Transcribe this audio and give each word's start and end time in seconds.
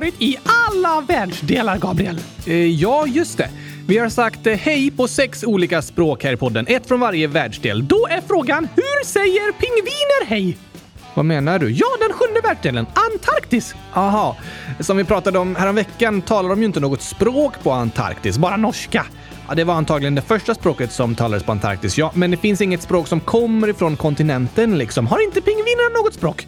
varit 0.00 0.22
i 0.22 0.36
alla 0.44 1.00
världsdelar, 1.00 1.78
Gabriel. 1.78 2.20
Eh, 2.46 2.54
ja, 2.54 3.06
just 3.06 3.38
det. 3.38 3.50
Vi 3.86 3.98
har 3.98 4.08
sagt 4.08 4.46
eh, 4.46 4.54
hej 4.54 4.90
på 4.90 5.08
sex 5.08 5.44
olika 5.44 5.82
språk 5.82 6.24
här 6.24 6.32
i 6.32 6.36
podden, 6.36 6.66
ett 6.68 6.86
från 6.88 7.00
varje 7.00 7.26
världsdel. 7.26 7.88
Då 7.88 8.06
är 8.10 8.20
frågan, 8.28 8.68
hur 8.76 9.04
säger 9.04 9.52
pingviner 9.52 10.26
hej? 10.26 10.58
Vad 11.14 11.24
menar 11.24 11.58
du? 11.58 11.70
Ja, 11.70 11.86
den 12.00 12.12
sjunde 12.12 12.40
världsdelen, 12.40 12.86
Antarktis. 12.94 13.74
Aha. 13.94 14.36
Som 14.80 14.96
vi 14.96 15.04
pratade 15.04 15.38
om 15.38 15.56
häromveckan 15.56 16.22
talar 16.22 16.48
de 16.48 16.58
ju 16.58 16.64
inte 16.66 16.80
något 16.80 17.02
språk 17.02 17.54
på 17.62 17.72
Antarktis, 17.72 18.38
bara 18.38 18.56
norska. 18.56 19.06
Ja, 19.48 19.54
det 19.54 19.64
var 19.64 19.74
antagligen 19.74 20.14
det 20.14 20.22
första 20.22 20.54
språket 20.54 20.92
som 20.92 21.14
talades 21.14 21.42
på 21.42 21.52
Antarktis, 21.52 21.98
ja. 21.98 22.12
Men 22.14 22.30
det 22.30 22.36
finns 22.36 22.60
inget 22.60 22.82
språk 22.82 23.08
som 23.08 23.20
kommer 23.20 23.68
ifrån 23.68 23.96
kontinenten 23.96 24.78
liksom. 24.78 25.06
Har 25.06 25.24
inte 25.24 25.40
pingvinerna 25.40 26.02
något 26.02 26.14
språk? 26.14 26.46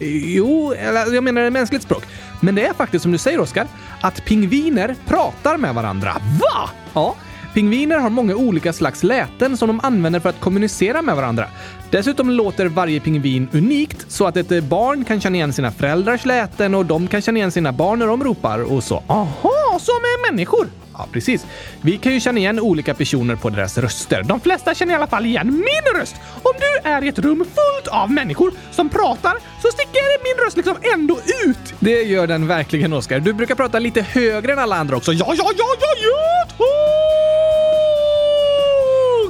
Jo, 0.00 0.72
eller 0.72 1.14
jag 1.14 1.24
menar 1.24 1.42
ett 1.42 1.52
mänskligt 1.52 1.82
språk. 1.82 2.02
Men 2.40 2.54
det 2.54 2.66
är 2.66 2.72
faktiskt 2.72 3.02
som 3.02 3.12
du 3.12 3.18
säger, 3.18 3.40
Oskar, 3.40 3.66
att 4.00 4.24
pingviner 4.24 4.94
pratar 5.06 5.56
med 5.56 5.74
varandra. 5.74 6.12
Va? 6.40 6.70
Ja. 6.94 7.14
Pingviner 7.54 7.98
har 7.98 8.10
många 8.10 8.34
olika 8.34 8.72
slags 8.72 9.02
läten 9.02 9.56
som 9.56 9.68
de 9.68 9.80
använder 9.82 10.20
för 10.20 10.28
att 10.28 10.40
kommunicera 10.40 11.02
med 11.02 11.16
varandra. 11.16 11.46
Dessutom 11.90 12.30
låter 12.30 12.66
varje 12.66 13.00
pingvin 13.00 13.48
unikt 13.52 14.04
så 14.08 14.26
att 14.26 14.36
ett 14.36 14.64
barn 14.64 15.04
kan 15.04 15.20
känna 15.20 15.36
igen 15.36 15.52
sina 15.52 15.70
föräldrars 15.70 16.24
läten 16.24 16.74
och 16.74 16.86
de 16.86 17.08
kan 17.08 17.22
känna 17.22 17.38
igen 17.38 17.52
sina 17.52 17.72
barn 17.72 17.98
när 17.98 18.06
de 18.06 18.24
ropar 18.24 18.72
och 18.72 18.84
så. 18.84 19.02
Aha, 19.06 19.78
som 19.80 19.94
är 19.94 20.32
människor! 20.32 20.85
Ja, 20.98 21.06
precis. 21.12 21.46
Vi 21.80 21.98
kan 21.98 22.12
ju 22.12 22.20
känna 22.20 22.38
igen 22.38 22.60
olika 22.60 22.94
personer 22.94 23.36
på 23.36 23.50
deras 23.50 23.78
röster. 23.78 24.22
De 24.22 24.40
flesta 24.40 24.74
känner 24.74 24.92
i 24.92 24.96
alla 24.96 25.06
fall 25.06 25.26
igen 25.26 25.46
min 25.46 26.00
röst. 26.00 26.16
Om 26.42 26.52
du 26.58 26.88
är 26.88 27.04
i 27.04 27.08
ett 27.08 27.18
rum 27.18 27.44
fullt 27.44 27.88
av 27.88 28.10
människor 28.10 28.52
som 28.70 28.88
pratar 28.88 29.34
så 29.62 29.68
sticker 29.68 30.34
min 30.34 30.44
röst 30.44 30.56
liksom 30.56 30.76
ändå 30.94 31.18
ut. 31.44 31.74
Det 31.78 32.02
gör 32.02 32.26
den 32.26 32.46
verkligen, 32.46 32.92
Oskar. 32.92 33.20
Du 33.20 33.32
brukar 33.32 33.54
prata 33.54 33.78
lite 33.78 34.02
högre 34.02 34.52
än 34.52 34.58
alla 34.58 34.76
andra 34.76 34.96
också. 34.96 35.12
Ja, 35.12 35.34
ja, 35.38 35.50
ja, 35.58 35.64
ja, 35.78 35.86
ja, 36.02 36.46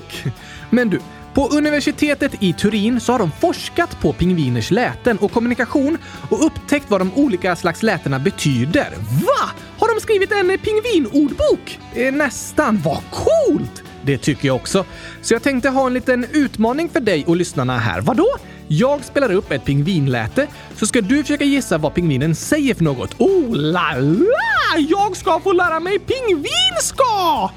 tack! 0.07 0.35
Men 0.71 0.91
du, 0.91 1.01
på 1.35 1.49
universitetet 1.49 2.43
i 2.43 2.53
Turin 2.53 3.01
så 3.01 3.13
har 3.13 3.19
de 3.19 3.31
forskat 3.41 4.01
på 4.01 4.13
pingviners 4.13 4.71
läten 4.71 5.19
och 5.19 5.33
kommunikation 5.33 5.99
och 6.31 6.47
upptäckt 6.47 6.91
vad 6.91 7.01
de 7.01 7.15
olika 7.15 7.57
slags 7.57 7.83
lätena 7.83 8.19
betyder. 8.19 8.89
Va? 8.99 9.51
Har 9.87 9.95
de 9.95 10.01
skrivit 10.01 10.33
en 10.33 10.59
pingvinordbok? 10.59 11.79
Eh, 11.95 12.15
nästan. 12.15 12.81
Vad 12.85 13.03
coolt! 13.11 13.83
Det 14.03 14.19
tycker 14.19 14.47
jag 14.47 14.57
också. 14.57 14.85
Så 15.23 15.35
jag 15.35 15.43
tänkte 15.43 15.69
ha 15.69 15.87
en 15.87 15.95
liten 15.95 16.27
utmaning 16.33 16.89
för 16.89 17.01
dig 17.01 17.25
och 17.27 17.37
lyssnarna 17.37 17.79
här. 17.79 18.01
Vadå? 18.01 18.27
Jag 18.69 19.05
spelar 19.05 19.33
upp 19.33 19.51
ett 19.53 19.65
pingvinläte, 19.65 20.47
så 20.77 20.87
ska 20.87 21.01
du 21.01 21.23
försöka 21.23 21.45
gissa 21.45 21.79
vad 21.79 21.95
pingvinen 21.95 22.35
säger 22.35 22.75
för 22.75 22.85
något. 22.85 23.15
Oh 23.19 23.55
la 23.55 23.95
la! 23.99 24.79
Jag 24.89 25.17
ska 25.17 25.41
få 25.41 25.53
lära 25.53 25.81
mig 25.81 25.99
pingvinska! 25.99 27.51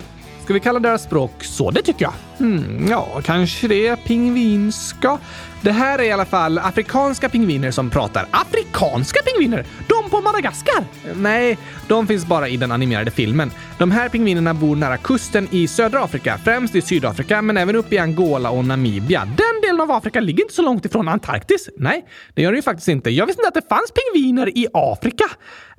Ska 0.44 0.54
vi 0.54 0.60
kalla 0.60 0.80
deras 0.80 1.04
språk 1.04 1.44
så? 1.44 1.72
Det 1.72 1.82
tycker 1.82 2.06
jag. 2.06 2.14
Hmm, 2.38 2.88
ja, 2.90 3.22
kanske 3.24 3.68
det. 3.68 3.96
Pingvinska. 3.96 5.18
Det 5.62 5.72
här 5.72 6.00
är 6.00 6.04
i 6.04 6.12
alla 6.12 6.26
fall 6.26 6.58
afrikanska 6.58 7.30
pingviner 7.30 7.72
som 7.72 7.90
pratar. 7.90 8.28
Afrikanska 8.32 9.20
pingviner? 9.24 9.66
De 10.04 10.10
på 10.10 10.22
Madagaskar? 10.22 10.84
Nej, 11.16 11.58
de 11.88 12.08
finns 12.08 12.26
bara 12.26 12.48
i 12.48 12.58
den 12.58 12.72
animerade 12.72 13.12
filmen. 13.12 13.52
De 13.78 13.92
här 13.92 14.10
pingvinerna 14.10 14.54
bor 14.54 14.76
nära 14.76 14.98
kusten 14.98 15.48
i 15.52 15.68
södra 15.68 16.04
Afrika, 16.04 16.38
främst 16.44 16.76
i 16.76 16.82
Sydafrika, 16.82 17.42
men 17.42 17.58
även 17.58 17.76
uppe 17.76 17.96
i 17.96 17.98
Angola 17.98 18.50
och 18.50 18.66
Namibia. 18.66 19.26
Den 19.26 19.62
delen 19.62 19.82
av 19.82 19.92
Afrika 19.92 20.20
ligger 20.20 20.44
inte 20.44 20.54
så 20.54 20.62
långt 20.62 20.86
ifrån 20.86 21.08
Antarktis. 21.08 21.70
Nej, 21.78 22.06
det 22.34 22.42
gör 22.42 22.52
det 22.52 22.56
ju 22.56 22.62
faktiskt 22.62 22.88
inte. 22.88 23.10
Jag 23.10 23.26
visste 23.26 23.42
inte 23.42 23.48
att 23.48 23.64
det 23.64 23.76
fanns 23.76 23.92
pingviner 23.92 24.58
i 24.58 24.68
Afrika. 24.74 25.26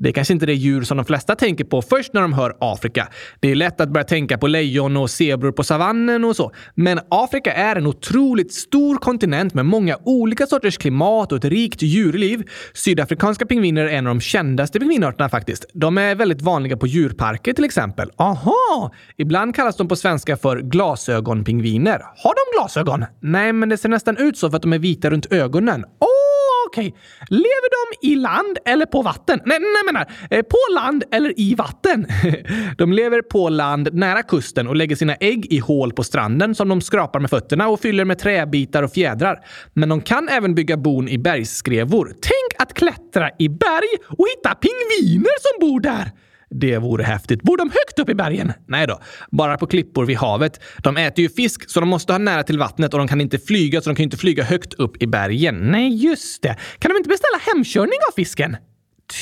Det 0.00 0.08
är 0.08 0.12
kanske 0.12 0.34
inte 0.34 0.46
det 0.46 0.54
djur 0.54 0.82
som 0.82 0.96
de 0.96 1.06
flesta 1.06 1.34
tänker 1.34 1.64
på 1.64 1.82
först 1.82 2.12
när 2.12 2.20
de 2.20 2.32
hör 2.32 2.56
Afrika. 2.60 3.08
Det 3.40 3.50
är 3.50 3.54
lätt 3.54 3.80
att 3.80 3.88
börja 3.88 4.04
tänka 4.04 4.38
på 4.38 4.46
lejon 4.46 4.96
och 4.96 5.10
zebror 5.10 5.52
på 5.52 5.64
savannen 5.64 6.24
och 6.24 6.36
så. 6.36 6.52
Men 6.74 7.00
Afrika 7.08 7.52
är 7.52 7.76
en 7.76 7.86
otroligt 7.86 8.52
stor 8.52 8.96
kontinent 8.96 9.54
med 9.54 9.66
många 9.66 9.98
olika 10.04 10.46
sorters 10.46 10.78
klimat 10.78 11.32
och 11.32 11.38
ett 11.38 11.44
rikt 11.44 11.82
djurliv. 11.82 12.48
Sydafrikanska 12.74 13.46
pingviner 13.46 13.84
är 13.84 13.88
en 13.88 14.06
av 14.06 14.14
de 14.14 14.20
kändaste 14.20 14.80
pingvinarterna 14.80 15.28
faktiskt. 15.28 15.64
De 15.74 15.98
är 15.98 16.14
väldigt 16.14 16.42
vanliga 16.42 16.76
på 16.76 16.86
djurparker 16.86 17.52
till 17.52 17.64
exempel. 17.64 18.10
Aha! 18.16 18.92
Ibland 19.16 19.54
kallas 19.54 19.76
de 19.76 19.88
på 19.88 19.96
svenska 19.96 20.36
för 20.36 20.60
glasögonpingviner. 20.60 22.02
Har 22.16 22.34
de 22.34 22.58
glasögon? 22.58 23.04
Nej, 23.20 23.52
men 23.52 23.68
det 23.68 23.76
ser 23.76 23.88
nästan 23.88 24.16
ut 24.16 24.38
så 24.38 24.50
för 24.50 24.56
att 24.56 24.62
de 24.62 24.72
är 24.72 24.78
vita 24.78 25.10
runt 25.10 25.32
ögonen. 25.32 25.84
Oh! 25.84 26.19
Okej. 26.68 26.88
Okay. 26.88 27.00
Lever 27.28 27.70
de 27.70 28.08
i 28.08 28.16
land 28.16 28.58
eller 28.64 28.86
på 28.86 29.02
vatten? 29.02 29.40
Nej, 29.44 29.58
nej 29.60 29.92
menar 29.92 30.12
eh, 30.30 30.42
på 30.42 30.74
land 30.74 31.04
eller 31.12 31.40
i 31.40 31.54
vatten? 31.54 32.06
de 32.78 32.92
lever 32.92 33.22
på 33.22 33.48
land 33.48 33.88
nära 33.92 34.22
kusten 34.22 34.68
och 34.68 34.76
lägger 34.76 34.96
sina 34.96 35.14
ägg 35.14 35.52
i 35.52 35.58
hål 35.58 35.92
på 35.92 36.04
stranden 36.04 36.54
som 36.54 36.68
de 36.68 36.80
skrapar 36.80 37.20
med 37.20 37.30
fötterna 37.30 37.68
och 37.68 37.80
fyller 37.80 38.04
med 38.04 38.18
träbitar 38.18 38.82
och 38.82 38.92
fjädrar. 38.92 39.38
Men 39.72 39.88
de 39.88 40.00
kan 40.00 40.28
även 40.28 40.54
bygga 40.54 40.76
bon 40.76 41.08
i 41.08 41.18
bergsskrevor. 41.18 42.06
Tänk 42.06 42.62
att 42.62 42.74
klättra 42.74 43.30
i 43.38 43.48
berg 43.48 43.88
och 44.06 44.26
hitta 44.36 44.54
pingviner 44.54 45.40
som 45.40 45.68
bor 45.68 45.80
där! 45.80 46.10
Det 46.50 46.78
vore 46.78 47.02
häftigt. 47.02 47.42
Bor 47.42 47.56
de 47.56 47.70
högt 47.70 47.98
upp 47.98 48.08
i 48.08 48.14
bergen? 48.14 48.52
Nej 48.68 48.86
då, 48.86 49.00
bara 49.30 49.56
på 49.56 49.66
klippor 49.66 50.04
vid 50.04 50.16
havet. 50.16 50.60
De 50.82 50.96
äter 50.96 51.22
ju 51.22 51.28
fisk, 51.28 51.70
så 51.70 51.80
de 51.80 51.88
måste 51.88 52.12
ha 52.12 52.18
nära 52.18 52.42
till 52.42 52.58
vattnet 52.58 52.94
och 52.94 52.98
de 52.98 53.08
kan 53.08 53.20
inte 53.20 53.38
flyga, 53.38 53.80
så 53.80 53.90
de 53.90 53.96
kan 53.96 54.04
inte 54.04 54.16
flyga 54.16 54.44
högt 54.44 54.74
upp 54.74 55.02
i 55.02 55.06
bergen. 55.06 55.70
Nej, 55.70 55.96
just 55.96 56.42
det. 56.42 56.56
Kan 56.78 56.90
de 56.90 56.96
inte 56.96 57.08
beställa 57.08 57.38
hemkörning 57.54 57.98
av 58.08 58.14
fisken? 58.16 58.56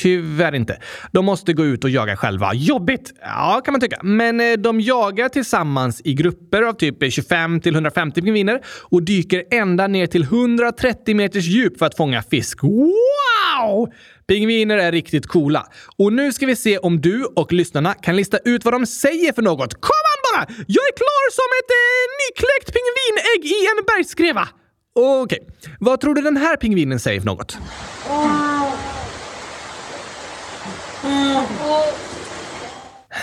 Tyvärr 0.02 0.54
inte. 0.54 0.80
De 1.12 1.24
måste 1.24 1.52
gå 1.52 1.64
ut 1.64 1.84
och 1.84 1.90
jaga 1.90 2.16
själva. 2.16 2.54
Jobbigt! 2.54 3.12
Ja, 3.20 3.60
kan 3.64 3.72
man 3.72 3.80
tycka. 3.80 4.00
Men 4.02 4.40
eh, 4.40 4.52
de 4.52 4.80
jagar 4.80 5.28
tillsammans 5.28 6.00
i 6.04 6.14
grupper 6.14 6.62
av 6.62 6.72
typ 6.72 7.02
eh, 7.02 7.08
25 7.08 7.60
till 7.60 7.74
150 7.74 8.22
pingviner 8.22 8.60
och 8.90 9.02
dyker 9.02 9.44
ända 9.50 9.86
ner 9.86 10.06
till 10.06 10.22
130 10.22 11.16
meters 11.16 11.44
djup 11.44 11.78
för 11.78 11.86
att 11.86 11.96
fånga 11.96 12.22
fisk. 12.22 12.62
Wow! 12.62 13.92
Pingviner 14.28 14.76
är 14.78 14.92
riktigt 14.92 15.26
coola. 15.26 15.66
Och 15.96 16.12
nu 16.12 16.32
ska 16.32 16.46
vi 16.46 16.56
se 16.56 16.78
om 16.78 17.00
du 17.00 17.24
och 17.24 17.52
lyssnarna 17.52 17.94
kan 17.94 18.16
lista 18.16 18.38
ut 18.44 18.64
vad 18.64 18.74
de 18.74 18.86
säger 18.86 19.32
för 19.32 19.42
något. 19.42 19.74
Kom 19.74 20.04
an 20.14 20.20
bara! 20.32 20.46
Jag 20.66 20.84
är 20.90 20.96
klar 20.96 21.30
som 21.38 21.48
ett 21.60 21.70
eh, 21.70 22.04
nykläckt 22.20 22.72
pingvinägg 22.76 23.52
i 23.52 23.58
en 23.66 23.84
bergsskreva. 23.84 24.48
Okej, 24.94 25.40
okay. 25.40 25.72
vad 25.80 26.00
tror 26.00 26.14
du 26.14 26.22
den 26.22 26.36
här 26.36 26.56
pingvinen 26.56 27.00
säger 27.00 27.20
för 27.20 27.26
något? 27.26 27.58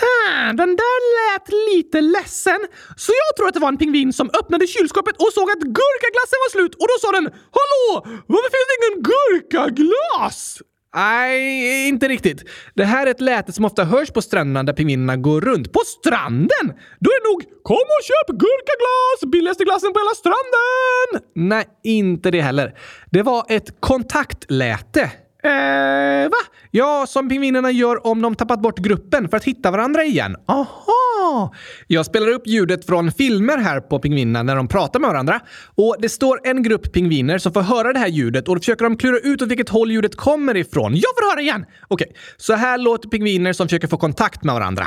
Ha, 0.00 0.52
den 0.52 0.76
där 0.76 0.98
lät 1.16 1.48
lite 1.70 2.00
ledsen, 2.00 2.60
så 2.96 3.12
jag 3.12 3.36
tror 3.36 3.48
att 3.48 3.54
det 3.54 3.60
var 3.60 3.68
en 3.68 3.76
pingvin 3.76 4.12
som 4.12 4.30
öppnade 4.40 4.66
kylskåpet 4.66 5.16
och 5.16 5.32
såg 5.34 5.50
att 5.50 5.62
gurkaglassen 5.78 6.38
var 6.44 6.50
slut 6.50 6.74
och 6.74 6.86
då 6.90 6.96
sa 7.00 7.12
den 7.12 7.24
“Hallå, 7.56 8.06
varför 8.26 8.50
finns 8.54 8.68
det 8.70 8.76
ingen 8.86 9.02
gurkaglass?” 9.10 10.58
Nej, 10.94 11.88
inte 11.88 12.08
riktigt. 12.08 12.44
Det 12.74 12.84
här 12.84 13.06
är 13.06 13.10
ett 13.10 13.20
läte 13.20 13.52
som 13.52 13.64
ofta 13.64 13.84
hörs 13.84 14.10
på 14.10 14.22
stränderna 14.22 14.62
där 14.62 14.72
pingvinerna 14.72 15.16
går 15.16 15.40
runt. 15.40 15.72
På 15.72 15.80
stranden? 15.80 16.66
Då 17.00 17.10
är 17.10 17.20
det 17.22 17.28
nog 17.28 17.62
“Kom 17.62 17.76
och 17.76 18.04
köp 18.08 18.28
gurkaglass! 18.38 19.32
Billigaste 19.32 19.64
glassen 19.64 19.92
på 19.92 19.98
hela 19.98 20.14
stranden!” 20.14 21.28
Nej, 21.34 21.64
inte 21.82 22.30
det 22.30 22.40
heller. 22.40 22.78
Det 23.10 23.22
var 23.22 23.46
ett 23.48 23.80
kontaktläte. 23.80 25.10
Eh, 25.46 26.28
va? 26.28 26.36
Ja, 26.70 27.04
som 27.08 27.28
pingvinerna 27.28 27.70
gör 27.70 28.06
om 28.06 28.22
de 28.22 28.34
tappat 28.34 28.60
bort 28.62 28.78
gruppen 28.78 29.28
för 29.28 29.36
att 29.36 29.44
hitta 29.44 29.70
varandra 29.70 30.04
igen. 30.04 30.36
Aha! 30.48 31.54
Jag 31.86 32.06
spelar 32.06 32.28
upp 32.28 32.46
ljudet 32.46 32.86
från 32.86 33.12
filmer 33.12 33.58
här 33.58 33.80
på 33.80 33.98
pingvinerna 33.98 34.42
när 34.42 34.56
de 34.56 34.68
pratar 34.68 35.00
med 35.00 35.10
varandra. 35.10 35.40
Och 35.74 35.96
det 35.98 36.08
står 36.08 36.40
en 36.44 36.62
grupp 36.62 36.92
pingviner 36.92 37.38
som 37.38 37.52
får 37.52 37.60
höra 37.60 37.92
det 37.92 37.98
här 37.98 38.08
ljudet 38.08 38.48
och 38.48 38.54
då 38.54 38.60
försöker 38.60 38.84
de 38.84 38.96
klura 38.96 39.18
ut 39.18 39.42
åt 39.42 39.48
vilket 39.48 39.68
håll 39.68 39.90
ljudet 39.90 40.16
kommer 40.16 40.56
ifrån. 40.56 40.94
Jag 40.94 41.10
får 41.16 41.30
höra 41.30 41.40
igen! 41.40 41.64
Okej, 41.88 42.06
okay. 42.10 42.16
så 42.36 42.54
här 42.54 42.78
låter 42.78 43.08
pingviner 43.08 43.52
som 43.52 43.68
försöker 43.68 43.88
få 43.88 43.96
kontakt 43.96 44.44
med 44.44 44.54
varandra. 44.54 44.86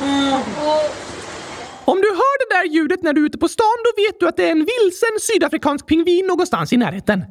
Mm. 0.00 0.83
Om 1.84 2.00
du 2.00 2.08
hör 2.08 2.48
det 2.48 2.54
där 2.56 2.74
ljudet 2.74 3.02
när 3.02 3.12
du 3.12 3.20
är 3.20 3.26
ute 3.26 3.38
på 3.38 3.48
stan, 3.48 3.76
då 3.84 4.02
vet 4.02 4.20
du 4.20 4.28
att 4.28 4.36
det 4.36 4.44
är 4.44 4.50
en 4.50 4.66
vilsen 4.66 5.20
sydafrikansk 5.20 5.86
pingvin 5.86 6.26
någonstans 6.26 6.72
i 6.72 6.76
närheten. 6.76 7.24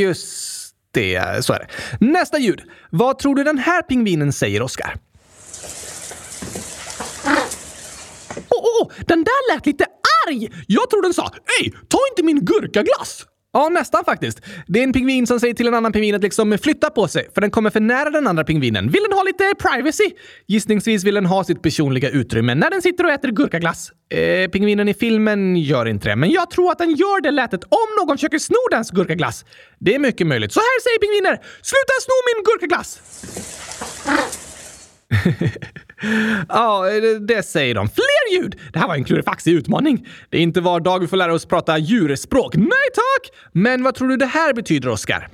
Just 0.00 0.74
det, 0.90 1.44
så 1.44 1.52
är 1.52 1.58
det. 1.58 1.68
Nästa 2.06 2.38
ljud. 2.38 2.62
Vad 2.90 3.18
tror 3.18 3.34
du 3.34 3.44
den 3.44 3.58
här 3.58 3.82
pingvinen 3.82 4.32
säger, 4.32 4.62
Oskar? 4.62 4.94
Åh, 8.48 8.58
oh, 8.58 8.82
oh, 8.82 8.92
den 9.06 9.24
där 9.24 9.54
lät 9.54 9.66
lite 9.66 9.86
arg! 10.26 10.64
Jag 10.66 10.90
tror 10.90 11.02
den 11.02 11.14
sa 11.14 11.30
“Ey, 11.60 11.70
ta 11.70 11.98
inte 12.10 12.22
min 12.22 12.44
gurkaglass!” 12.44 13.26
Ja, 13.52 13.68
nästan 13.68 14.04
faktiskt. 14.04 14.40
Det 14.66 14.78
är 14.78 14.84
en 14.84 14.92
pingvin 14.92 15.26
som 15.26 15.40
säger 15.40 15.54
till 15.54 15.66
en 15.66 15.74
annan 15.74 15.92
pingvin 15.92 16.14
att 16.14 16.22
liksom 16.22 16.58
flytta 16.62 16.90
på 16.90 17.08
sig, 17.08 17.28
för 17.34 17.40
den 17.40 17.50
kommer 17.50 17.70
för 17.70 17.80
nära 17.80 18.10
den 18.10 18.26
andra 18.26 18.44
pingvinen. 18.44 18.90
Vill 18.90 19.02
den 19.02 19.12
ha 19.12 19.22
lite 19.22 19.52
privacy? 19.58 20.04
Gissningsvis 20.46 21.04
vill 21.04 21.14
den 21.14 21.26
ha 21.26 21.44
sitt 21.44 21.62
personliga 21.62 22.10
utrymme 22.10 22.54
när 22.54 22.70
den 22.70 22.82
sitter 22.82 23.04
och 23.04 23.10
äter 23.10 23.28
gurkaglass. 23.28 23.92
Eh, 24.10 24.50
pingvinen 24.50 24.88
i 24.88 24.94
filmen 24.94 25.56
gör 25.56 25.86
inte 25.86 26.08
det, 26.08 26.16
men 26.16 26.30
jag 26.30 26.50
tror 26.50 26.72
att 26.72 26.78
den 26.78 26.90
gör 26.90 27.20
det 27.20 27.30
lätet 27.30 27.64
om 27.64 27.88
någon 28.00 28.16
försöker 28.16 28.38
sno 28.38 28.68
dens 28.70 28.90
gurkaglass. 28.90 29.44
Det 29.78 29.94
är 29.94 29.98
mycket 29.98 30.26
möjligt. 30.26 30.52
Så 30.52 30.60
här 30.60 30.82
säger 30.82 30.98
pingviner! 30.98 31.44
Sluta 31.62 31.92
sno 32.00 32.14
min 32.28 32.44
gurkaglass! 32.44 33.00
ja, 36.48 36.84
det 37.20 37.42
säger 37.42 37.74
de. 37.74 37.88
Fler 37.88 38.40
ljud! 38.40 38.56
Det 38.72 38.78
här 38.78 38.88
var 38.88 38.94
en 38.94 39.04
klurifaxig 39.04 39.52
utmaning. 39.52 40.08
Det 40.30 40.38
är 40.38 40.40
inte 40.40 40.60
var 40.60 40.80
dag 40.80 40.98
vi 40.98 41.06
får 41.06 41.16
lära 41.16 41.34
oss 41.34 41.46
prata 41.46 41.78
djurspråk. 41.78 42.56
Nej 42.56 42.88
tack! 42.94 43.36
Men 43.52 43.82
vad 43.82 43.94
tror 43.94 44.08
du 44.08 44.16
det 44.16 44.26
här 44.26 44.54
betyder, 44.54 44.88
Oskar? 44.88 45.28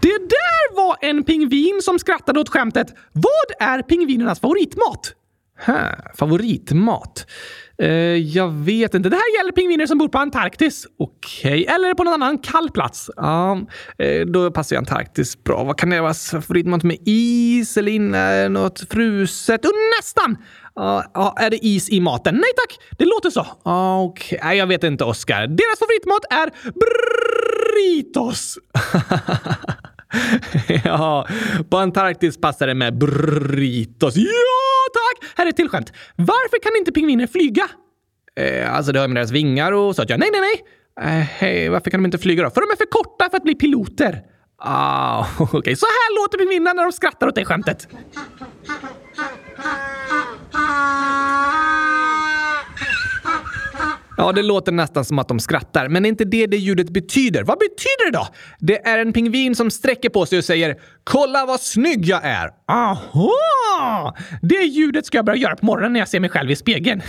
Det 0.00 0.18
där 0.18 0.76
var 0.76 0.96
en 1.00 1.24
pingvin 1.24 1.80
som 1.82 1.98
skrattade 1.98 2.40
åt 2.40 2.48
skämtet. 2.48 2.86
Vad 3.12 3.68
är 3.68 3.82
pingvinernas 3.82 4.40
favoritmat? 4.40 5.14
huh, 5.66 6.14
favoritmat? 6.14 7.26
Eh, 7.82 7.88
jag 8.16 8.48
vet 8.48 8.94
inte. 8.94 9.08
Det 9.08 9.16
här 9.16 9.38
gäller 9.38 9.52
pingviner 9.52 9.86
som 9.86 9.98
bor 9.98 10.08
på 10.08 10.18
Antarktis. 10.18 10.86
Okej. 10.98 11.62
Okay. 11.62 11.74
Eller 11.74 11.94
på 11.94 12.04
någon 12.04 12.14
annan 12.14 12.38
kall 12.38 12.70
plats. 12.70 13.10
Ja, 13.16 13.60
eh, 13.98 14.26
då 14.26 14.50
passar 14.50 14.76
ju 14.76 14.78
Antarktis 14.78 15.44
bra. 15.44 15.64
Vad 15.64 15.78
kan 15.78 15.90
det 15.90 16.00
vara? 16.00 16.14
Favoritmat 16.14 16.82
med 16.82 16.98
is 17.04 17.76
eller 17.76 17.92
inne, 17.92 18.48
något 18.48 18.80
fruset? 18.90 19.64
Oh, 19.64 19.70
nästan! 19.98 20.36
Ja, 20.74 21.34
är 21.36 21.50
det 21.50 21.66
is 21.66 21.90
i 21.90 22.00
maten? 22.00 22.34
Nej 22.34 22.50
tack, 22.56 22.78
det 22.98 23.04
låter 23.04 23.30
så. 23.30 23.46
Okej, 23.62 24.38
okay. 24.38 24.56
jag 24.56 24.66
vet 24.66 24.84
inte 24.84 25.04
Oskar. 25.04 25.46
Deras 25.46 25.78
favoritmat 25.78 26.24
är 26.30 26.50
burritos. 26.72 28.58
ja, 30.84 31.26
på 31.70 31.76
Antarktis 31.76 32.40
passar 32.40 32.66
det 32.66 32.74
med 32.74 32.98
burritos. 32.98 34.16
Ja, 34.16 34.88
tack! 34.92 35.30
Här 35.36 35.46
är 35.46 35.50
ett 35.50 35.56
till 35.56 35.68
skämt. 35.68 35.92
Varför 36.16 36.62
kan 36.62 36.72
inte 36.78 36.92
pingviner 36.92 37.26
flyga? 37.26 37.68
Eh, 38.36 38.76
alltså, 38.76 38.92
det 38.92 39.00
har 39.00 39.08
med 39.08 39.16
deras 39.16 39.30
vingar 39.30 39.72
och 39.72 39.96
så. 39.96 40.04
Ja, 40.08 40.16
nej, 40.16 40.28
nej, 40.32 40.40
nej. 40.40 40.64
Eh, 41.00 41.24
hey, 41.24 41.68
varför 41.68 41.90
kan 41.90 42.00
de 42.00 42.04
inte 42.04 42.18
flyga 42.18 42.42
då? 42.42 42.50
För 42.50 42.60
de 42.60 42.70
är 42.70 42.76
för 42.76 42.90
korta 42.90 43.30
för 43.30 43.36
att 43.36 43.42
bli 43.42 43.54
piloter. 43.54 44.22
Ah, 44.58 45.26
okej. 45.38 45.58
Okay. 45.58 45.76
Så 45.76 45.86
här 45.86 46.22
låter 46.22 46.38
pingvinerna 46.38 46.72
när 46.72 46.82
de 46.82 46.92
skrattar 46.92 47.26
åt 47.26 47.34
det 47.34 47.44
skämtet. 47.44 47.88
Ja, 54.20 54.32
det 54.32 54.42
låter 54.42 54.72
nästan 54.72 55.04
som 55.04 55.18
att 55.18 55.28
de 55.28 55.40
skrattar, 55.40 55.88
men 55.88 56.04
är 56.04 56.08
inte 56.08 56.24
det 56.24 56.46
det 56.46 56.56
ljudet 56.56 56.90
betyder? 56.90 57.42
Vad 57.42 57.58
betyder 57.58 58.10
det 58.10 58.18
då? 58.18 58.26
Det 58.58 58.86
är 58.86 58.98
en 58.98 59.12
pingvin 59.12 59.54
som 59.54 59.70
sträcker 59.70 60.08
på 60.08 60.26
sig 60.26 60.38
och 60.38 60.44
säger 60.44 60.76
“Kolla 61.04 61.46
vad 61.46 61.60
snygg 61.60 62.04
jag 62.04 62.20
är!” 62.24 62.50
Aha! 62.68 64.16
Det 64.42 64.64
ljudet 64.64 65.06
ska 65.06 65.18
jag 65.18 65.24
börja 65.24 65.38
göra 65.38 65.56
på 65.56 65.66
morgonen 65.66 65.92
när 65.92 66.00
jag 66.00 66.08
ser 66.08 66.20
mig 66.20 66.30
själv 66.30 66.50
i 66.50 66.56
spegeln. 66.56 67.02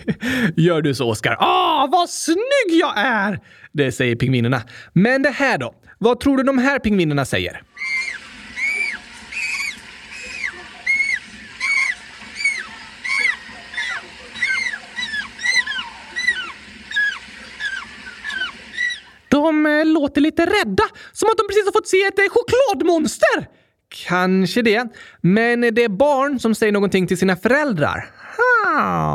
Gör 0.56 0.82
du 0.82 0.94
så, 0.94 1.10
Oskar? 1.10 1.36
Ah, 1.40 1.88
vad 1.92 2.08
snygg 2.08 2.80
jag 2.80 2.92
är! 2.96 3.40
Det 3.72 3.92
säger 3.92 4.16
pingvinerna. 4.16 4.62
Men 4.92 5.22
det 5.22 5.30
här 5.30 5.58
då? 5.58 5.74
Vad 5.98 6.20
tror 6.20 6.36
du 6.36 6.42
de 6.42 6.58
här 6.58 6.78
pingvinerna 6.78 7.24
säger? 7.24 7.62
De 19.32 19.66
eh, 19.66 19.84
låter 19.86 20.20
lite 20.20 20.46
rädda, 20.46 20.84
som 21.12 21.28
att 21.28 21.38
de 21.38 21.46
precis 21.48 21.64
har 21.64 21.72
fått 21.72 21.88
se 21.88 22.02
ett 22.02 22.18
eh, 22.18 22.24
chokladmonster. 22.28 23.48
Kanske 24.06 24.62
det, 24.62 24.88
men 25.20 25.60
det 25.60 25.84
är 25.84 25.88
barn 25.88 26.40
som 26.40 26.54
säger 26.54 26.72
någonting 26.72 27.06
till 27.06 27.18
sina 27.18 27.36
föräldrar. 27.36 28.10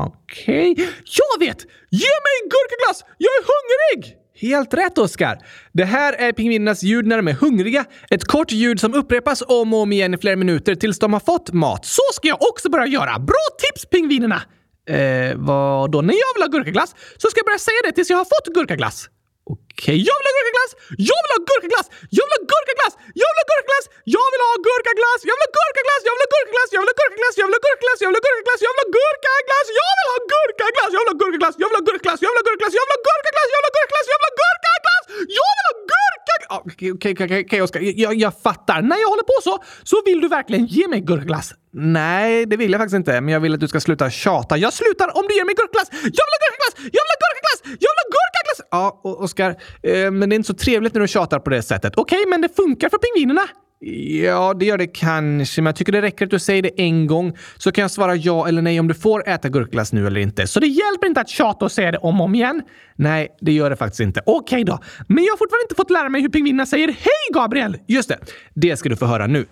Okej. 0.06 0.72
Okay. 0.72 0.86
Jag 1.04 1.48
vet! 1.48 1.62
Ge 1.90 2.14
mig 2.26 2.36
gurkaglass! 2.44 3.04
Jag 3.18 3.30
är 3.30 3.44
hungrig! 3.52 4.16
Helt 4.40 4.74
rätt, 4.74 4.98
Oskar! 4.98 5.38
Det 5.74 5.84
här 5.84 6.14
är 6.14 6.32
pingvinernas 6.32 6.84
ljud 6.84 7.08
när 7.08 7.18
de 7.18 7.28
är 7.28 7.34
hungriga. 7.34 7.86
Ett 8.10 8.26
kort 8.26 8.52
ljud 8.52 8.80
som 8.80 8.94
upprepas 8.94 9.44
om 9.48 9.74
och 9.74 9.80
om 9.80 9.92
igen 9.92 10.14
i 10.14 10.18
flera 10.18 10.36
minuter 10.36 10.76
tills 10.76 11.00
de 11.00 11.14
har 11.14 11.20
fått 11.20 11.54
mat. 11.54 11.86
Så 11.86 12.02
ska 12.14 12.28
jag 12.28 12.38
också 12.42 12.70
börja 12.70 12.88
göra! 12.88 13.20
Bra 13.20 13.46
tips, 13.60 13.86
pingvinerna! 13.86 14.42
Eh, 14.90 15.36
vad 15.36 15.92
då? 15.92 16.02
När 16.02 16.14
jag 16.14 16.34
vill 16.36 16.44
ha 16.44 16.48
gurkaglass 16.48 16.96
så 17.18 17.30
ska 17.30 17.40
jag 17.40 17.46
börja 17.46 17.60
säga 17.60 17.78
det 17.84 17.92
tills 17.92 18.10
jag 18.10 18.18
har 18.18 18.26
fått 18.26 18.56
gurkaglass. 18.56 19.10
Okej, 19.48 19.96
okay. 19.96 19.98
jag 20.10 20.16
vill 20.18 20.28
ha 20.28 20.34
gurkaglass! 20.38 20.72
Jag 21.10 21.20
vill 21.24 21.34
ha 21.38 21.42
gurkaglass! 21.50 21.88
Jag 22.18 22.26
vill 22.28 22.36
ha 22.38 22.44
gurkaglass! 22.52 22.94
Jag 23.16 23.32
vill 23.34 23.42
ha 23.42 23.48
gurkaglass! 23.56 23.90
Jag 24.14 24.26
vill 24.28 24.44
ha 24.44 24.60
gurkaglass! 24.68 25.22
Jag 25.28 25.36
vill 25.36 25.46
ha 25.46 25.52
gurkaglass! 25.58 26.70
Jag 26.76 26.82
vill 26.82 26.88
ha 26.88 26.94
gurkaglass! 26.98 27.30
Jag 27.38 28.08
vill 28.08 28.18
ha 28.18 28.26
gurkaglass! 28.28 28.60
Jag 28.66 28.72
vill 28.72 28.82
ha 28.82 28.96
gurkaglass! 28.98 29.28
Jag 29.28 29.70
vill 29.78 30.08
ha 30.08 30.18
gurkaglass! 30.18 30.18
Jag 30.18 30.18
vill 30.18 30.18
ha 30.18 30.26
gurkaglass! 30.28 30.92
Jag 30.92 31.00
vill 31.00 31.10
ha 31.10 31.16
gurkaglass! 31.18 31.56
Jag 31.58 31.68
vill 31.68 31.80
ha 31.80 31.86
gurkaglass! 31.88 32.22
Jag 32.22 32.28
vill 32.28 32.38
ha 32.38 32.38
gurkaglass! 32.38 32.38
Jag 32.38 32.38
vill 32.38 32.38
ha 32.38 32.54
gurkaglass! 32.58 32.74
Jag 32.78 32.84
vill 32.88 32.96
ha 32.96 33.06
gurkaglass! 33.08 33.50
Jag 33.54 33.60
vill 33.62 33.68
ha 33.68 33.74
gurkaglass! 33.78 34.08
Jag 34.12 34.18
vill 34.18 34.28
ha 34.28 34.36
gurkaglass! 34.42 35.06
Jag 35.40 35.52
vill 35.56 35.68
ha 35.68 35.76
gurkaglass! 35.92 36.28
Okej, 36.50 36.92
okej, 36.92 37.44
okej, 37.46 37.62
Oskar. 37.62 37.80
Jag 38.26 38.34
fattar. 38.42 38.82
När 38.82 38.98
jag 38.98 39.08
håller 39.08 39.24
på 39.24 39.38
så, 39.44 39.64
så 39.84 40.02
vill 40.06 40.22
du 40.22 40.28
verkligen 40.28 40.66
ge 40.66 40.88
mig 40.88 41.00
gurkaglass. 41.02 41.54
Nej, 41.80 42.46
det 42.46 42.58
vill 42.58 42.72
jag 42.72 42.80
faktiskt 42.80 42.96
inte. 42.96 43.22
Men 43.22 43.34
jag 43.34 43.40
vill 43.40 43.54
att 43.54 43.60
du 43.60 43.68
ska 43.68 43.80
sluta 43.80 44.10
tjata. 44.10 44.58
Jag 44.58 44.74
slutar 44.74 45.18
om 45.18 45.24
du 45.28 45.36
ger 45.36 45.46
mig 45.46 45.56
gurkglass! 45.56 45.90
Jag 45.92 46.02
vill 46.02 46.36
ha 46.36 46.42
gurkaglass! 46.46 46.76
Jag 46.76 47.02
vill 47.04 47.12
ha 47.14 47.20
gurkaglass! 47.24 47.62
Jag 47.64 47.92
vill 47.94 48.02
ha 48.04 48.10
gurkaglass! 48.18 48.68
Ja, 48.72 49.02
Oskar, 49.04 49.50
eh, 49.84 50.12
men 50.12 50.30
det 50.30 50.34
är 50.34 50.38
inte 50.38 50.48
så 50.48 50.54
trevligt 50.54 50.94
när 50.94 51.02
du 51.02 51.08
tjatar 51.08 51.40
på 51.40 51.50
det 51.50 51.62
sättet. 51.62 51.94
Okej, 51.98 52.20
okay, 52.20 52.30
men 52.30 52.42
det 52.42 52.56
funkar 52.56 52.90
för 52.90 52.98
pingvinerna. 52.98 53.42
Ja, 53.80 54.54
det 54.54 54.66
gör 54.66 54.78
det 54.78 54.88
kanske, 54.88 55.62
men 55.62 55.66
jag 55.66 55.76
tycker 55.76 55.92
det 55.92 56.02
räcker 56.02 56.26
att 56.26 56.32
du 56.32 56.40
säger 56.40 56.62
det 56.62 56.82
en 56.82 57.08
gång 57.08 57.38
så 57.58 57.72
kan 57.72 57.82
jag 57.82 57.92
svara 57.92 58.16
ja 58.16 58.48
eller 58.48 58.62
nej 58.62 58.80
om 58.80 58.88
du 58.88 58.94
får 58.94 59.30
äta 59.30 59.50
gurkglass 59.50 59.94
nu 59.94 60.08
eller 60.08 60.22
inte. 60.22 60.48
Så 60.48 60.60
det 60.60 60.68
hjälper 60.68 61.08
inte 61.08 61.22
att 61.22 61.30
tjata 61.30 61.66
och 61.66 61.72
säga 61.72 61.92
det 61.92 61.98
om 61.98 62.22
och 62.22 62.26
om 62.26 62.36
igen? 62.36 62.62
Nej, 62.96 63.28
det 63.42 63.52
gör 63.52 63.70
det 63.70 63.76
faktiskt 63.76 64.00
inte. 64.00 64.22
Okej 64.26 64.64
då, 64.64 64.80
men 65.08 65.24
jag 65.24 65.32
har 65.32 65.38
fortfarande 65.38 65.64
inte 65.64 65.76
fått 65.76 65.90
lära 65.90 66.10
mig 66.10 66.22
hur 66.22 66.30
pingvinerna 66.30 66.66
säger 66.66 66.88
hej 66.88 67.34
Gabriel! 67.34 67.78
Just 67.88 68.10
det, 68.10 68.18
det 68.54 68.78
ska 68.78 68.90
du 68.90 68.96
få 68.96 69.06
höra 69.06 69.28
nu. 69.28 69.46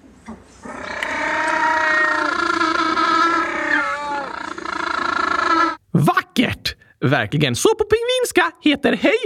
Vackert! 6.36 6.76
Verkligen. 7.00 7.56
Så 7.56 7.76
på 7.76 7.84
pingvinska 7.84 8.52
heter 8.62 8.94
hej 8.94 9.18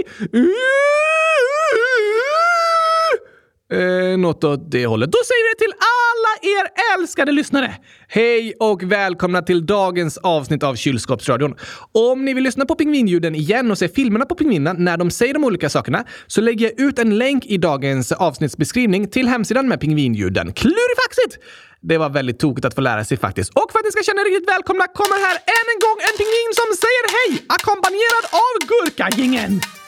eh, 3.72 4.18
något 4.18 4.44
åt 4.44 4.70
det 4.70 4.86
hållet. 4.86 5.12
Då 5.12 5.18
säger 5.24 5.44
vi 5.44 5.54
det 5.54 5.58
till 5.64 5.74
alla 6.20 6.60
er 6.60 6.98
älskade 6.98 7.32
lyssnare! 7.32 7.76
Hej 8.08 8.54
och 8.60 8.82
välkomna 8.82 9.42
till 9.42 9.66
dagens 9.66 10.18
avsnitt 10.18 10.62
av 10.62 10.74
Kylskåpsradion. 10.74 11.54
Om 11.92 12.24
ni 12.24 12.34
vill 12.34 12.44
lyssna 12.44 12.66
på 12.66 12.74
pingvinljuden 12.74 13.34
igen 13.34 13.70
och 13.70 13.78
se 13.78 13.88
filmerna 13.88 14.26
på 14.26 14.34
pingvinerna 14.34 14.78
när 14.78 14.96
de 14.96 15.10
säger 15.10 15.34
de 15.34 15.44
olika 15.44 15.68
sakerna 15.68 16.04
så 16.26 16.40
lägger 16.40 16.66
jag 16.66 16.80
ut 16.80 16.98
en 16.98 17.18
länk 17.18 17.46
i 17.46 17.58
dagens 17.58 18.12
avsnittsbeskrivning 18.12 19.08
till 19.08 19.28
hemsidan 19.28 19.68
med 19.68 19.80
pingvinljuden. 19.80 20.52
Klurifaxigt! 20.52 21.38
Det 21.80 21.98
var 21.98 22.10
väldigt 22.10 22.38
tokigt 22.38 22.64
att 22.64 22.74
få 22.74 22.80
lära 22.80 23.04
sig 23.04 23.16
faktiskt. 23.16 23.50
Och 23.50 23.72
för 23.72 23.78
att 23.78 23.84
ni 23.84 23.90
ska 23.92 24.02
känna 24.02 24.20
er 24.20 24.24
riktigt 24.24 24.48
välkomna 24.48 24.86
kommer 24.86 25.18
här 25.26 25.36
än 25.58 25.66
en 25.72 25.80
gång 25.86 25.98
en 26.08 26.16
pingvin 26.20 26.52
som 26.60 26.68
säger 26.84 27.04
hej, 27.16 27.30
ackompanjerad 27.56 28.26
av 28.44 28.54
gurkagingen. 28.70 29.79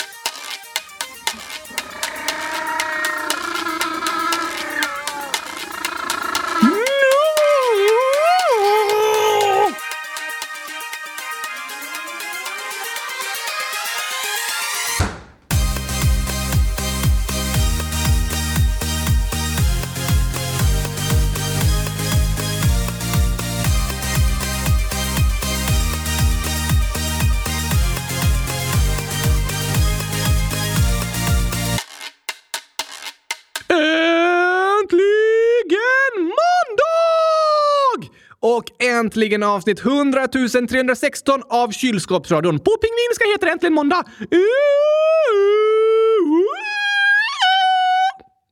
Äntligen 39.03 39.43
avsnitt 39.43 39.81
100 39.81 40.29
316 40.29 41.43
av 41.49 41.71
Kylskåpsradion. 41.71 42.59
På 42.59 42.71
pingvinska 42.83 43.25
heter 43.33 43.47
det 43.47 43.53
äntligen 43.53 43.75
måndag. 43.75 44.05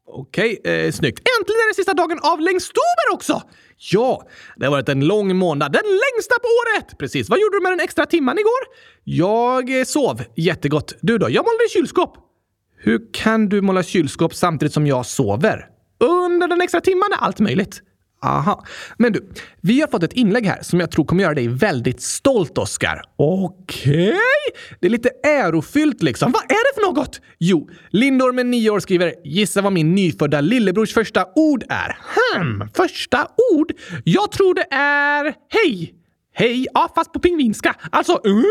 Okej, 0.06 0.60
eh, 0.64 0.92
snyggt. 0.92 1.22
Äntligen 1.38 1.60
är 1.60 1.68
det 1.70 1.74
sista 1.74 1.94
dagen 1.94 2.18
av 2.22 2.40
längstober 2.40 3.06
också! 3.12 3.42
Ja, 3.92 4.28
det 4.56 4.64
har 4.66 4.70
varit 4.70 4.88
en 4.88 5.06
lång 5.06 5.36
månad. 5.36 5.72
Den 5.72 5.82
längsta 5.84 6.34
på 6.34 6.48
året! 6.60 6.98
Precis. 6.98 7.28
Vad 7.28 7.40
gjorde 7.40 7.56
du 7.56 7.62
med 7.62 7.72
den 7.72 7.80
extra 7.80 8.06
timman 8.06 8.38
igår? 8.38 8.62
Jag 9.04 9.78
eh, 9.78 9.84
sov 9.84 10.22
jättegott. 10.36 10.94
Du 11.00 11.18
då? 11.18 11.30
Jag 11.30 11.44
målade 11.44 11.68
kylskåp. 11.72 12.16
Hur 12.78 13.12
kan 13.12 13.48
du 13.48 13.60
måla 13.60 13.82
kylskåp 13.82 14.34
samtidigt 14.34 14.74
som 14.74 14.86
jag 14.86 15.06
sover? 15.06 15.66
Under 16.00 16.48
den 16.48 16.60
extra 16.60 16.80
timman 16.80 17.12
är 17.12 17.16
allt 17.16 17.38
möjligt. 17.38 17.82
Aha. 18.22 18.64
Men 18.98 19.12
du, 19.12 19.28
vi 19.60 19.80
har 19.80 19.88
fått 19.88 20.02
ett 20.02 20.12
inlägg 20.12 20.46
här 20.46 20.62
som 20.62 20.80
jag 20.80 20.90
tror 20.90 21.04
kommer 21.04 21.22
göra 21.22 21.34
dig 21.34 21.48
väldigt 21.48 22.02
stolt, 22.02 22.58
Oskar. 22.58 23.02
Okej? 23.16 24.08
Okay. 24.08 24.18
Det 24.80 24.86
är 24.86 24.90
lite 24.90 25.10
ärofyllt 25.22 26.02
liksom. 26.02 26.32
Vad 26.32 26.42
är 26.42 26.48
det 26.48 26.80
för 26.80 26.86
något? 26.86 27.20
Jo, 27.38 27.68
Lindor 27.90 28.32
med 28.32 28.46
nio 28.46 28.70
år 28.70 28.80
skriver 28.80 29.14
“Gissa 29.24 29.62
vad 29.62 29.72
min 29.72 29.94
nyfödda 29.94 30.40
lillebrors 30.40 30.94
första 30.94 31.26
ord 31.34 31.64
är?” 31.68 31.98
Hmm, 32.34 32.68
första 32.74 33.28
ord? 33.52 33.72
Jag 34.04 34.32
tror 34.32 34.54
det 34.54 34.66
är 34.74 35.34
hej. 35.48 35.94
Hej, 36.34 36.66
ja 36.74 36.92
fast 36.94 37.12
på 37.12 37.20
pingvinska. 37.20 37.74
Alltså... 37.90 38.12
Uh, 38.26 38.36
uh. 38.36 38.44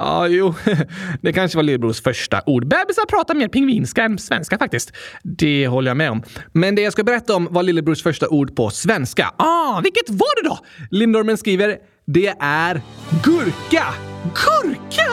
Ja, 0.00 0.04
ah, 0.04 0.26
jo, 0.26 0.54
det 1.22 1.32
kanske 1.32 1.58
var 1.58 1.62
lillebrors 1.62 2.02
första 2.02 2.42
ord. 2.46 2.68
Bebisar 2.68 3.06
pratar 3.06 3.34
mer 3.34 3.48
pingvinska 3.48 4.02
än 4.02 4.18
svenska 4.18 4.58
faktiskt. 4.58 4.92
Det 5.22 5.68
håller 5.68 5.90
jag 5.90 5.96
med 5.96 6.10
om. 6.10 6.22
Men 6.52 6.74
det 6.74 6.82
jag 6.82 6.92
ska 6.92 7.04
berätta 7.04 7.36
om 7.36 7.48
var 7.50 7.62
lillebrors 7.62 8.02
första 8.02 8.28
ord 8.28 8.56
på 8.56 8.70
svenska. 8.70 9.34
Ah, 9.36 9.80
vilket 9.80 10.10
var 10.10 10.42
det 10.42 10.48
då? 10.48 10.58
Lindormen 10.90 11.36
skriver 11.36 11.76
det 12.06 12.34
är 12.40 12.82
gurka. 13.24 13.84
Gurka? 14.24 15.10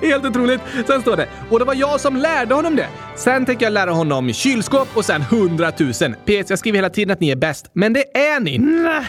Helt 0.06 0.24
otroligt. 0.24 0.60
Sen 0.86 1.00
står 1.00 1.16
det, 1.16 1.28
och 1.50 1.58
det 1.58 1.64
var 1.64 1.74
jag 1.74 2.00
som 2.00 2.16
lärde 2.16 2.54
honom 2.54 2.76
det. 2.76 2.88
Sen 3.16 3.46
tänker 3.46 3.66
jag 3.66 3.72
lära 3.72 3.90
honom 3.90 4.32
kylskåp 4.32 4.88
och 4.96 5.04
sen 5.04 5.22
100 5.22 5.72
000. 5.80 5.92
PS, 5.92 6.50
jag 6.50 6.58
skriver 6.58 6.78
hela 6.78 6.90
tiden 6.90 7.12
att 7.12 7.20
ni 7.20 7.30
är 7.30 7.36
bäst, 7.36 7.70
men 7.72 7.92
det 7.92 8.16
är 8.18 8.40
ni. 8.40 8.58
Nej, 8.58 9.04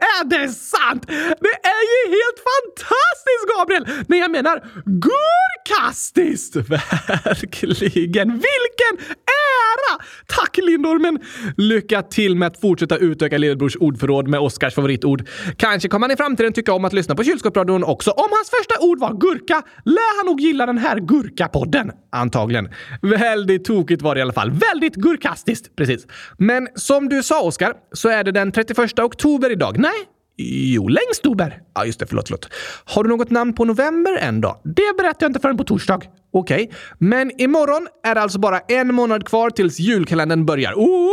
är 0.00 0.24
det 0.24 0.48
sant? 0.48 1.06
Det 1.40 1.56
är 1.68 1.82
ju 1.90 2.10
helt 2.10 2.40
fantastiskt, 2.50 3.58
Gabriel! 3.58 4.04
Nej, 4.08 4.18
jag 4.18 4.30
menar 4.30 4.64
gurkastiskt! 4.84 6.56
Verkligen. 6.56 8.30
Vilken 8.30 9.14
ära! 9.26 10.04
Tack 10.26 10.56
Lindormen! 10.56 11.18
Lycka 11.56 12.02
till 12.02 12.36
med 12.36 12.46
att 12.48 12.60
fortsätta 12.60 12.96
utöka 12.96 13.38
lillebrors 13.38 13.76
ordförråd 13.80 14.28
med 14.28 14.40
Oscars 14.40 14.74
favoritord. 14.74 15.28
Kanske 15.56 15.88
kommer 15.88 16.04
han 16.06 16.14
i 16.14 16.16
framtiden 16.16 16.52
tycka 16.52 16.72
om 16.72 16.84
att 16.84 16.92
lyssna 16.92 17.14
på 17.14 17.24
kylskåpsradion 17.24 17.84
också. 17.84 18.10
Om 18.10 18.28
hans 18.30 18.50
första 18.50 18.84
ord 18.86 18.98
var 19.00 19.12
gurka 19.20 19.62
lär 19.84 20.16
han 20.18 20.26
nog 20.26 20.40
gilla 20.40 20.66
den 20.66 20.78
här 20.78 20.98
gurkapodden. 20.98 21.92
Antagligen. 22.12 22.68
Väldigt 23.02 23.64
tokigt 23.64 24.02
var 24.02 24.14
det 24.14 24.18
i 24.18 24.22
alla 24.22 24.32
fall. 24.32 24.50
Väldigt 24.50 24.94
gurkastiskt. 24.94 25.76
Precis. 25.76 26.06
Men 26.38 26.68
som 26.74 27.08
du 27.08 27.22
sa, 27.22 27.42
Oskar, 27.42 27.74
så 27.92 28.08
är 28.08 28.24
det 28.24 28.32
den 28.32 28.52
31 28.52 28.98
oktober 28.98 29.50
idag. 29.50 29.78
Nej, 29.78 30.06
Jo, 30.42 30.88
längst 30.88 31.26
ober. 31.26 31.60
Ja, 31.74 31.84
just 31.84 32.00
det. 32.00 32.06
Förlåt, 32.06 32.28
förlåt. 32.28 32.48
Har 32.84 33.04
du 33.04 33.10
något 33.10 33.30
namn 33.30 33.52
på 33.52 33.64
november 33.64 34.16
än 34.16 34.40
då? 34.40 34.60
Det 34.64 34.96
berättar 34.98 35.18
jag 35.20 35.28
inte 35.28 35.40
förrän 35.40 35.56
på 35.56 35.64
torsdag. 35.64 36.00
Okej, 36.32 36.64
okay. 36.64 36.68
men 36.98 37.40
imorgon 37.40 37.88
är 38.04 38.14
det 38.14 38.20
alltså 38.20 38.38
bara 38.38 38.58
en 38.58 38.94
månad 38.94 39.26
kvar 39.26 39.50
tills 39.50 39.78
julkalendern 39.78 40.46
börjar. 40.46 40.72
Oh! 40.72 41.10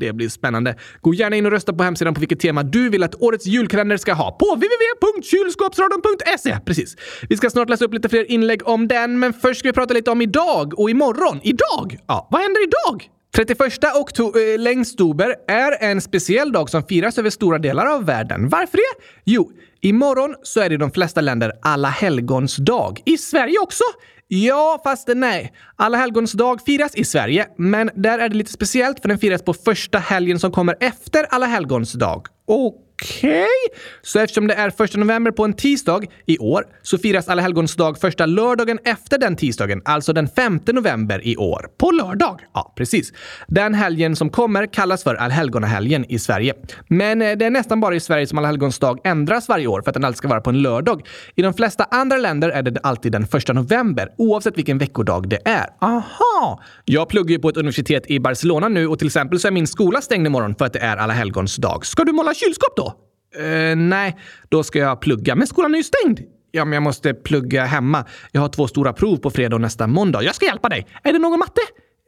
Det 0.00 0.12
blir 0.12 0.28
spännande. 0.28 0.76
Gå 1.00 1.14
gärna 1.14 1.36
in 1.36 1.46
och 1.46 1.52
rösta 1.52 1.72
på 1.72 1.84
hemsidan 1.84 2.14
på 2.14 2.20
vilket 2.20 2.40
tema 2.40 2.62
du 2.62 2.88
vill 2.88 3.02
att 3.02 3.14
årets 3.14 3.46
julkalender 3.46 3.96
ska 3.96 4.12
ha 4.12 4.32
på 4.32 4.54
www.kylskåpsradion.se. 4.54 6.58
Precis. 6.66 6.96
Vi 7.28 7.36
ska 7.36 7.50
snart 7.50 7.68
läsa 7.68 7.84
upp 7.84 7.94
lite 7.94 8.08
fler 8.08 8.30
inlägg 8.30 8.68
om 8.68 8.88
den, 8.88 9.18
men 9.18 9.32
först 9.32 9.58
ska 9.58 9.68
vi 9.68 9.72
prata 9.72 9.94
lite 9.94 10.10
om 10.10 10.22
idag 10.22 10.78
och 10.78 10.90
imorgon. 10.90 11.40
Idag? 11.42 11.98
Ja, 12.06 12.28
vad 12.30 12.40
händer 12.40 12.62
idag? 12.62 13.08
31 13.36 13.96
oktober, 13.96 14.52
äh, 14.52 14.58
längstober 14.58 15.34
är 15.48 15.90
en 15.90 16.00
speciell 16.00 16.52
dag 16.52 16.70
som 16.70 16.82
firas 16.82 17.18
över 17.18 17.30
stora 17.30 17.58
delar 17.58 17.86
av 17.86 18.04
världen. 18.04 18.48
Varför 18.48 18.76
det? 18.76 19.04
Jo, 19.24 19.50
imorgon 19.80 20.34
så 20.42 20.60
är 20.60 20.68
det 20.68 20.74
i 20.74 20.78
de 20.78 20.90
flesta 20.90 21.20
länder 21.20 21.52
alla 21.62 21.88
helgons 21.88 22.56
dag. 22.56 23.02
I 23.04 23.18
Sverige 23.18 23.58
också! 23.62 23.84
Ja, 24.30 24.80
fast 24.84 25.08
nej. 25.14 25.52
Alla 25.76 25.96
helgons 25.96 26.32
dag 26.32 26.60
firas 26.66 26.94
i 26.94 27.04
Sverige, 27.04 27.46
men 27.56 27.90
där 27.94 28.18
är 28.18 28.28
det 28.28 28.36
lite 28.36 28.52
speciellt 28.52 29.00
för 29.00 29.08
den 29.08 29.18
firas 29.18 29.42
på 29.42 29.54
första 29.54 29.98
helgen 29.98 30.38
som 30.38 30.52
kommer 30.52 30.76
efter 30.80 31.26
alla 31.30 31.46
helgons 31.46 31.92
dag. 31.92 32.26
Och 32.46 32.74
Okej, 33.02 33.30
okay. 33.30 33.80
så 34.02 34.18
eftersom 34.18 34.46
det 34.46 34.54
är 34.54 34.70
första 34.70 34.98
november 34.98 35.30
på 35.30 35.44
en 35.44 35.52
tisdag 35.52 36.00
i 36.26 36.38
år 36.38 36.64
så 36.82 36.98
firas 36.98 37.28
Alla 37.28 37.42
helgons 37.42 37.76
dag 37.76 38.00
första 38.00 38.26
lördagen 38.26 38.78
efter 38.84 39.18
den 39.18 39.36
tisdagen, 39.36 39.82
alltså 39.84 40.12
den 40.12 40.28
5 40.28 40.60
november 40.66 41.26
i 41.26 41.36
år. 41.36 41.66
På 41.78 41.90
lördag? 41.90 42.40
Ja, 42.54 42.72
precis. 42.76 43.12
Den 43.48 43.74
helgen 43.74 44.16
som 44.16 44.30
kommer 44.30 44.66
kallas 44.66 45.02
för 45.02 45.14
allhelgonahelgen 45.14 46.04
i 46.08 46.18
Sverige. 46.18 46.54
Men 46.88 47.22
eh, 47.22 47.36
det 47.36 47.44
är 47.44 47.50
nästan 47.50 47.80
bara 47.80 47.94
i 47.94 48.00
Sverige 48.00 48.26
som 48.26 48.38
Alla 48.38 48.46
helgons 48.46 48.78
dag 48.78 49.00
ändras 49.04 49.48
varje 49.48 49.66
år 49.66 49.82
för 49.82 49.90
att 49.90 49.94
den 49.94 50.04
alltid 50.04 50.18
ska 50.18 50.28
vara 50.28 50.40
på 50.40 50.50
en 50.50 50.62
lördag. 50.62 51.02
I 51.34 51.42
de 51.42 51.54
flesta 51.54 51.84
andra 51.84 52.16
länder 52.16 52.48
är 52.48 52.62
det 52.62 52.80
alltid 52.82 53.12
den 53.12 53.26
första 53.26 53.52
november, 53.52 54.08
oavsett 54.18 54.58
vilken 54.58 54.78
veckodag 54.78 55.28
det 55.28 55.40
är. 55.44 55.66
Aha! 55.80 56.62
Jag 56.84 57.08
pluggar 57.08 57.30
ju 57.30 57.38
på 57.38 57.48
ett 57.48 57.56
universitet 57.56 58.06
i 58.06 58.20
Barcelona 58.20 58.68
nu 58.68 58.86
och 58.86 58.98
till 58.98 59.06
exempel 59.06 59.40
så 59.40 59.48
är 59.48 59.52
min 59.52 59.66
skola 59.66 60.00
stängd 60.00 60.26
imorgon 60.26 60.54
för 60.54 60.64
att 60.64 60.72
det 60.72 60.78
är 60.78 60.96
Alla 60.96 61.12
helgons 61.12 61.56
dag. 61.56 61.86
Ska 61.86 62.04
du 62.04 62.12
måla 62.12 62.34
kylskåp 62.34 62.76
då? 62.76 62.87
Uh, 63.36 63.76
nej, 63.76 64.16
då 64.48 64.62
ska 64.62 64.78
jag 64.78 65.00
plugga. 65.00 65.34
Men 65.34 65.46
skolan 65.46 65.74
är 65.74 65.78
ju 65.78 65.84
stängd! 65.84 66.20
Ja, 66.50 66.64
men 66.64 66.72
jag 66.72 66.82
måste 66.82 67.14
plugga 67.14 67.64
hemma. 67.64 68.04
Jag 68.32 68.40
har 68.40 68.48
två 68.48 68.68
stora 68.68 68.92
prov 68.92 69.16
på 69.16 69.30
fredag 69.30 69.56
och 69.56 69.60
nästa 69.60 69.86
måndag. 69.86 70.22
Jag 70.22 70.34
ska 70.34 70.46
hjälpa 70.46 70.68
dig! 70.68 70.86
Är 71.02 71.12
det 71.12 71.18
någon 71.18 71.38
matte? 71.38 71.60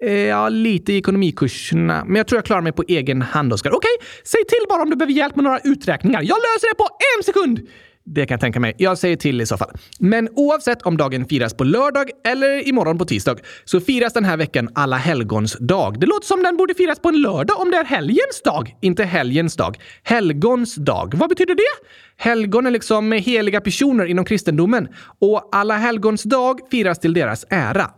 Uh, 0.04 0.12
ja, 0.12 0.48
lite 0.48 0.92
i 0.92 0.96
ekonomikurserna. 0.96 2.04
Men 2.04 2.16
jag 2.16 2.26
tror 2.26 2.36
jag 2.36 2.44
klarar 2.44 2.62
mig 2.62 2.72
på 2.72 2.84
egen 2.88 3.22
hand, 3.22 3.52
Oskar. 3.52 3.70
Okej, 3.70 3.96
okay, 3.96 4.06
säg 4.24 4.44
till 4.44 4.68
bara 4.68 4.82
om 4.82 4.90
du 4.90 4.96
behöver 4.96 5.12
hjälp 5.12 5.36
med 5.36 5.44
några 5.44 5.58
uträkningar. 5.58 6.20
Jag 6.22 6.38
löser 6.38 6.68
det 6.68 6.74
på 6.74 6.88
en 7.16 7.24
sekund! 7.24 7.68
Det 8.12 8.26
kan 8.26 8.34
jag 8.34 8.40
tänka 8.40 8.60
mig. 8.60 8.74
Jag 8.78 8.98
säger 8.98 9.16
till 9.16 9.40
i 9.40 9.46
så 9.46 9.56
fall. 9.56 9.70
Men 9.98 10.28
oavsett 10.36 10.82
om 10.82 10.96
dagen 10.96 11.24
firas 11.24 11.54
på 11.54 11.64
lördag 11.64 12.10
eller 12.24 12.68
imorgon 12.68 12.98
på 12.98 13.04
tisdag 13.04 13.36
så 13.64 13.80
firas 13.80 14.12
den 14.12 14.24
här 14.24 14.36
veckan 14.36 14.68
alla 14.74 14.96
helgons 14.96 15.56
dag. 15.60 16.00
Det 16.00 16.06
låter 16.06 16.26
som 16.26 16.42
den 16.42 16.56
borde 16.56 16.74
firas 16.74 16.98
på 16.98 17.08
en 17.08 17.22
lördag 17.22 17.60
om 17.60 17.70
det 17.70 17.76
är 17.76 17.84
helgens 17.84 18.42
dag, 18.44 18.76
inte 18.80 19.04
helgens 19.04 19.56
dag. 19.56 19.76
Helgons 20.02 20.74
dag. 20.74 21.14
Vad 21.16 21.28
betyder 21.28 21.54
det? 21.54 21.86
Helgon 22.16 22.66
är 22.66 22.70
liksom 22.70 23.12
heliga 23.12 23.60
personer 23.60 24.04
inom 24.04 24.24
kristendomen 24.24 24.88
och 25.18 25.48
alla 25.52 25.76
helgons 25.76 26.22
dag 26.22 26.60
firas 26.70 26.98
till 26.98 27.14
deras 27.14 27.44
ära. 27.50 27.90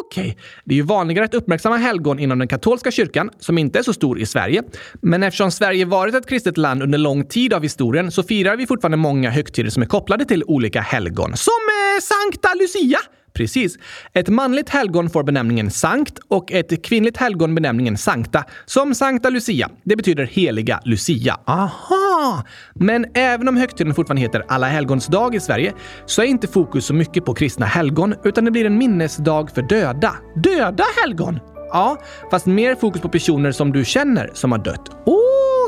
Okej, 0.00 0.22
okay. 0.22 0.34
det 0.64 0.74
är 0.74 0.76
ju 0.76 0.82
vanligare 0.82 1.24
att 1.24 1.34
uppmärksamma 1.34 1.76
helgon 1.76 2.18
inom 2.18 2.38
den 2.38 2.48
katolska 2.48 2.90
kyrkan, 2.90 3.30
som 3.38 3.58
inte 3.58 3.78
är 3.78 3.82
så 3.82 3.92
stor 3.92 4.18
i 4.18 4.26
Sverige. 4.26 4.62
Men 5.02 5.22
eftersom 5.22 5.50
Sverige 5.50 5.84
varit 5.84 6.14
ett 6.14 6.26
kristet 6.26 6.58
land 6.58 6.82
under 6.82 6.98
lång 6.98 7.24
tid 7.24 7.52
av 7.52 7.62
historien 7.62 8.10
så 8.10 8.22
firar 8.22 8.56
vi 8.56 8.66
fortfarande 8.66 8.96
många 8.96 9.30
högtider 9.30 9.70
som 9.70 9.82
är 9.82 9.86
kopplade 9.86 10.24
till 10.24 10.44
olika 10.46 10.80
helgon. 10.80 11.36
Som 11.36 11.52
eh, 11.68 12.00
Sankta 12.02 12.54
Lucia! 12.54 12.98
Precis. 13.32 13.76
Ett 14.12 14.28
manligt 14.28 14.68
helgon 14.68 15.10
får 15.10 15.22
benämningen 15.22 15.70
sankt 15.70 16.18
och 16.28 16.52
ett 16.52 16.84
kvinnligt 16.84 17.16
helgon 17.16 17.54
benämningen 17.54 17.96
sankta, 17.96 18.44
som 18.66 18.94
Sankta 18.94 19.30
Lucia. 19.30 19.70
Det 19.84 19.96
betyder 19.96 20.24
heliga 20.24 20.80
Lucia. 20.84 21.38
Aha! 21.46 22.44
Men 22.74 23.06
även 23.14 23.48
om 23.48 23.56
högtiden 23.56 23.94
fortfarande 23.94 24.22
heter 24.22 24.44
Alla 24.48 24.66
helgons 24.66 25.06
dag 25.06 25.34
i 25.34 25.40
Sverige 25.40 25.72
så 26.06 26.22
är 26.22 26.26
inte 26.26 26.48
fokus 26.48 26.84
så 26.86 26.94
mycket 26.94 27.24
på 27.24 27.34
kristna 27.34 27.66
helgon, 27.66 28.14
utan 28.24 28.44
det 28.44 28.50
blir 28.50 28.64
en 28.64 28.78
minnesdag 28.78 29.50
för 29.54 29.62
döda. 29.62 30.14
Döda 30.36 30.84
helgon? 31.02 31.38
Ja, 31.72 31.96
fast 32.30 32.46
mer 32.46 32.74
fokus 32.74 33.02
på 33.02 33.08
personer 33.08 33.52
som 33.52 33.72
du 33.72 33.84
känner 33.84 34.30
som 34.34 34.52
har 34.52 34.58
dött. 34.58 34.90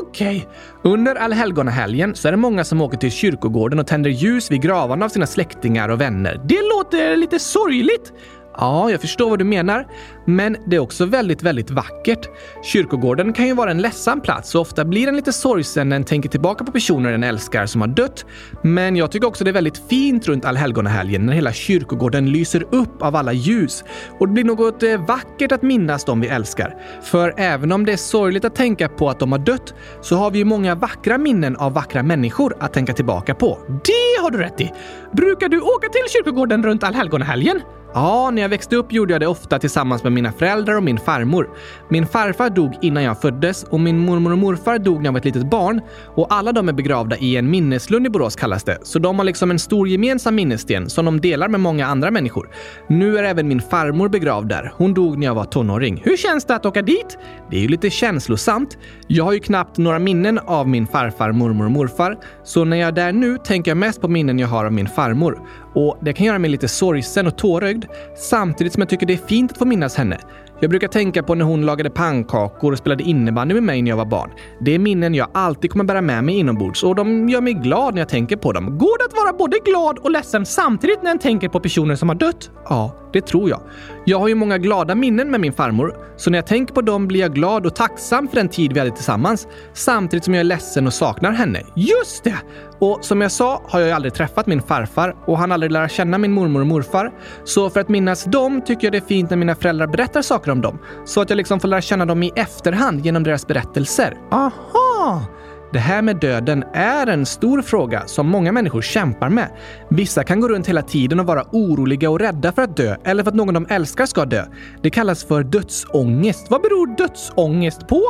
Okej. 0.07 0.47
Okay. 0.81 0.91
Under 0.93 1.15
allhelgonahelgen 1.15 2.15
så 2.15 2.27
är 2.27 2.31
det 2.31 2.37
många 2.37 2.63
som 2.63 2.81
åker 2.81 2.97
till 2.97 3.11
kyrkogården 3.11 3.79
och 3.79 3.87
tänder 3.87 4.09
ljus 4.09 4.51
vid 4.51 4.61
gravarna 4.61 5.05
av 5.05 5.09
sina 5.09 5.25
släktingar 5.25 5.89
och 5.89 6.01
vänner. 6.01 6.41
Det 6.45 6.61
låter 6.75 7.15
lite 7.15 7.39
sorgligt. 7.39 8.13
Ja, 8.57 8.91
jag 8.91 9.01
förstår 9.01 9.29
vad 9.29 9.39
du 9.39 9.45
menar. 9.45 9.87
Men 10.25 10.57
det 10.65 10.75
är 10.75 10.79
också 10.79 11.05
väldigt, 11.05 11.43
väldigt 11.43 11.71
vackert. 11.71 12.29
Kyrkogården 12.63 13.33
kan 13.33 13.47
ju 13.47 13.53
vara 13.53 13.71
en 13.71 13.81
ledsam 13.81 14.21
plats 14.21 14.55
och 14.55 14.61
ofta 14.61 14.85
blir 14.85 15.05
den 15.05 15.15
lite 15.15 15.33
sorgsen 15.33 15.89
när 15.89 15.95
en 15.95 16.03
tänker 16.03 16.29
tillbaka 16.29 16.63
på 16.63 16.71
personer 16.71 17.11
den 17.11 17.23
älskar 17.23 17.65
som 17.65 17.81
har 17.81 17.87
dött. 17.87 18.25
Men 18.61 18.95
jag 18.95 19.11
tycker 19.11 19.27
också 19.27 19.43
det 19.43 19.49
är 19.49 19.53
väldigt 19.53 19.81
fint 19.89 20.27
runt 20.27 20.45
allhelgonahelgen 20.45 21.25
när 21.25 21.33
hela 21.33 21.53
kyrkogården 21.53 22.31
lyser 22.31 22.63
upp 22.71 23.01
av 23.01 23.15
alla 23.15 23.33
ljus. 23.33 23.83
Och 24.19 24.27
det 24.27 24.33
blir 24.33 24.43
något 24.43 24.83
eh, 24.83 25.05
vackert 25.05 25.51
att 25.51 25.61
minnas 25.61 26.05
dem 26.05 26.21
vi 26.21 26.27
älskar. 26.27 26.75
För 27.01 27.33
även 27.37 27.71
om 27.71 27.85
det 27.85 27.93
är 27.93 27.97
sorgligt 27.97 28.45
att 28.45 28.55
tänka 28.55 28.89
på 28.89 29.09
att 29.09 29.19
de 29.19 29.31
har 29.31 29.39
dött 29.39 29.73
så 30.01 30.15
har 30.15 30.31
vi 30.31 30.37
ju 30.37 30.45
många 30.45 30.75
vackra 30.75 31.17
minnen 31.17 31.55
av 31.55 31.73
vackra 31.73 32.03
människor 32.03 32.55
att 32.59 32.73
tänka 32.73 32.93
tillbaka 32.93 33.35
på. 33.35 33.59
Det 33.67 34.21
har 34.21 34.31
du 34.31 34.37
rätt 34.37 34.61
i! 34.61 34.71
Brukar 35.11 35.49
du 35.49 35.59
åka 35.59 35.89
till 35.89 36.01
kyrkogården 36.09 36.63
runt 36.63 36.83
allhelgonahelgen? 36.83 37.61
Ja, 37.95 38.31
när 38.31 38.41
jag 38.41 38.49
växte 38.49 38.75
upp 38.75 38.93
gjorde 38.93 39.13
jag 39.13 39.21
det 39.21 39.27
ofta 39.27 39.59
tillsammans 39.59 40.03
med 40.03 40.11
mina 40.11 40.31
föräldrar 40.31 40.75
och 40.75 40.83
min 40.83 40.97
farmor. 40.97 41.49
Min 41.89 42.07
farfar 42.07 42.49
dog 42.49 42.73
innan 42.81 43.03
jag 43.03 43.21
föddes 43.21 43.63
och 43.63 43.79
min 43.79 43.97
mormor 43.99 44.31
och 44.31 44.37
morfar 44.37 44.79
dog 44.79 44.97
när 44.97 45.05
jag 45.05 45.11
var 45.11 45.19
ett 45.19 45.25
litet 45.25 45.49
barn. 45.49 45.81
Och 46.15 46.33
alla 46.33 46.51
de 46.51 46.69
är 46.69 46.73
begravda 46.73 47.17
i 47.17 47.37
en 47.37 47.49
minneslund 47.49 48.07
i 48.07 48.09
Borås 48.09 48.35
kallas 48.35 48.63
det. 48.63 48.77
Så 48.83 48.99
de 48.99 49.19
har 49.19 49.25
liksom 49.25 49.51
en 49.51 49.59
stor 49.59 49.87
gemensam 49.87 50.35
minnessten 50.35 50.89
som 50.89 51.05
de 51.05 51.21
delar 51.21 51.47
med 51.47 51.59
många 51.59 51.87
andra 51.87 52.11
människor. 52.11 52.49
Nu 52.87 53.17
är 53.17 53.23
även 53.23 53.47
min 53.47 53.61
farmor 53.61 54.09
begravd 54.09 54.49
där. 54.49 54.73
Hon 54.75 54.93
dog 54.93 55.17
när 55.17 55.27
jag 55.27 55.35
var 55.35 55.45
tonåring. 55.45 56.01
Hur 56.05 56.17
känns 56.17 56.45
det 56.45 56.55
att 56.55 56.65
åka 56.65 56.81
dit? 56.81 57.17
Det 57.49 57.57
är 57.57 57.61
ju 57.61 57.67
lite 57.67 57.89
känslosamt. 57.89 58.77
Jag 59.07 59.23
har 59.23 59.33
ju 59.33 59.39
knappt 59.39 59.77
några 59.77 59.99
minnen 59.99 60.39
av 60.39 60.67
min 60.67 60.87
farfar, 60.87 61.31
mormor 61.31 61.65
och 61.65 61.71
morfar. 61.71 62.17
Så 62.43 62.63
när 62.65 62.77
jag 62.77 62.87
är 62.87 62.91
där 62.91 63.11
nu 63.11 63.37
tänker 63.37 63.71
jag 63.71 63.77
mest 63.77 64.01
på 64.01 64.07
minnen 64.07 64.39
jag 64.39 64.47
har 64.47 64.65
av 64.65 64.73
min 64.73 64.87
farmor. 64.87 65.39
Och 65.73 65.97
det 66.01 66.13
kan 66.13 66.25
göra 66.25 66.39
mig 66.39 66.49
lite 66.49 66.67
sorgsen 66.67 67.27
och 67.27 67.37
tårögd 67.37 67.85
samtidigt 68.17 68.73
som 68.73 68.81
jag 68.81 68.89
tycker 68.89 69.05
det 69.05 69.13
är 69.13 69.27
fint 69.27 69.51
att 69.51 69.57
få 69.57 69.65
minnas 69.65 69.95
henne. 69.95 70.17
Jag 70.59 70.69
brukar 70.69 70.87
tänka 70.87 71.23
på 71.23 71.35
när 71.35 71.45
hon 71.45 71.65
lagade 71.65 71.89
pannkakor 71.89 72.71
och 72.71 72.77
spelade 72.77 73.03
innebandy 73.03 73.53
med 73.53 73.63
mig 73.63 73.81
när 73.81 73.89
jag 73.89 73.97
var 73.97 74.05
barn. 74.05 74.29
Det 74.61 74.75
är 74.75 74.79
minnen 74.79 75.15
jag 75.15 75.27
alltid 75.33 75.71
kommer 75.71 75.83
bära 75.83 76.01
med 76.01 76.23
mig 76.23 76.35
inombords 76.35 76.83
och 76.83 76.95
de 76.95 77.29
gör 77.29 77.41
mig 77.41 77.53
glad 77.53 77.93
när 77.93 78.01
jag 78.01 78.09
tänker 78.09 78.35
på 78.35 78.51
dem. 78.51 78.77
Går 78.77 78.97
det 78.97 79.05
att 79.05 79.25
vara 79.25 79.37
både 79.37 79.57
glad 79.65 79.97
och 79.97 80.11
ledsen 80.11 80.45
samtidigt 80.45 81.03
när 81.03 81.11
en 81.11 81.19
tänker 81.19 81.49
på 81.49 81.59
personer 81.59 81.95
som 81.95 82.09
har 82.09 82.15
dött? 82.15 82.51
Ja, 82.69 82.95
det 83.13 83.21
tror 83.21 83.49
jag. 83.49 83.61
Jag 84.05 84.19
har 84.19 84.27
ju 84.27 84.35
många 84.35 84.57
glada 84.57 84.95
minnen 84.95 85.31
med 85.31 85.39
min 85.39 85.53
farmor, 85.53 85.95
så 86.17 86.29
när 86.29 86.37
jag 86.37 86.47
tänker 86.47 86.73
på 86.73 86.81
dem 86.81 87.07
blir 87.07 87.19
jag 87.19 87.33
glad 87.33 87.65
och 87.65 87.75
tacksam 87.75 88.27
för 88.27 88.35
den 88.35 88.49
tid 88.49 88.73
vi 88.73 88.79
hade 88.79 88.91
tillsammans, 88.91 89.47
samtidigt 89.73 90.23
som 90.23 90.33
jag 90.33 90.39
är 90.39 90.43
ledsen 90.43 90.87
och 90.87 90.93
saknar 90.93 91.31
henne. 91.31 91.61
Just 91.75 92.23
det! 92.23 92.35
Och 92.79 93.05
som 93.05 93.21
jag 93.21 93.31
sa 93.31 93.61
har 93.67 93.79
jag 93.79 93.87
ju 93.87 93.93
aldrig 93.93 94.13
träffat 94.13 94.47
min 94.47 94.61
farfar 94.61 95.15
och 95.25 95.37
han 95.37 95.51
aldrig 95.51 95.71
lära 95.71 95.89
känna 95.89 96.17
min 96.17 96.31
mormor 96.31 96.59
och 96.61 96.67
morfar. 96.67 97.11
Så 97.43 97.69
för 97.69 97.79
att 97.79 97.89
minnas 97.89 98.23
dem 98.23 98.61
tycker 98.61 98.87
jag 98.87 98.91
det 98.91 98.97
är 98.97 99.07
fint 99.07 99.29
när 99.29 99.37
mina 99.37 99.55
föräldrar 99.55 99.87
berättar 99.87 100.21
saker 100.21 100.51
om 100.51 100.61
dem, 100.61 100.79
så 101.05 101.21
att 101.21 101.29
jag 101.29 101.37
liksom 101.37 101.59
får 101.59 101.67
lära 101.67 101.81
känna 101.81 102.05
dem 102.05 102.23
i 102.23 102.31
efterhand 102.35 103.05
genom 103.05 103.23
deras 103.23 103.47
berättelser. 103.47 104.17
Aha! 104.31 105.25
Det 105.73 105.79
här 105.79 106.01
med 106.01 106.15
döden 106.15 106.63
är 106.73 107.07
en 107.07 107.25
stor 107.25 107.61
fråga 107.61 108.07
som 108.07 108.27
många 108.27 108.51
människor 108.51 108.81
kämpar 108.81 109.29
med. 109.29 109.49
Vissa 109.89 110.23
kan 110.23 110.39
gå 110.39 110.47
runt 110.47 110.67
hela 110.67 110.81
tiden 110.81 111.19
och 111.19 111.25
vara 111.25 111.45
oroliga 111.51 112.09
och 112.09 112.19
rädda 112.19 112.51
för 112.51 112.61
att 112.61 112.77
dö 112.77 112.95
eller 113.03 113.23
för 113.23 113.31
att 113.31 113.35
någon 113.35 113.53
de 113.53 113.65
älskar 113.69 114.05
ska 114.05 114.25
dö. 114.25 114.45
Det 114.81 114.89
kallas 114.89 115.23
för 115.23 115.43
dödsångest. 115.43 116.47
Vad 116.49 116.61
beror 116.61 116.97
dödsångest 116.97 117.87
på? 117.87 118.01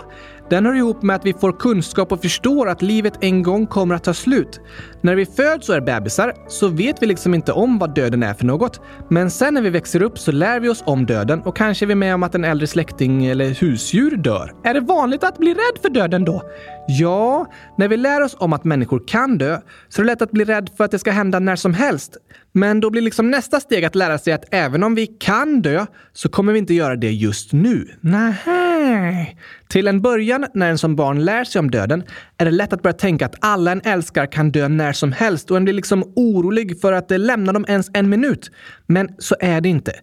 Den 0.49 0.65
hör 0.65 0.73
ihop 0.73 1.01
med 1.03 1.15
att 1.15 1.25
vi 1.25 1.33
får 1.33 1.51
kunskap 1.51 2.11
och 2.11 2.21
förstår 2.21 2.69
att 2.69 2.81
livet 2.81 3.13
en 3.21 3.43
gång 3.43 3.67
kommer 3.67 3.95
att 3.95 4.03
ta 4.03 4.13
slut. 4.13 4.59
När 5.03 5.15
vi 5.15 5.25
föds 5.25 5.69
och 5.69 5.75
är 5.75 5.81
bebisar 5.81 6.33
så 6.47 6.67
vet 6.67 7.01
vi 7.01 7.05
liksom 7.05 7.33
inte 7.33 7.51
om 7.51 7.79
vad 7.79 7.95
döden 7.95 8.23
är 8.23 8.33
för 8.33 8.45
något. 8.45 8.81
Men 9.09 9.31
sen 9.31 9.53
när 9.53 9.61
vi 9.61 9.69
växer 9.69 10.01
upp 10.01 10.19
så 10.19 10.31
lär 10.31 10.59
vi 10.59 10.69
oss 10.69 10.83
om 10.85 11.05
döden 11.05 11.41
och 11.41 11.57
kanske 11.57 11.85
är 11.85 11.87
vi 11.87 11.95
med 11.95 12.15
om 12.15 12.23
att 12.23 12.35
en 12.35 12.45
äldre 12.45 12.67
släkting 12.67 13.25
eller 13.25 13.49
husdjur 13.49 14.15
dör. 14.17 14.53
Är 14.63 14.73
det 14.73 14.79
vanligt 14.79 15.23
att 15.23 15.37
bli 15.37 15.53
rädd 15.53 15.81
för 15.81 15.89
döden 15.89 16.25
då? 16.25 16.43
Ja, 16.87 17.45
när 17.77 17.87
vi 17.87 17.97
lär 17.97 18.21
oss 18.21 18.35
om 18.39 18.53
att 18.53 18.63
människor 18.63 19.03
kan 19.07 19.37
dö 19.37 19.59
så 19.89 20.01
är 20.01 20.05
det 20.05 20.11
lätt 20.11 20.21
att 20.21 20.31
bli 20.31 20.45
rädd 20.45 20.69
för 20.77 20.83
att 20.83 20.91
det 20.91 20.99
ska 20.99 21.11
hända 21.11 21.39
när 21.39 21.55
som 21.55 21.73
helst. 21.73 22.17
Men 22.51 22.79
då 22.79 22.89
blir 22.89 23.01
liksom 23.01 23.31
nästa 23.31 23.59
steg 23.59 23.85
att 23.85 23.95
lära 23.95 24.17
sig 24.17 24.33
att 24.33 24.45
även 24.51 24.83
om 24.83 24.95
vi 24.95 25.07
kan 25.07 25.61
dö 25.61 25.85
så 26.13 26.29
kommer 26.29 26.53
vi 26.53 26.59
inte 26.59 26.73
göra 26.73 26.95
det 26.95 27.11
just 27.11 27.53
nu. 27.53 27.87
Nej. 28.01 29.37
Till 29.67 29.87
en 29.87 30.01
början, 30.01 30.45
när 30.53 30.69
en 30.69 30.77
som 30.77 30.95
barn 30.95 31.25
lär 31.25 31.43
sig 31.43 31.59
om 31.59 31.71
döden, 31.71 32.03
är 32.43 32.51
det 32.51 32.57
lätt 32.57 32.73
att 32.73 32.81
börja 32.81 32.93
tänka 32.93 33.25
att 33.25 33.35
alla 33.39 33.71
en 33.71 33.81
älskar 33.81 34.31
kan 34.31 34.51
dö 34.51 34.67
när 34.67 34.93
som 34.93 35.11
helst 35.11 35.51
och 35.51 35.57
en 35.57 35.63
blir 35.63 35.73
liksom 35.73 36.13
orolig 36.15 36.81
för 36.81 36.93
att 36.93 37.11
lämna 37.11 37.53
dem 37.53 37.65
ens 37.67 37.89
en 37.93 38.09
minut. 38.09 38.51
Men 38.87 39.09
så 39.19 39.35
är 39.39 39.61
det 39.61 39.69
inte. 39.69 39.93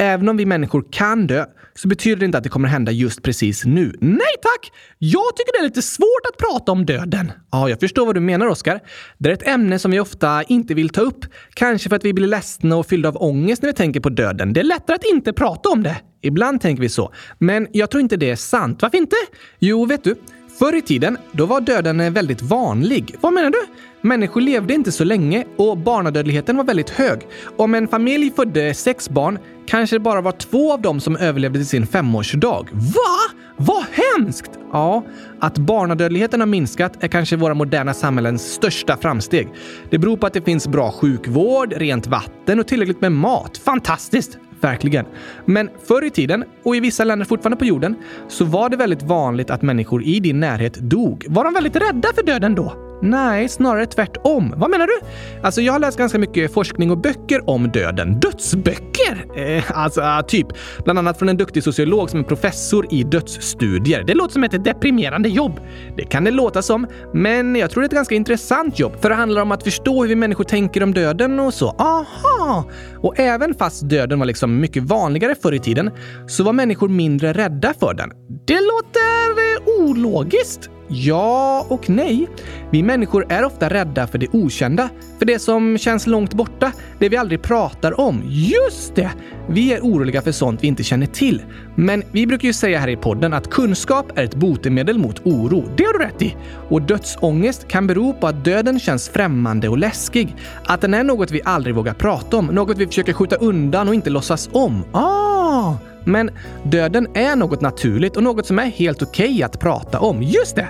Även 0.00 0.28
om 0.28 0.36
vi 0.36 0.46
människor 0.46 0.84
kan 0.90 1.26
dö 1.26 1.44
så 1.74 1.88
betyder 1.88 2.16
det 2.16 2.24
inte 2.24 2.38
att 2.38 2.44
det 2.44 2.50
kommer 2.50 2.68
hända 2.68 2.92
just 2.92 3.22
precis 3.22 3.64
nu. 3.64 3.92
Nej 4.00 4.34
tack! 4.42 4.72
Jag 4.98 5.36
tycker 5.36 5.52
det 5.52 5.58
är 5.58 5.68
lite 5.68 5.82
svårt 5.82 6.26
att 6.32 6.36
prata 6.36 6.72
om 6.72 6.86
döden. 6.86 7.32
Ja, 7.52 7.68
jag 7.68 7.80
förstår 7.80 8.06
vad 8.06 8.14
du 8.14 8.20
menar, 8.20 8.46
Oskar. 8.46 8.80
Det 9.18 9.28
är 9.28 9.32
ett 9.32 9.48
ämne 9.48 9.78
som 9.78 9.90
vi 9.90 10.00
ofta 10.00 10.42
inte 10.42 10.74
vill 10.74 10.88
ta 10.88 11.00
upp. 11.00 11.24
Kanske 11.54 11.88
för 11.88 11.96
att 11.96 12.04
vi 12.04 12.12
blir 12.12 12.26
ledsna 12.26 12.76
och 12.76 12.86
fyllda 12.86 13.08
av 13.08 13.22
ångest 13.22 13.62
när 13.62 13.68
vi 13.68 13.74
tänker 13.74 14.00
på 14.00 14.08
döden. 14.08 14.52
Det 14.52 14.60
är 14.60 14.64
lättare 14.64 14.94
att 14.94 15.04
inte 15.04 15.32
prata 15.32 15.68
om 15.68 15.82
det. 15.82 15.96
Ibland 16.22 16.60
tänker 16.60 16.82
vi 16.82 16.88
så. 16.88 17.12
Men 17.38 17.66
jag 17.72 17.90
tror 17.90 18.00
inte 18.00 18.16
det 18.16 18.30
är 18.30 18.36
sant. 18.36 18.82
Varför 18.82 18.98
inte? 18.98 19.16
Jo, 19.58 19.84
vet 19.84 20.04
du? 20.04 20.14
Förr 20.58 20.76
i 20.76 20.82
tiden, 20.82 21.18
då 21.32 21.46
var 21.46 21.60
döden 21.60 22.00
eh, 22.00 22.10
väldigt 22.10 22.42
vanlig. 22.42 23.14
Vad 23.20 23.32
menar 23.32 23.50
du? 23.50 23.58
Människor 24.00 24.40
levde 24.40 24.74
inte 24.74 24.92
så 24.92 25.04
länge 25.04 25.44
och 25.56 25.78
barnadödligheten 25.78 26.56
var 26.56 26.64
väldigt 26.64 26.90
hög. 26.90 27.20
Om 27.56 27.74
en 27.74 27.88
familj 27.88 28.30
födde 28.36 28.74
sex 28.74 29.10
barn 29.10 29.38
kanske 29.66 29.96
det 29.96 30.00
bara 30.00 30.20
var 30.20 30.32
två 30.32 30.72
av 30.72 30.82
dem 30.82 31.00
som 31.00 31.16
överlevde 31.16 31.58
till 31.58 31.66
sin 31.66 31.86
femårsdag. 31.86 32.68
Va? 32.72 33.36
Vad 33.56 33.84
hemskt! 33.90 34.50
Ja, 34.72 35.04
att 35.40 35.58
barnadödligheten 35.58 36.40
har 36.40 36.46
minskat 36.46 36.92
är 37.00 37.08
kanske 37.08 37.36
våra 37.36 37.54
moderna 37.54 37.94
samhällens 37.94 38.52
största 38.52 38.96
framsteg. 38.96 39.48
Det 39.90 39.98
beror 39.98 40.16
på 40.16 40.26
att 40.26 40.32
det 40.32 40.42
finns 40.42 40.68
bra 40.68 40.92
sjukvård, 40.92 41.72
rent 41.76 42.06
vatten 42.06 42.60
och 42.60 42.66
tillräckligt 42.66 43.00
med 43.00 43.12
mat. 43.12 43.58
Fantastiskt! 43.58 44.38
Verkligen. 44.60 45.04
Men 45.44 45.70
förr 45.84 46.04
i 46.04 46.10
tiden, 46.10 46.44
och 46.62 46.76
i 46.76 46.80
vissa 46.80 47.04
länder 47.04 47.26
fortfarande 47.26 47.56
på 47.56 47.64
jorden, 47.64 47.96
så 48.28 48.44
var 48.44 48.68
det 48.68 48.76
väldigt 48.76 49.02
vanligt 49.02 49.50
att 49.50 49.62
människor 49.62 50.02
i 50.02 50.20
din 50.20 50.40
närhet 50.40 50.74
dog. 50.74 51.26
Var 51.28 51.44
de 51.44 51.54
väldigt 51.54 51.76
rädda 51.76 52.08
för 52.14 52.22
döden 52.22 52.54
då? 52.54 52.87
Nej, 53.02 53.48
snarare 53.48 53.86
tvärtom. 53.86 54.54
Vad 54.56 54.70
menar 54.70 54.86
du? 54.86 55.06
Alltså, 55.42 55.60
jag 55.60 55.72
har 55.72 55.80
läst 55.80 55.98
ganska 55.98 56.18
mycket 56.18 56.52
forskning 56.52 56.90
och 56.90 56.98
böcker 56.98 57.50
om 57.50 57.68
döden. 57.68 58.20
Dödsböcker? 58.20 59.26
Eh, 59.36 59.64
alltså, 59.74 60.02
typ. 60.28 60.46
Bland 60.84 60.98
annat 60.98 61.18
från 61.18 61.28
en 61.28 61.36
duktig 61.36 61.62
sociolog 61.62 62.10
som 62.10 62.20
är 62.20 62.24
professor 62.24 62.86
i 62.90 63.02
dödsstudier. 63.02 64.04
Det 64.04 64.14
låter 64.14 64.32
som 64.32 64.44
ett 64.44 64.64
deprimerande 64.64 65.28
jobb. 65.28 65.60
Det 65.96 66.04
kan 66.04 66.24
det 66.24 66.30
låta 66.30 66.62
som, 66.62 66.86
men 67.14 67.56
jag 67.56 67.70
tror 67.70 67.80
det 67.80 67.84
är 67.84 67.88
ett 67.88 67.94
ganska 67.94 68.14
intressant 68.14 68.78
jobb. 68.78 68.92
För 69.00 69.08
det 69.08 69.14
handlar 69.14 69.42
om 69.42 69.52
att 69.52 69.62
förstå 69.62 70.02
hur 70.02 70.08
vi 70.08 70.16
människor 70.16 70.44
tänker 70.44 70.82
om 70.82 70.94
döden 70.94 71.40
och 71.40 71.54
så. 71.54 71.68
Aha! 71.68 72.64
Och 73.02 73.18
även 73.18 73.54
fast 73.54 73.88
döden 73.88 74.18
var 74.18 74.26
liksom 74.26 74.60
mycket 74.60 74.82
vanligare 74.82 75.34
förr 75.42 75.52
i 75.52 75.58
tiden 75.58 75.90
så 76.26 76.44
var 76.44 76.52
människor 76.52 76.88
mindre 76.88 77.32
rädda 77.32 77.74
för 77.80 77.94
den. 77.94 78.10
Det 78.46 78.60
låter 78.60 79.30
eh, 79.30 79.84
ologiskt. 79.84 80.70
Ja 80.88 81.66
och 81.68 81.90
nej. 81.90 82.28
Vi 82.70 82.82
människor 82.82 83.26
är 83.28 83.44
ofta 83.44 83.68
rädda 83.68 84.06
för 84.06 84.18
det 84.18 84.28
okända, 84.32 84.88
för 85.18 85.26
det 85.26 85.38
som 85.38 85.78
känns 85.78 86.06
långt 86.06 86.34
borta, 86.34 86.72
det 86.98 87.08
vi 87.08 87.16
aldrig 87.16 87.42
pratar 87.42 88.00
om. 88.00 88.22
Just 88.26 88.94
det! 88.94 89.10
Vi 89.50 89.72
är 89.72 89.80
oroliga 89.80 90.22
för 90.22 90.32
sånt 90.32 90.62
vi 90.62 90.66
inte 90.66 90.82
känner 90.82 91.06
till. 91.06 91.42
Men 91.74 92.02
vi 92.12 92.26
brukar 92.26 92.48
ju 92.48 92.52
säga 92.52 92.78
här 92.78 92.88
i 92.88 92.96
podden 92.96 93.32
att 93.32 93.50
kunskap 93.50 94.18
är 94.18 94.24
ett 94.24 94.34
botemedel 94.34 94.98
mot 94.98 95.26
oro. 95.26 95.64
Det 95.76 95.84
har 95.84 95.92
du 95.92 96.04
rätt 96.04 96.22
i! 96.22 96.36
Och 96.68 96.82
dödsångest 96.82 97.68
kan 97.68 97.86
bero 97.86 98.12
på 98.12 98.26
att 98.26 98.44
döden 98.44 98.80
känns 98.80 99.08
främmande 99.08 99.68
och 99.68 99.78
läskig. 99.78 100.36
Att 100.64 100.80
den 100.80 100.94
är 100.94 101.04
något 101.04 101.30
vi 101.30 101.40
aldrig 101.44 101.74
vågar 101.74 101.94
prata 101.94 102.36
om, 102.36 102.46
något 102.46 102.78
vi 102.78 102.86
försöker 102.86 103.12
skjuta 103.12 103.36
undan 103.36 103.88
och 103.88 103.94
inte 103.94 104.10
låtsas 104.10 104.48
om. 104.52 104.84
Ah! 104.92 105.74
Men 106.08 106.30
döden 106.62 107.08
är 107.14 107.36
något 107.36 107.60
naturligt 107.60 108.16
och 108.16 108.22
något 108.22 108.46
som 108.46 108.58
är 108.58 108.66
helt 108.66 109.02
okej 109.02 109.30
okay 109.30 109.42
att 109.42 109.60
prata 109.60 110.00
om. 110.00 110.22
Just 110.22 110.56
det! 110.56 110.68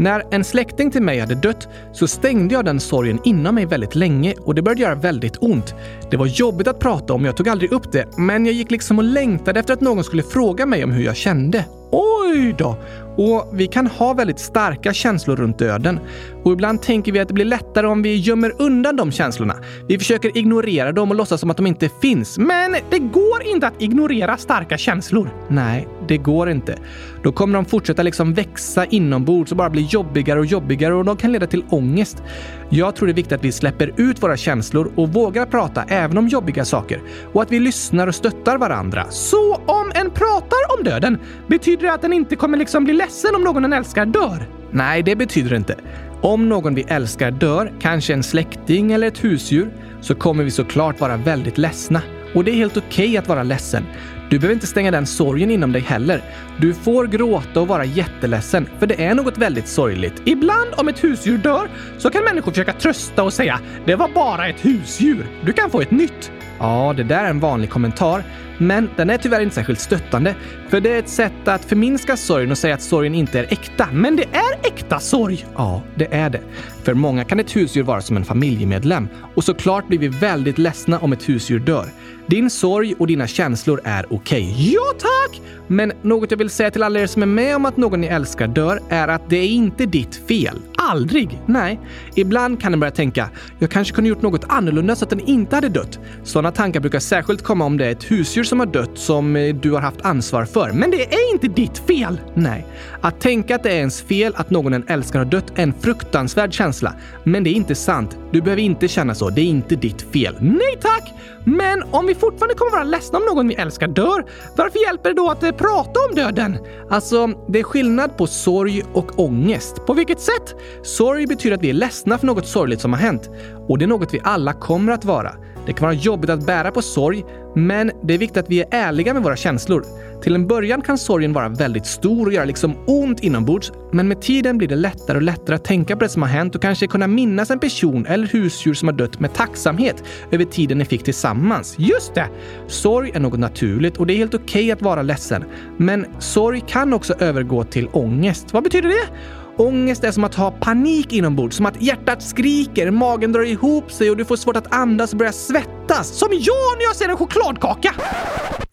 När 0.00 0.22
en 0.30 0.44
släkting 0.44 0.90
till 0.90 1.02
mig 1.02 1.20
hade 1.20 1.34
dött 1.34 1.68
så 1.92 2.06
stängde 2.06 2.54
jag 2.54 2.64
den 2.64 2.80
sorgen 2.80 3.20
inom 3.24 3.54
mig 3.54 3.66
väldigt 3.66 3.94
länge 3.94 4.34
och 4.44 4.54
det 4.54 4.62
började 4.62 4.82
göra 4.82 4.94
väldigt 4.94 5.36
ont. 5.40 5.74
Det 6.10 6.16
var 6.16 6.26
jobbigt 6.26 6.68
att 6.68 6.78
prata 6.78 7.12
om, 7.14 7.24
jag 7.24 7.36
tog 7.36 7.48
aldrig 7.48 7.72
upp 7.72 7.92
det, 7.92 8.06
men 8.16 8.46
jag 8.46 8.54
gick 8.54 8.70
liksom 8.70 8.98
och 8.98 9.04
längtade 9.04 9.60
efter 9.60 9.74
att 9.74 9.80
någon 9.80 10.04
skulle 10.04 10.22
fråga 10.22 10.66
mig 10.66 10.84
om 10.84 10.90
hur 10.90 11.04
jag 11.04 11.16
kände. 11.16 11.64
Oj 11.90 12.54
då! 12.58 12.76
Och 13.16 13.50
vi 13.52 13.66
kan 13.66 13.86
ha 13.86 14.14
väldigt 14.14 14.38
starka 14.38 14.92
känslor 14.92 15.36
runt 15.36 15.58
döden. 15.58 16.00
Och 16.44 16.52
ibland 16.52 16.82
tänker 16.82 17.12
vi 17.12 17.18
att 17.18 17.28
det 17.28 17.34
blir 17.34 17.44
lättare 17.44 17.86
om 17.86 18.02
vi 18.02 18.16
gömmer 18.16 18.54
undan 18.58 18.96
de 18.96 19.12
känslorna. 19.12 19.56
Vi 19.88 19.98
försöker 19.98 20.38
ignorera 20.38 20.92
dem 20.92 21.10
och 21.10 21.16
låtsas 21.16 21.40
som 21.40 21.50
att 21.50 21.56
de 21.56 21.66
inte 21.66 21.90
finns. 22.02 22.38
Men 22.38 22.76
det 22.90 22.98
går 22.98 23.42
inte 23.46 23.66
att 23.66 23.82
ignorera 23.82 24.36
starka 24.36 24.78
känslor. 24.78 25.30
Nej, 25.48 25.88
det 26.10 26.18
går 26.18 26.50
inte. 26.50 26.78
Då 27.22 27.32
kommer 27.32 27.54
de 27.54 27.64
fortsätta 27.64 28.02
liksom 28.02 28.34
växa 28.34 28.84
inombords 28.84 29.50
och 29.50 29.56
bara 29.56 29.70
bli 29.70 29.82
jobbigare 29.82 30.38
och 30.38 30.46
jobbigare 30.46 30.94
och 30.94 31.04
de 31.04 31.16
kan 31.16 31.32
leda 31.32 31.46
till 31.46 31.64
ångest. 31.68 32.22
Jag 32.68 32.96
tror 32.96 33.06
det 33.06 33.12
är 33.12 33.14
viktigt 33.14 33.32
att 33.32 33.44
vi 33.44 33.52
släpper 33.52 33.92
ut 33.96 34.22
våra 34.22 34.36
känslor 34.36 34.92
och 34.96 35.08
vågar 35.08 35.46
prata 35.46 35.84
även 35.88 36.18
om 36.18 36.28
jobbiga 36.28 36.64
saker. 36.64 37.02
Och 37.32 37.42
att 37.42 37.52
vi 37.52 37.60
lyssnar 37.60 38.06
och 38.06 38.14
stöttar 38.14 38.58
varandra. 38.58 39.06
Så 39.10 39.54
om 39.54 39.92
en 39.94 40.10
pratar 40.10 40.78
om 40.78 40.84
döden, 40.84 41.18
betyder 41.46 41.82
det 41.82 41.92
att 41.92 42.02
den 42.02 42.12
inte 42.12 42.36
kommer 42.36 42.58
liksom 42.58 42.84
bli 42.84 42.94
ledsen 42.94 43.34
om 43.34 43.44
någon 43.44 43.64
en 43.64 43.72
älskar 43.72 44.06
dör? 44.06 44.46
Nej, 44.70 45.02
det 45.02 45.16
betyder 45.16 45.50
det 45.50 45.56
inte. 45.56 45.76
Om 46.22 46.48
någon 46.48 46.74
vi 46.74 46.82
älskar 46.82 47.30
dör, 47.30 47.72
kanske 47.80 48.12
en 48.12 48.22
släkting 48.22 48.92
eller 48.92 49.06
ett 49.06 49.24
husdjur, 49.24 49.70
så 50.00 50.14
kommer 50.14 50.44
vi 50.44 50.50
såklart 50.50 51.00
vara 51.00 51.16
väldigt 51.16 51.58
ledsna. 51.58 52.02
Och 52.34 52.44
det 52.44 52.50
är 52.50 52.54
helt 52.54 52.76
okej 52.76 53.06
okay 53.06 53.16
att 53.16 53.28
vara 53.28 53.42
ledsen. 53.42 53.84
Du 54.30 54.38
behöver 54.38 54.54
inte 54.54 54.66
stänga 54.66 54.90
den 54.90 55.06
sorgen 55.06 55.50
inom 55.50 55.72
dig 55.72 55.82
heller. 55.82 56.22
Du 56.60 56.74
får 56.74 57.06
gråta 57.06 57.60
och 57.60 57.68
vara 57.68 57.84
jätteledsen, 57.84 58.68
för 58.78 58.86
det 58.86 59.04
är 59.04 59.14
något 59.14 59.38
väldigt 59.38 59.68
sorgligt. 59.68 60.22
Ibland 60.24 60.70
om 60.76 60.88
ett 60.88 61.04
husdjur 61.04 61.38
dör 61.38 61.68
så 61.98 62.10
kan 62.10 62.24
människor 62.24 62.52
försöka 62.52 62.72
trösta 62.72 63.22
och 63.22 63.32
säga 63.32 63.60
“det 63.84 63.94
var 63.94 64.08
bara 64.08 64.48
ett 64.48 64.64
husdjur, 64.64 65.26
du 65.44 65.52
kan 65.52 65.70
få 65.70 65.80
ett 65.80 65.90
nytt”. 65.90 66.30
Ja, 66.60 66.94
det 66.96 67.02
där 67.02 67.24
är 67.24 67.30
en 67.30 67.40
vanlig 67.40 67.70
kommentar, 67.70 68.24
men 68.58 68.90
den 68.96 69.10
är 69.10 69.18
tyvärr 69.18 69.40
inte 69.40 69.54
särskilt 69.54 69.80
stöttande. 69.80 70.34
För 70.68 70.80
det 70.80 70.92
är 70.92 70.98
ett 70.98 71.08
sätt 71.08 71.48
att 71.48 71.64
förminska 71.64 72.16
sorgen 72.16 72.50
och 72.50 72.58
säga 72.58 72.74
att 72.74 72.82
sorgen 72.82 73.14
inte 73.14 73.38
är 73.38 73.46
äkta. 73.52 73.88
Men 73.92 74.16
det 74.16 74.24
är 74.32 74.66
äkta 74.66 75.00
sorg! 75.00 75.46
Ja, 75.56 75.82
det 75.94 76.14
är 76.14 76.30
det. 76.30 76.40
För 76.82 76.94
många 76.94 77.24
kan 77.24 77.40
ett 77.40 77.56
husdjur 77.56 77.82
vara 77.82 78.00
som 78.00 78.16
en 78.16 78.24
familjemedlem. 78.24 79.08
Och 79.34 79.44
såklart 79.44 79.88
blir 79.88 79.98
vi 79.98 80.08
väldigt 80.08 80.58
ledsna 80.58 80.98
om 80.98 81.12
ett 81.12 81.28
husdjur 81.28 81.58
dör. 81.58 81.86
Din 82.26 82.50
sorg 82.50 82.94
och 82.98 83.06
dina 83.06 83.26
känslor 83.26 83.80
är 83.84 84.06
okej. 84.10 84.50
Okay. 84.50 84.72
Ja, 84.72 84.92
tack! 84.98 85.40
Men 85.66 85.92
något 86.02 86.30
jag 86.30 86.38
vill 86.38 86.50
säga 86.50 86.70
till 86.70 86.82
alla 86.82 87.00
er 87.00 87.06
som 87.06 87.22
är 87.22 87.26
med 87.26 87.56
om 87.56 87.64
att 87.64 87.76
någon 87.76 88.00
ni 88.00 88.06
älskar 88.06 88.46
dör 88.46 88.80
är 88.88 89.08
att 89.08 89.30
det 89.30 89.36
är 89.36 89.48
inte 89.48 89.86
ditt 89.86 90.28
fel. 90.28 90.58
Aldrig! 90.82 91.40
Nej. 91.46 91.80
Ibland 92.14 92.60
kan 92.60 92.72
den 92.72 92.80
börja 92.80 92.90
tänka, 92.90 93.30
jag 93.58 93.70
kanske 93.70 93.94
kunde 93.94 94.10
gjort 94.10 94.22
något 94.22 94.44
annorlunda 94.48 94.96
så 94.96 95.04
att 95.04 95.10
den 95.10 95.20
inte 95.20 95.56
hade 95.56 95.68
dött. 95.68 95.98
Sådana 96.24 96.52
tankar 96.52 96.80
brukar 96.80 96.98
särskilt 96.98 97.42
komma 97.42 97.64
om 97.64 97.76
det 97.76 97.86
är 97.86 97.90
ett 97.90 98.10
husdjur 98.10 98.44
som 98.44 98.58
har 98.60 98.66
dött 98.66 98.90
som 98.94 99.36
eh, 99.36 99.54
du 99.54 99.70
har 99.70 99.80
haft 99.80 100.00
ansvar 100.00 100.44
för. 100.44 100.72
Men 100.72 100.90
det 100.90 101.14
är 101.14 101.32
inte 101.32 101.48
ditt 101.48 101.78
fel! 101.78 102.20
Nej. 102.34 102.66
Att 103.00 103.20
tänka 103.20 103.54
att 103.54 103.62
det 103.62 103.70
är 103.70 103.76
ens 103.76 104.02
fel 104.02 104.32
att 104.36 104.50
någon 104.50 104.74
en 104.74 104.88
älskar 104.88 105.18
har 105.18 105.26
dött 105.26 105.52
är 105.54 105.62
en 105.62 105.74
fruktansvärd 105.80 106.52
känsla. 106.52 106.94
Men 107.24 107.44
det 107.44 107.50
är 107.50 107.54
inte 107.54 107.74
sant. 107.74 108.16
Du 108.32 108.40
behöver 108.40 108.62
inte 108.62 108.88
känna 108.88 109.14
så. 109.14 109.30
Det 109.30 109.40
är 109.40 109.44
inte 109.44 109.76
ditt 109.76 110.02
fel. 110.02 110.36
Nej 110.40 110.78
tack! 110.80 111.12
Men 111.44 111.82
om 111.90 112.06
vi 112.06 112.14
fortfarande 112.14 112.54
kommer 112.54 112.72
vara 112.72 112.84
ledsna 112.84 113.18
om 113.18 113.24
någon 113.24 113.48
vi 113.48 113.54
älskar 113.54 113.88
dör, 113.88 114.24
varför 114.56 114.78
hjälper 114.78 115.08
det 115.10 115.16
då 115.16 115.30
att 115.30 115.42
eh, 115.42 115.52
prata 115.52 116.00
om 116.08 116.14
döden? 116.14 116.58
Alltså, 116.90 117.26
det 117.48 117.58
är 117.58 117.62
skillnad 117.62 118.16
på 118.16 118.26
sorg 118.26 118.82
och 118.92 119.18
ångest. 119.20 119.86
På 119.86 119.94
vilket 119.94 120.20
sätt? 120.20 120.54
Sorg 120.82 121.26
betyder 121.26 121.56
att 121.56 121.62
vi 121.62 121.70
är 121.70 121.74
ledsna 121.74 122.18
för 122.18 122.26
något 122.26 122.46
sorgligt 122.46 122.80
som 122.80 122.92
har 122.92 123.00
hänt. 123.00 123.30
Och 123.68 123.78
det 123.78 123.84
är 123.84 123.86
något 123.86 124.14
vi 124.14 124.20
alla 124.24 124.52
kommer 124.52 124.92
att 124.92 125.04
vara. 125.04 125.32
Det 125.66 125.72
kan 125.72 125.84
vara 125.84 125.94
jobbigt 125.94 126.30
att 126.30 126.46
bära 126.46 126.70
på 126.70 126.82
sorg, 126.82 127.24
men 127.54 127.92
det 128.02 128.14
är 128.14 128.18
viktigt 128.18 128.36
att 128.36 128.50
vi 128.50 128.60
är 128.60 128.68
ärliga 128.70 129.14
med 129.14 129.22
våra 129.22 129.36
känslor. 129.36 129.84
Till 130.22 130.34
en 130.34 130.46
början 130.46 130.82
kan 130.82 130.98
sorgen 130.98 131.32
vara 131.32 131.48
väldigt 131.48 131.86
stor 131.86 132.26
och 132.26 132.32
göra 132.32 132.44
liksom 132.44 132.74
ont 132.86 133.20
inombords, 133.20 133.72
men 133.92 134.08
med 134.08 134.22
tiden 134.22 134.58
blir 134.58 134.68
det 134.68 134.76
lättare 134.76 135.16
och 135.16 135.22
lättare 135.22 135.56
att 135.56 135.64
tänka 135.64 135.96
på 135.96 136.02
det 136.02 136.08
som 136.08 136.22
har 136.22 136.28
hänt 136.28 136.54
och 136.54 136.62
kanske 136.62 136.86
kunna 136.86 137.06
minnas 137.06 137.50
en 137.50 137.58
person 137.58 138.06
eller 138.06 138.26
husdjur 138.26 138.74
som 138.74 138.88
har 138.88 138.94
dött 138.94 139.20
med 139.20 139.34
tacksamhet 139.34 140.04
över 140.30 140.44
tiden 140.44 140.78
ni 140.78 140.84
fick 140.84 141.02
tillsammans. 141.04 141.74
Just 141.78 142.14
det! 142.14 142.28
Sorg 142.66 143.10
är 143.14 143.20
något 143.20 143.38
naturligt 143.38 143.96
och 143.96 144.06
det 144.06 144.12
är 144.12 144.16
helt 144.16 144.34
okej 144.34 144.62
okay 144.62 144.70
att 144.70 144.82
vara 144.82 145.02
ledsen. 145.02 145.44
Men 145.76 146.06
sorg 146.18 146.62
kan 146.66 146.92
också 146.92 147.14
övergå 147.18 147.64
till 147.64 147.88
ångest. 147.92 148.52
Vad 148.52 148.62
betyder 148.62 148.88
det? 148.88 149.08
Ångest 149.56 150.04
är 150.04 150.12
som 150.12 150.24
att 150.24 150.34
ha 150.34 150.50
panik 150.50 151.12
inombords, 151.12 151.56
som 151.56 151.66
att 151.66 151.82
hjärtat 151.82 152.22
skriker, 152.22 152.90
magen 152.90 153.32
drar 153.32 153.42
ihop 153.42 153.92
sig 153.92 154.10
och 154.10 154.16
du 154.16 154.24
får 154.24 154.36
svårt 154.36 154.56
att 154.56 154.74
andas 154.74 155.12
och 155.12 155.18
börjar 155.18 155.32
svettas. 155.32 156.08
Som 156.08 156.28
jag 156.32 156.78
när 156.78 156.84
jag 156.84 156.96
ser 156.96 157.08
en 157.08 157.16
chokladkaka! 157.16 157.94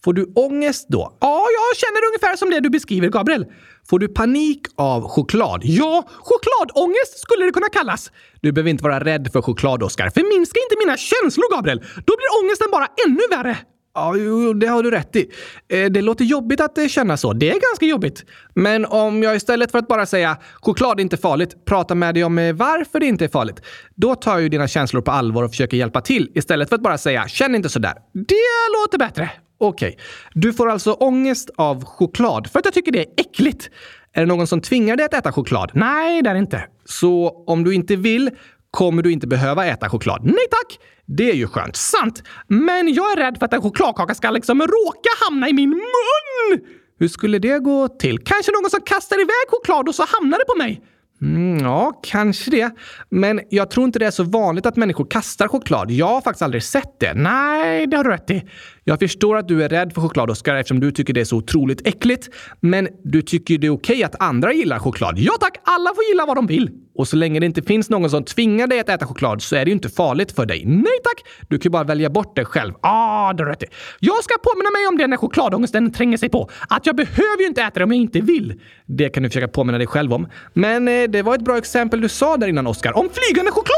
Får 0.07 0.13
du 0.13 0.31
ångest 0.35 0.85
då? 0.89 1.17
Ja, 1.21 1.45
jag 1.57 1.77
känner 1.77 2.01
ungefär 2.07 2.35
som 2.37 2.49
det 2.49 2.59
du 2.59 2.69
beskriver, 2.69 3.09
Gabriel. 3.09 3.45
Får 3.89 3.99
du 3.99 4.07
panik 4.07 4.61
av 4.75 5.07
choklad? 5.07 5.61
Ja, 5.63 6.03
chokladångest 6.19 7.19
skulle 7.19 7.45
det 7.45 7.51
kunna 7.51 7.69
kallas. 7.69 8.11
Du 8.41 8.51
behöver 8.51 8.69
inte 8.69 8.83
vara 8.83 8.99
rädd 8.99 9.29
för 9.33 9.41
choklad, 9.41 9.83
Oskar. 9.83 10.09
Förminska 10.09 10.59
inte 10.65 10.75
mina 10.85 10.97
känslor, 10.97 11.55
Gabriel. 11.55 11.79
Då 11.79 12.13
blir 12.17 12.43
ångesten 12.43 12.67
bara 12.71 12.87
ännu 13.05 13.21
värre. 13.29 13.57
Ja, 13.93 14.13
det 14.53 14.67
har 14.67 14.83
du 14.83 14.91
rätt 14.91 15.15
i. 15.15 15.29
Eh, 15.69 15.85
det 15.85 16.01
låter 16.01 16.25
jobbigt 16.25 16.61
att 16.61 16.77
eh, 16.77 16.87
känna 16.87 17.17
så. 17.17 17.33
Det 17.33 17.49
är 17.49 17.59
ganska 17.69 17.85
jobbigt. 17.85 18.25
Men 18.53 18.85
om 18.85 19.23
jag 19.23 19.35
istället 19.35 19.71
för 19.71 19.79
att 19.79 19.87
bara 19.87 20.05
säga 20.05 20.37
choklad 20.61 20.99
är 20.99 21.01
inte 21.01 21.17
farligt, 21.17 21.65
pratar 21.65 21.95
med 21.95 22.13
dig 22.13 22.23
om 22.23 22.37
eh, 22.37 22.53
varför 22.53 22.99
det 22.99 23.05
inte 23.05 23.25
är 23.25 23.29
farligt, 23.29 23.61
då 23.95 24.15
tar 24.15 24.31
jag 24.31 24.41
ju 24.41 24.49
dina 24.49 24.67
känslor 24.67 25.01
på 25.01 25.11
allvar 25.11 25.43
och 25.43 25.49
försöker 25.49 25.77
hjälpa 25.77 26.01
till 26.01 26.31
istället 26.35 26.69
för 26.69 26.75
att 26.75 26.83
bara 26.83 26.97
säga 26.97 27.27
känn 27.27 27.55
inte 27.55 27.69
sådär. 27.69 27.93
Det 28.13 28.81
låter 28.81 28.97
bättre. 28.97 29.29
Okej. 29.57 29.89
Okay. 29.89 30.05
Du 30.33 30.53
får 30.53 30.69
alltså 30.69 30.93
ångest 30.93 31.49
av 31.57 31.85
choklad 31.85 32.51
för 32.51 32.59
att 32.59 32.65
jag 32.65 32.73
tycker 32.73 32.91
det 32.91 32.99
är 32.99 33.13
äckligt. 33.17 33.69
Är 34.13 34.21
det 34.21 34.27
någon 34.27 34.47
som 34.47 34.61
tvingar 34.61 34.95
dig 34.95 35.05
att 35.05 35.13
äta 35.13 35.31
choklad? 35.31 35.71
Nej, 35.73 36.21
det 36.21 36.29
är 36.29 36.33
det 36.33 36.39
inte. 36.39 36.65
Så 36.85 37.43
om 37.47 37.63
du 37.63 37.73
inte 37.73 37.95
vill 37.95 38.29
kommer 38.71 39.03
du 39.03 39.11
inte 39.11 39.27
behöva 39.27 39.65
äta 39.65 39.89
choklad. 39.89 40.21
Nej 40.23 40.47
tack! 40.51 40.79
Det 41.05 41.29
är 41.29 41.35
ju 41.35 41.47
skönt. 41.47 41.75
Sant! 41.75 42.23
Men 42.47 42.93
jag 42.93 43.11
är 43.11 43.15
rädd 43.15 43.37
för 43.39 43.45
att 43.45 43.53
en 43.53 43.61
chokladkaka 43.61 44.15
ska 44.15 44.31
liksom 44.31 44.61
råka 44.61 45.09
hamna 45.25 45.49
i 45.49 45.53
min 45.53 45.69
mun! 45.69 46.59
Hur 46.99 47.07
skulle 47.07 47.39
det 47.39 47.59
gå 47.59 47.87
till? 47.87 48.19
Kanske 48.19 48.51
någon 48.51 48.69
som 48.69 48.81
kastar 48.81 49.15
iväg 49.15 49.47
choklad 49.49 49.87
och 49.87 49.95
så 49.95 50.05
hamnar 50.07 50.37
det 50.37 50.45
på 50.45 50.57
mig? 50.57 50.81
Mm, 51.21 51.57
ja, 51.57 51.99
kanske 52.03 52.51
det. 52.51 52.69
Men 53.09 53.41
jag 53.49 53.69
tror 53.69 53.85
inte 53.85 53.99
det 53.99 54.05
är 54.05 54.11
så 54.11 54.23
vanligt 54.23 54.65
att 54.65 54.75
människor 54.75 55.05
kastar 55.09 55.47
choklad. 55.47 55.91
Jag 55.91 56.07
har 56.07 56.21
faktiskt 56.21 56.41
aldrig 56.41 56.63
sett 56.63 56.99
det. 56.99 57.13
Nej, 57.13 57.87
det 57.87 57.97
har 57.97 58.03
du 58.03 58.09
rätt 58.09 58.29
i. 58.29 58.43
Jag 58.89 58.99
förstår 58.99 59.37
att 59.37 59.47
du 59.47 59.63
är 59.63 59.69
rädd 59.69 59.93
för 59.93 60.01
choklad, 60.01 60.29
Oskar, 60.29 60.55
eftersom 60.55 60.79
du 60.79 60.91
tycker 60.91 61.13
det 61.13 61.21
är 61.21 61.25
så 61.25 61.37
otroligt 61.37 61.87
äckligt. 61.87 62.29
Men 62.59 62.87
du 63.03 63.21
tycker 63.21 63.57
det 63.57 63.67
är 63.67 63.71
okej 63.71 64.03
att 64.03 64.21
andra 64.21 64.53
gillar 64.53 64.79
choklad. 64.79 65.19
Ja 65.19 65.33
tack, 65.39 65.57
alla 65.63 65.89
får 65.95 66.03
gilla 66.03 66.25
vad 66.25 66.35
de 66.37 66.47
vill. 66.47 66.69
Och 66.95 67.07
så 67.07 67.15
länge 67.15 67.39
det 67.39 67.45
inte 67.45 67.61
finns 67.61 67.89
någon 67.89 68.09
som 68.09 68.23
tvingar 68.23 68.67
dig 68.67 68.79
att 68.79 68.89
äta 68.89 69.05
choklad 69.05 69.41
så 69.41 69.55
är 69.55 69.65
det 69.65 69.69
ju 69.69 69.75
inte 69.75 69.89
farligt 69.89 70.31
för 70.31 70.45
dig. 70.45 70.63
Nej 70.65 70.99
tack! 71.03 71.23
Du 71.49 71.57
kan 71.57 71.63
ju 71.63 71.69
bara 71.69 71.83
välja 71.83 72.09
bort 72.09 72.35
det 72.35 72.45
själv. 72.45 72.73
Ah, 72.81 73.33
det 73.33 73.45
rätt 73.45 73.63
Jag 73.99 74.23
ska 74.23 74.33
påminna 74.37 74.71
mig 74.71 74.87
om 74.87 74.97
det 74.97 75.07
när 75.07 75.17
chokladångesten 75.17 75.91
tränger 75.91 76.17
sig 76.17 76.29
på. 76.29 76.49
Att 76.69 76.85
jag 76.85 76.95
behöver 76.95 77.39
ju 77.39 77.47
inte 77.47 77.61
äta 77.61 77.79
det 77.79 77.83
om 77.83 77.91
jag 77.91 78.01
inte 78.01 78.19
vill. 78.19 78.61
Det 78.85 79.09
kan 79.09 79.23
du 79.23 79.29
försöka 79.29 79.47
påminna 79.47 79.77
dig 79.77 79.87
själv 79.87 80.13
om. 80.13 80.27
Men 80.53 80.87
eh, 80.87 81.03
det 81.09 81.21
var 81.21 81.35
ett 81.35 81.45
bra 81.45 81.57
exempel 81.57 82.01
du 82.01 82.09
sa 82.09 82.37
där 82.37 82.47
innan, 82.47 82.67
Oskar. 82.67 82.97
Om 82.97 83.09
flygande 83.13 83.51
choklad! 83.51 83.76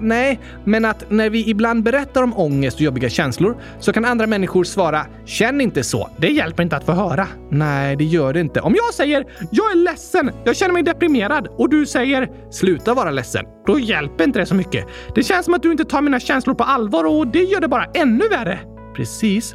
Nej, 0.00 0.40
men 0.64 0.84
att 0.84 1.10
när 1.10 1.30
vi 1.30 1.50
ibland 1.50 1.82
berättar 1.82 2.22
om 2.22 2.38
ångest 2.38 2.76
och 2.76 2.82
jobbiga 2.82 3.08
känslor 3.08 3.56
så 3.80 3.92
kan 3.92 4.04
andra 4.04 4.26
människor 4.26 4.64
svara 4.64 5.06
“Känn 5.24 5.60
inte 5.60 5.84
så, 5.84 6.10
det 6.16 6.28
hjälper 6.28 6.62
inte 6.62 6.76
att 6.76 6.84
få 6.84 6.92
höra”. 6.92 7.28
Nej, 7.50 7.96
det 7.96 8.04
gör 8.04 8.32
det 8.32 8.40
inte. 8.40 8.60
Om 8.60 8.74
jag 8.74 8.94
säger 8.94 9.24
“Jag 9.50 9.72
är 9.72 9.76
ledsen, 9.76 10.30
jag 10.44 10.56
känner 10.56 10.72
mig 10.72 10.82
deprimerad” 10.82 11.48
och 11.50 11.70
du 11.70 11.86
säger 11.86 12.30
“Sluta 12.50 12.94
vara 12.94 13.10
ledsen”, 13.10 13.44
då 13.66 13.78
hjälper 13.78 14.24
inte 14.24 14.38
det 14.38 14.46
så 14.46 14.54
mycket. 14.54 14.86
Det 15.14 15.22
känns 15.22 15.44
som 15.44 15.54
att 15.54 15.62
du 15.62 15.72
inte 15.72 15.84
tar 15.84 16.02
mina 16.02 16.20
känslor 16.20 16.54
på 16.54 16.64
allvar 16.64 17.04
och 17.04 17.26
det 17.26 17.42
gör 17.42 17.60
det 17.60 17.68
bara 17.68 17.84
ännu 17.84 18.28
värre. 18.28 18.58
Precis. 18.96 19.54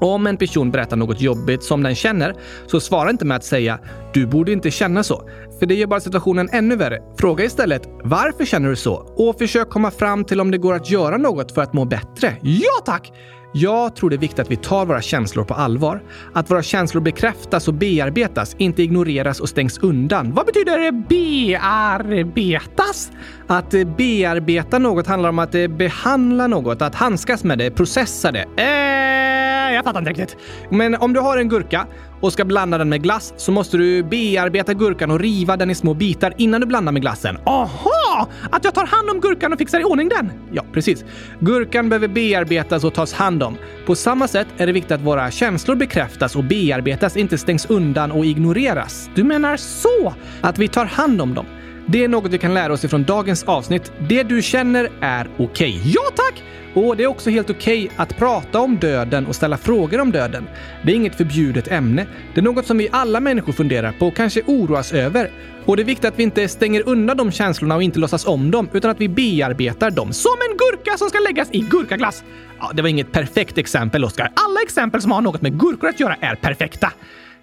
Om 0.00 0.26
en 0.26 0.36
person 0.36 0.70
berättar 0.70 0.96
något 0.96 1.20
jobbigt 1.20 1.62
som 1.62 1.82
den 1.82 1.94
känner, 1.94 2.34
så 2.66 2.80
svara 2.80 3.10
inte 3.10 3.24
med 3.24 3.36
att 3.36 3.44
säga 3.44 3.78
“du 4.14 4.26
borde 4.26 4.52
inte 4.52 4.70
känna 4.70 5.02
så”, 5.02 5.28
för 5.62 5.66
det 5.66 5.74
gör 5.74 5.86
bara 5.86 6.00
situationen 6.00 6.48
ännu 6.52 6.76
värre. 6.76 6.98
Fråga 7.18 7.44
istället 7.44 7.82
“varför 8.04 8.44
känner 8.44 8.68
du 8.68 8.76
så?” 8.76 8.94
och 9.16 9.38
försök 9.38 9.70
komma 9.70 9.90
fram 9.90 10.24
till 10.24 10.40
om 10.40 10.50
det 10.50 10.58
går 10.58 10.74
att 10.74 10.90
göra 10.90 11.16
något 11.16 11.52
för 11.52 11.62
att 11.62 11.72
må 11.72 11.84
bättre. 11.84 12.36
Ja 12.42 12.82
tack! 12.84 13.12
Jag 13.52 13.96
tror 13.96 14.10
det 14.10 14.16
är 14.16 14.18
viktigt 14.18 14.38
att 14.38 14.50
vi 14.50 14.56
tar 14.56 14.86
våra 14.86 15.02
känslor 15.02 15.44
på 15.44 15.54
allvar. 15.54 16.02
Att 16.34 16.50
våra 16.50 16.62
känslor 16.62 17.02
bekräftas 17.02 17.68
och 17.68 17.74
bearbetas, 17.74 18.56
inte 18.58 18.82
ignoreras 18.82 19.40
och 19.40 19.48
stängs 19.48 19.78
undan. 19.78 20.34
Vad 20.34 20.46
betyder 20.46 20.92
bearbetas? 21.08 23.12
Att 23.46 23.74
eh, 23.74 23.84
bearbeta 23.84 24.78
något 24.78 25.06
handlar 25.06 25.28
om 25.28 25.38
att 25.38 25.54
eh, 25.54 25.66
behandla 25.66 26.46
något, 26.46 26.82
att 26.82 26.94
handskas 26.94 27.44
med 27.44 27.58
det, 27.58 27.70
processa 27.70 28.32
det. 28.32 28.46
Eh, 28.56 29.74
jag 29.74 29.84
fattar 29.84 29.98
inte 29.98 30.10
riktigt. 30.10 30.36
Men 30.70 30.94
om 30.94 31.12
du 31.12 31.20
har 31.20 31.38
en 31.38 31.48
gurka 31.48 31.86
och 32.22 32.32
ska 32.32 32.44
blanda 32.44 32.78
den 32.78 32.88
med 32.88 33.02
glass 33.02 33.34
så 33.36 33.52
måste 33.52 33.76
du 33.76 34.02
bearbeta 34.02 34.74
gurkan 34.74 35.10
och 35.10 35.20
riva 35.20 35.56
den 35.56 35.70
i 35.70 35.74
små 35.74 35.94
bitar 35.94 36.34
innan 36.36 36.60
du 36.60 36.66
blandar 36.66 36.92
med 36.92 37.02
glassen. 37.02 37.38
Aha! 37.46 38.28
Att 38.50 38.64
jag 38.64 38.74
tar 38.74 38.86
hand 38.86 39.10
om 39.10 39.20
gurkan 39.20 39.52
och 39.52 39.58
fixar 39.58 39.80
i 39.80 39.84
ordning 39.84 40.08
den? 40.08 40.32
Ja, 40.52 40.64
precis. 40.72 41.04
Gurkan 41.40 41.88
behöver 41.88 42.08
bearbetas 42.08 42.84
och 42.84 42.94
tas 42.94 43.12
hand 43.12 43.42
om. 43.42 43.56
På 43.86 43.94
samma 43.94 44.28
sätt 44.28 44.46
är 44.56 44.66
det 44.66 44.72
viktigt 44.72 44.92
att 44.92 45.00
våra 45.00 45.30
känslor 45.30 45.76
bekräftas 45.76 46.36
och 46.36 46.44
bearbetas, 46.44 47.16
inte 47.16 47.38
stängs 47.38 47.66
undan 47.66 48.12
och 48.12 48.24
ignoreras. 48.24 49.10
Du 49.14 49.24
menar 49.24 49.56
så? 49.56 50.14
Att 50.40 50.58
vi 50.58 50.68
tar 50.68 50.84
hand 50.84 51.22
om 51.22 51.34
dem. 51.34 51.46
Det 51.86 52.04
är 52.04 52.08
något 52.08 52.32
vi 52.32 52.38
kan 52.38 52.54
lära 52.54 52.72
oss 52.72 52.84
ifrån 52.84 53.04
dagens 53.04 53.44
avsnitt. 53.44 53.92
Det 54.08 54.22
du 54.22 54.42
känner 54.42 54.88
är 55.00 55.28
okej. 55.38 55.46
Okay. 55.46 55.92
Ja 55.94 56.02
tack! 56.16 56.42
Och 56.74 56.96
det 56.96 57.02
är 57.02 57.06
också 57.06 57.30
helt 57.30 57.50
okej 57.50 57.84
okay 57.84 57.96
att 57.96 58.16
prata 58.16 58.60
om 58.60 58.76
döden 58.76 59.26
och 59.26 59.34
ställa 59.34 59.56
frågor 59.58 60.00
om 60.00 60.12
döden. 60.12 60.46
Det 60.84 60.92
är 60.92 60.96
inget 60.96 61.14
förbjudet 61.14 61.68
ämne. 61.68 62.06
Det 62.34 62.40
är 62.40 62.44
något 62.44 62.66
som 62.66 62.78
vi 62.78 62.88
alla 62.92 63.20
människor 63.20 63.52
funderar 63.52 63.92
på 63.92 64.06
och 64.06 64.16
kanske 64.16 64.42
oroas 64.46 64.92
över. 64.92 65.30
Och 65.64 65.76
det 65.76 65.82
är 65.82 65.84
viktigt 65.84 66.04
att 66.04 66.18
vi 66.18 66.22
inte 66.22 66.48
stänger 66.48 66.88
undan 66.88 67.16
de 67.16 67.32
känslorna 67.32 67.74
och 67.74 67.82
inte 67.82 67.98
låtsas 67.98 68.26
om 68.26 68.50
dem, 68.50 68.68
utan 68.72 68.90
att 68.90 69.00
vi 69.00 69.08
bearbetar 69.08 69.90
dem. 69.90 70.12
Som 70.12 70.36
en 70.50 70.56
gurka 70.56 70.98
som 70.98 71.08
ska 71.08 71.18
läggas 71.18 71.48
i 71.52 71.60
gurkaglass. 71.60 72.24
Ja, 72.58 72.70
det 72.74 72.82
var 72.82 72.88
inget 72.88 73.12
perfekt 73.12 73.58
exempel, 73.58 74.04
Oskar. 74.04 74.32
Alla 74.46 74.60
exempel 74.62 75.02
som 75.02 75.10
har 75.10 75.20
något 75.20 75.42
med 75.42 75.60
gurkor 75.60 75.88
att 75.88 76.00
göra 76.00 76.16
är 76.20 76.34
perfekta. 76.34 76.92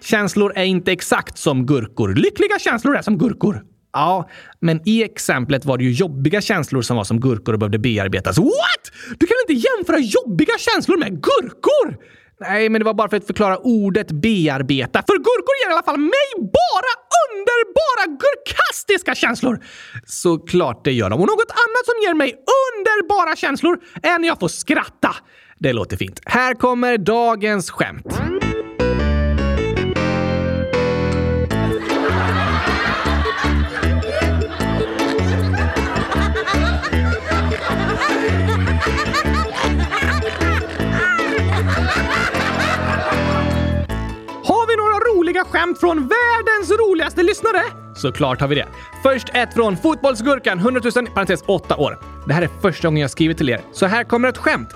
Känslor 0.02 0.52
är 0.56 0.64
inte 0.64 0.92
exakt 0.92 1.38
som 1.38 1.66
gurkor. 1.66 2.14
Lyckliga 2.14 2.58
känslor 2.58 2.96
är 2.96 3.02
som 3.02 3.18
gurkor. 3.18 3.62
Ja, 3.92 4.28
men 4.60 4.80
i 4.88 5.02
exemplet 5.02 5.64
var 5.64 5.78
det 5.78 5.84
ju 5.84 5.92
jobbiga 5.92 6.40
känslor 6.40 6.82
som 6.82 6.96
var 6.96 7.04
som 7.04 7.20
gurkor 7.20 7.52
och 7.52 7.58
behövde 7.58 7.78
bearbetas. 7.78 8.38
What? 8.38 8.84
Du 9.18 9.26
kan 9.26 9.36
inte 9.48 9.66
jämföra 9.68 9.98
jobbiga 9.98 10.58
känslor 10.58 10.96
med 10.98 11.10
gurkor! 11.12 11.96
Nej, 12.40 12.68
men 12.68 12.80
det 12.80 12.84
var 12.84 12.94
bara 12.94 13.08
för 13.08 13.16
att 13.16 13.26
förklara 13.26 13.58
ordet 13.58 14.12
bearbeta. 14.12 15.02
För 15.06 15.16
gurkor 15.16 15.54
ger 15.64 15.70
i 15.70 15.72
alla 15.72 15.82
fall 15.82 15.98
mig 15.98 16.30
bara 16.36 16.92
underbara 17.24 18.18
gurkastiska 18.18 19.14
känslor! 19.14 19.64
Såklart 20.06 20.84
det 20.84 20.92
gör 20.92 21.10
de. 21.10 21.20
Och 21.20 21.26
något 21.26 21.50
annat 21.50 21.84
som 21.84 21.94
ger 22.02 22.14
mig 22.14 22.34
underbara 22.76 23.36
känslor 23.36 23.78
är 24.02 24.18
när 24.18 24.28
jag 24.28 24.40
får 24.40 24.48
skratta. 24.48 25.16
Det 25.58 25.72
låter 25.72 25.96
fint. 25.96 26.20
Här 26.24 26.54
kommer 26.54 26.98
dagens 26.98 27.70
skämt. 27.70 28.06
Några 45.40 45.58
skämt 45.58 45.80
från 45.80 45.96
världens 45.96 46.70
roligaste 46.70 47.22
lyssnare? 47.22 47.62
Såklart 47.94 48.40
har 48.40 48.48
vi 48.48 48.54
det. 48.54 48.66
Först 49.02 49.28
ett 49.34 49.54
från 49.54 49.76
Fotbollsgurkan, 49.76 50.58
100 50.58 50.80
000, 50.96 51.06
parentes 51.06 51.42
8 51.46 51.76
år. 51.76 51.98
Det 52.26 52.34
här 52.34 52.42
är 52.42 52.48
första 52.62 52.88
gången 52.88 53.00
jag 53.00 53.10
skrivit 53.10 53.38
till 53.38 53.48
er, 53.48 53.60
så 53.72 53.86
här 53.86 54.04
kommer 54.04 54.28
ett 54.28 54.38
skämt. 54.38 54.68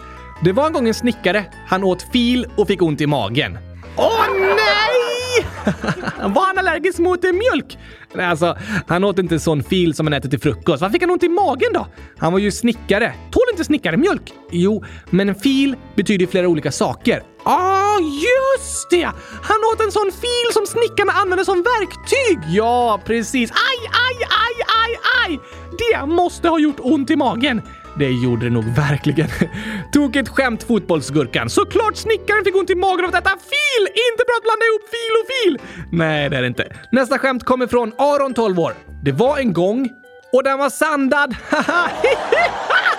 Det 0.45 0.53
var 0.53 0.67
en 0.67 0.73
gång 0.73 0.89
en 0.89 0.95
snickare. 0.95 1.45
Han 1.69 1.85
åt 1.85 2.03
fil 2.13 2.47
och 2.57 2.67
fick 2.67 2.83
ont 2.83 3.01
i 3.01 3.07
magen. 3.07 3.59
Åh 3.97 4.27
nej! 4.39 5.47
var 6.35 6.47
han 6.47 6.59
allergisk 6.59 6.99
mot 6.99 7.25
eh, 7.25 7.33
mjölk? 7.33 7.79
Nej, 8.15 8.27
alltså, 8.27 8.57
han 8.87 9.05
åt 9.05 9.19
inte 9.19 9.41
sån 9.41 9.63
fil 9.63 9.95
som 9.95 10.05
man 10.05 10.13
äter 10.13 10.31
till 10.31 10.41
frukost. 10.41 10.81
Varför 10.81 10.93
fick 10.93 11.03
han 11.03 11.11
ont 11.11 11.23
i 11.23 11.29
magen 11.29 11.73
då? 11.75 11.87
Han 12.19 12.33
var 12.33 12.39
ju 12.39 12.51
snickare. 12.51 13.15
Tål 13.31 13.43
inte 13.53 13.65
snickare 13.65 13.97
mjölk? 13.97 14.33
Jo, 14.51 14.85
men 15.11 15.29
en 15.29 15.35
fil 15.35 15.77
betyder 15.95 16.27
flera 16.27 16.49
olika 16.49 16.73
saker. 16.73 17.23
Ah, 17.45 17.84
just 18.03 18.91
det! 18.91 19.11
Han 19.43 19.61
åt 19.73 19.81
en 19.81 19.93
sån 19.93 20.13
fil 20.13 20.53
som 20.53 20.67
snickarna 20.67 21.13
använder 21.13 21.45
som 21.45 21.63
verktyg! 21.63 22.39
Ja, 22.49 23.01
precis. 23.05 23.51
Aj, 23.51 23.79
aj, 24.07 24.17
aj, 24.45 24.55
aj, 24.83 24.99
aj! 25.25 25.41
Det 25.79 26.07
måste 26.07 26.49
ha 26.49 26.59
gjort 26.59 26.81
ont 26.81 27.11
i 27.11 27.17
magen. 27.17 27.63
Det 27.99 28.11
gjorde 28.11 28.47
det 28.47 28.51
nog 28.51 28.65
verkligen. 28.77 29.29
Tokigt 29.93 30.29
skämt 30.29 30.63
fotbollsgurkan. 30.63 31.51
Såklart 31.51 31.97
snickaren 31.97 32.45
fick 32.45 32.57
ont 32.57 32.71
i 32.71 32.75
magen 32.75 33.05
av 33.05 33.09
att 33.15 33.21
äta 33.21 33.31
fil! 33.31 33.87
Inte 33.87 34.25
bra 34.27 34.35
att 34.39 34.43
blanda 34.43 34.65
ihop 34.67 34.89
fil 34.97 35.15
och 35.21 35.27
fil! 35.33 35.79
Nej, 35.99 36.31
det 36.31 36.37
är 36.37 36.41
det 36.41 36.47
inte. 36.47 36.77
Nästa 36.93 37.19
skämt 37.19 37.45
kommer 37.45 37.67
från 37.67 37.93
Aron, 37.99 38.35
12 38.35 38.61
år. 38.61 38.75
Det 39.05 39.13
var 39.13 39.39
en 39.39 39.53
gång 39.53 39.91
och 40.33 40.45
den 40.45 40.59
var 40.59 40.71
sandad. 40.71 41.37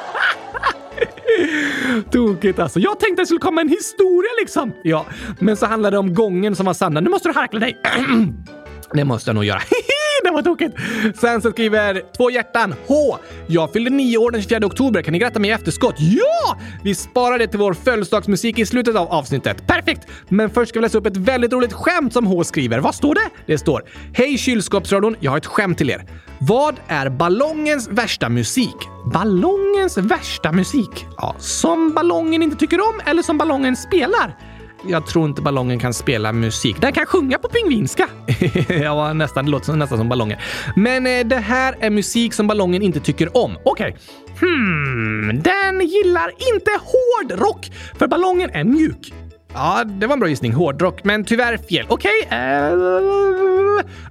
Tokigt 2.11 2.59
alltså. 2.59 2.79
Jag 2.79 2.99
tänkte 2.99 3.13
att 3.13 3.17
det 3.17 3.25
skulle 3.25 3.39
komma 3.39 3.61
en 3.61 3.69
historia 3.69 4.29
liksom. 4.39 4.71
Ja, 4.83 5.05
men 5.39 5.57
så 5.57 5.65
handlade 5.65 5.95
det 5.95 5.99
om 5.99 6.13
gången 6.13 6.55
som 6.55 6.65
var 6.65 6.73
sanna. 6.73 6.99
Nu 6.99 7.09
måste 7.09 7.29
du 7.29 7.33
harkla 7.33 7.59
dig. 7.59 7.77
Det 8.93 9.05
måste 9.05 9.29
jag 9.29 9.35
nog 9.35 9.45
göra. 9.45 9.59
det 10.25 10.33
var 10.33 10.41
tokigt! 10.41 10.77
Sen 11.19 11.41
så 11.41 11.51
skriver 11.51 12.01
två 12.17 12.29
hjärtan. 12.31 12.75
H. 12.87 13.17
Jag 13.47 13.73
fyllde 13.73 13.89
nio 13.89 14.17
år 14.17 14.31
den 14.31 14.41
24 14.41 14.65
oktober. 14.65 15.01
Kan 15.01 15.11
ni 15.11 15.19
gratta 15.19 15.39
mig 15.39 15.49
i 15.49 15.53
efterskott? 15.53 15.95
Ja! 15.97 16.57
Vi 16.83 16.95
sparar 16.95 17.39
det 17.39 17.47
till 17.47 17.59
vår 17.59 17.73
födelsedagsmusik 17.73 18.59
i 18.59 18.65
slutet 18.65 18.95
av 18.95 19.07
avsnittet. 19.07 19.67
Perfekt! 19.67 20.07
Men 20.29 20.49
först 20.49 20.69
ska 20.69 20.79
vi 20.79 20.83
läsa 20.83 20.97
upp 20.97 21.05
ett 21.05 21.17
väldigt 21.17 21.53
roligt 21.53 21.73
skämt 21.73 22.13
som 22.13 22.25
H 22.25 22.43
skriver. 22.43 22.79
Vad 22.79 22.95
står 22.95 23.15
det? 23.15 23.29
Det 23.45 23.57
står 23.57 23.83
Hej 24.13 24.37
kylskåpsradion, 24.37 25.15
jag 25.19 25.31
har 25.31 25.37
ett 25.37 25.45
skämt 25.45 25.77
till 25.77 25.89
er. 25.89 26.05
Vad 26.39 26.75
är 26.87 27.09
ballongens 27.09 27.87
värsta 27.87 28.29
musik? 28.29 28.75
Ballongens 29.13 29.97
värsta 29.97 30.51
musik? 30.51 31.05
Ja, 31.17 31.35
som 31.39 31.93
ballongen 31.93 32.43
inte 32.43 32.57
tycker 32.57 32.79
om 32.79 33.01
eller 33.05 33.21
som 33.21 33.37
ballongen 33.37 33.75
spelar? 33.75 34.37
Jag 34.87 35.07
tror 35.07 35.25
inte 35.25 35.41
ballongen 35.41 35.79
kan 35.79 35.93
spela 35.93 36.33
musik. 36.33 36.81
Den 36.81 36.93
kan 36.93 37.05
sjunga 37.05 37.37
på 37.37 37.49
pingvinska. 37.49 38.07
ja, 38.69 39.13
nästan. 39.13 39.45
Det 39.45 39.51
låter 39.51 39.73
nästan 39.73 39.97
som 39.97 40.09
ballonger. 40.09 40.43
Men 40.75 41.07
eh, 41.07 41.25
det 41.25 41.35
här 41.39 41.75
är 41.79 41.89
musik 41.89 42.33
som 42.33 42.47
ballongen 42.47 42.81
inte 42.81 42.99
tycker 42.99 43.37
om. 43.37 43.57
Okej. 43.63 43.87
Okay. 43.89 44.01
Hmm, 44.39 45.41
den 45.43 45.87
gillar 45.87 46.31
inte 46.53 46.71
hårdrock, 46.71 47.71
för 47.99 48.07
ballongen 48.07 48.49
är 48.53 48.63
mjuk. 48.63 49.13
Ja, 49.53 49.83
det 49.83 50.07
var 50.07 50.13
en 50.13 50.19
bra 50.19 50.29
gissning. 50.29 50.53
Hårdrock, 50.53 51.03
men 51.03 51.25
tyvärr 51.25 51.57
fel. 51.57 51.85
Okej, 51.89 52.11
okay, 52.25 52.39
eh, 52.39 52.71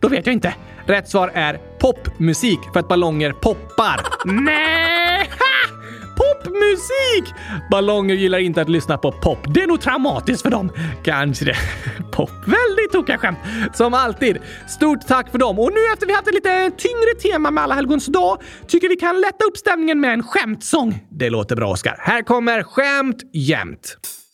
då 0.01 0.09
vet 0.09 0.27
jag 0.27 0.33
inte. 0.33 0.55
Rätt 0.87 1.09
svar 1.09 1.31
är 1.35 1.59
popmusik, 1.81 2.61
för 2.73 2.81
att 2.81 2.89
ballonger 2.89 3.33
poppar. 3.33 4.01
Nej! 4.25 4.94
Musik! 6.75 7.35
Ballonger 7.71 8.15
gillar 8.15 8.39
inte 8.39 8.63
att 8.63 8.69
lyssna 8.69 8.99
på 8.99 9.13
pop. 9.13 9.39
Det 9.55 9.63
är 9.63 9.67
nog 9.67 9.81
traumatiskt 9.81 10.43
för 10.43 10.51
dem. 10.51 10.73
Kanske 11.05 11.45
det. 11.45 11.57
Pop. 12.13 12.31
Väldigt 12.31 12.93
tokiga 12.93 13.19
skämt. 13.19 13.39
Som 13.75 13.95
alltid. 13.95 14.39
Stort 14.69 15.07
tack 15.07 15.31
för 15.31 15.39
dem. 15.39 15.59
Och 15.59 15.71
nu 15.73 15.81
efter 15.93 16.07
vi 16.07 16.13
haft 16.13 16.29
ett 16.29 16.35
lite 16.35 16.71
tyngre 16.71 17.15
tema 17.23 17.51
med 17.51 17.65
alla 17.65 17.75
helgons 17.75 18.07
dag 18.07 18.43
tycker 18.69 18.89
vi 18.89 18.97
kan 18.97 19.21
lätta 19.21 19.45
upp 19.45 19.57
stämningen 19.57 20.01
med 20.01 20.13
en 20.13 20.23
skämtsång. 20.23 21.05
Det 21.11 21.31
låter 21.31 21.57
bra, 21.57 21.71
Oskar. 21.71 21.97
Här 21.99 22.23
kommer 22.23 22.63
Skämt 22.63 23.23
jämt. 23.33 23.97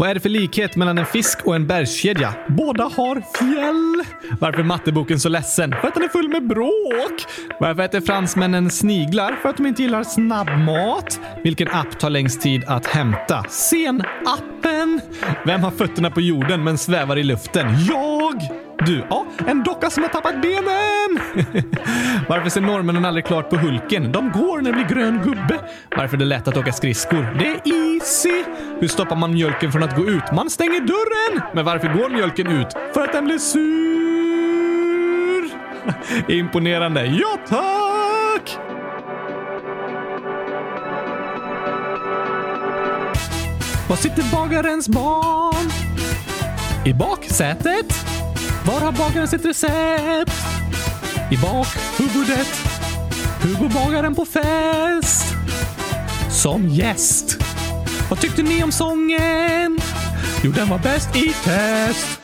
Vad 0.00 0.10
är 0.10 0.14
det 0.14 0.20
för 0.20 0.28
likhet 0.28 0.76
mellan 0.76 0.98
en 0.98 1.06
fisk 1.06 1.38
och 1.46 1.54
en 1.54 1.66
bergskedja? 1.66 2.34
Båda 2.48 2.84
har 2.84 3.22
fjäll. 3.38 4.04
Varför 4.40 4.60
är 4.60 4.64
matteboken 4.64 5.20
så 5.20 5.28
ledsen? 5.28 5.74
För 5.80 5.88
att 5.88 5.94
den 5.94 6.02
är 6.02 6.08
full 6.08 6.28
med 6.28 6.48
bråk. 6.48 7.26
Varför 7.60 7.82
äter 7.82 8.00
fransmännen 8.00 8.70
sniglar? 8.70 9.36
För 9.42 9.48
att 9.48 9.56
de 9.56 9.66
inte 9.66 9.82
gillar 9.82 10.04
snabbmat. 10.04 11.20
Vilken 11.44 11.68
app 11.68 11.98
tar 11.98 12.10
längst 12.10 12.40
tid 12.40 12.64
att 12.66 12.86
hämta? 12.86 13.44
Sen-appen. 13.48 15.00
Vem 15.46 15.62
har 15.62 15.70
fötterna 15.70 16.10
på 16.10 16.20
jorden 16.20 16.64
men 16.64 16.78
svävar 16.78 17.16
i 17.16 17.22
luften? 17.22 17.66
Jag! 17.88 18.42
Du, 18.86 19.04
ja, 19.10 19.26
en 19.46 19.62
docka 19.62 19.90
som 19.90 20.02
har 20.02 20.10
tappat 20.10 20.42
benen! 20.42 21.44
Varför 22.28 22.50
ser 22.50 22.60
norrmännen 22.60 23.04
aldrig 23.04 23.24
klart 23.24 23.50
på 23.50 23.56
Hulken? 23.56 24.12
De 24.12 24.30
går 24.30 24.60
när 24.60 24.72
det 24.72 24.84
blir 24.84 24.96
grön 24.96 25.20
gubbe. 25.24 25.60
Varför 25.96 26.16
är 26.16 26.18
det 26.18 26.24
lätt 26.24 26.48
att 26.48 26.56
åka 26.56 26.72
skridskor? 26.72 27.36
Det 27.38 27.46
är 27.46 27.60
easy! 27.96 28.44
Hur 28.80 28.88
stoppar 28.88 29.16
man 29.16 29.32
mjölken 29.34 29.72
från 29.72 29.82
att 29.82 29.96
gå 29.96 30.04
ut? 30.04 30.22
Man 30.32 30.50
stänger 30.50 30.80
dörren! 30.80 31.42
Men 31.54 31.64
varför 31.64 31.88
går 31.88 32.10
mjölken 32.10 32.46
ut? 32.46 32.66
För 32.94 33.00
att 33.00 33.12
den 33.12 33.24
blir 33.24 33.38
sur! 33.38 33.60
Imponerande. 36.38 37.06
Ja, 37.06 37.38
tack! 37.48 38.58
Var 43.88 43.96
sitter 43.96 44.32
bagarens 44.32 44.88
barn? 44.88 45.70
I 46.84 46.94
baksätet? 46.94 48.06
Var 48.66 48.80
har 48.80 48.92
bagaren 48.92 49.28
sitt 49.28 49.44
recept? 49.44 50.32
I 51.30 51.36
bakhuvudet? 51.36 52.48
Hur 53.42 53.54
går 53.54 53.84
bagaren 53.84 54.14
på 54.14 54.24
fest? 54.24 55.34
Som 56.30 56.68
gäst. 56.68 57.39
Vad 58.10 58.20
tyckte 58.20 58.42
ni 58.42 58.64
om 58.64 58.72
sången? 58.72 59.78
Jo, 60.44 60.50
den 60.50 60.68
var 60.68 60.78
bäst 60.78 61.16
i 61.16 61.32
test. 61.44 62.20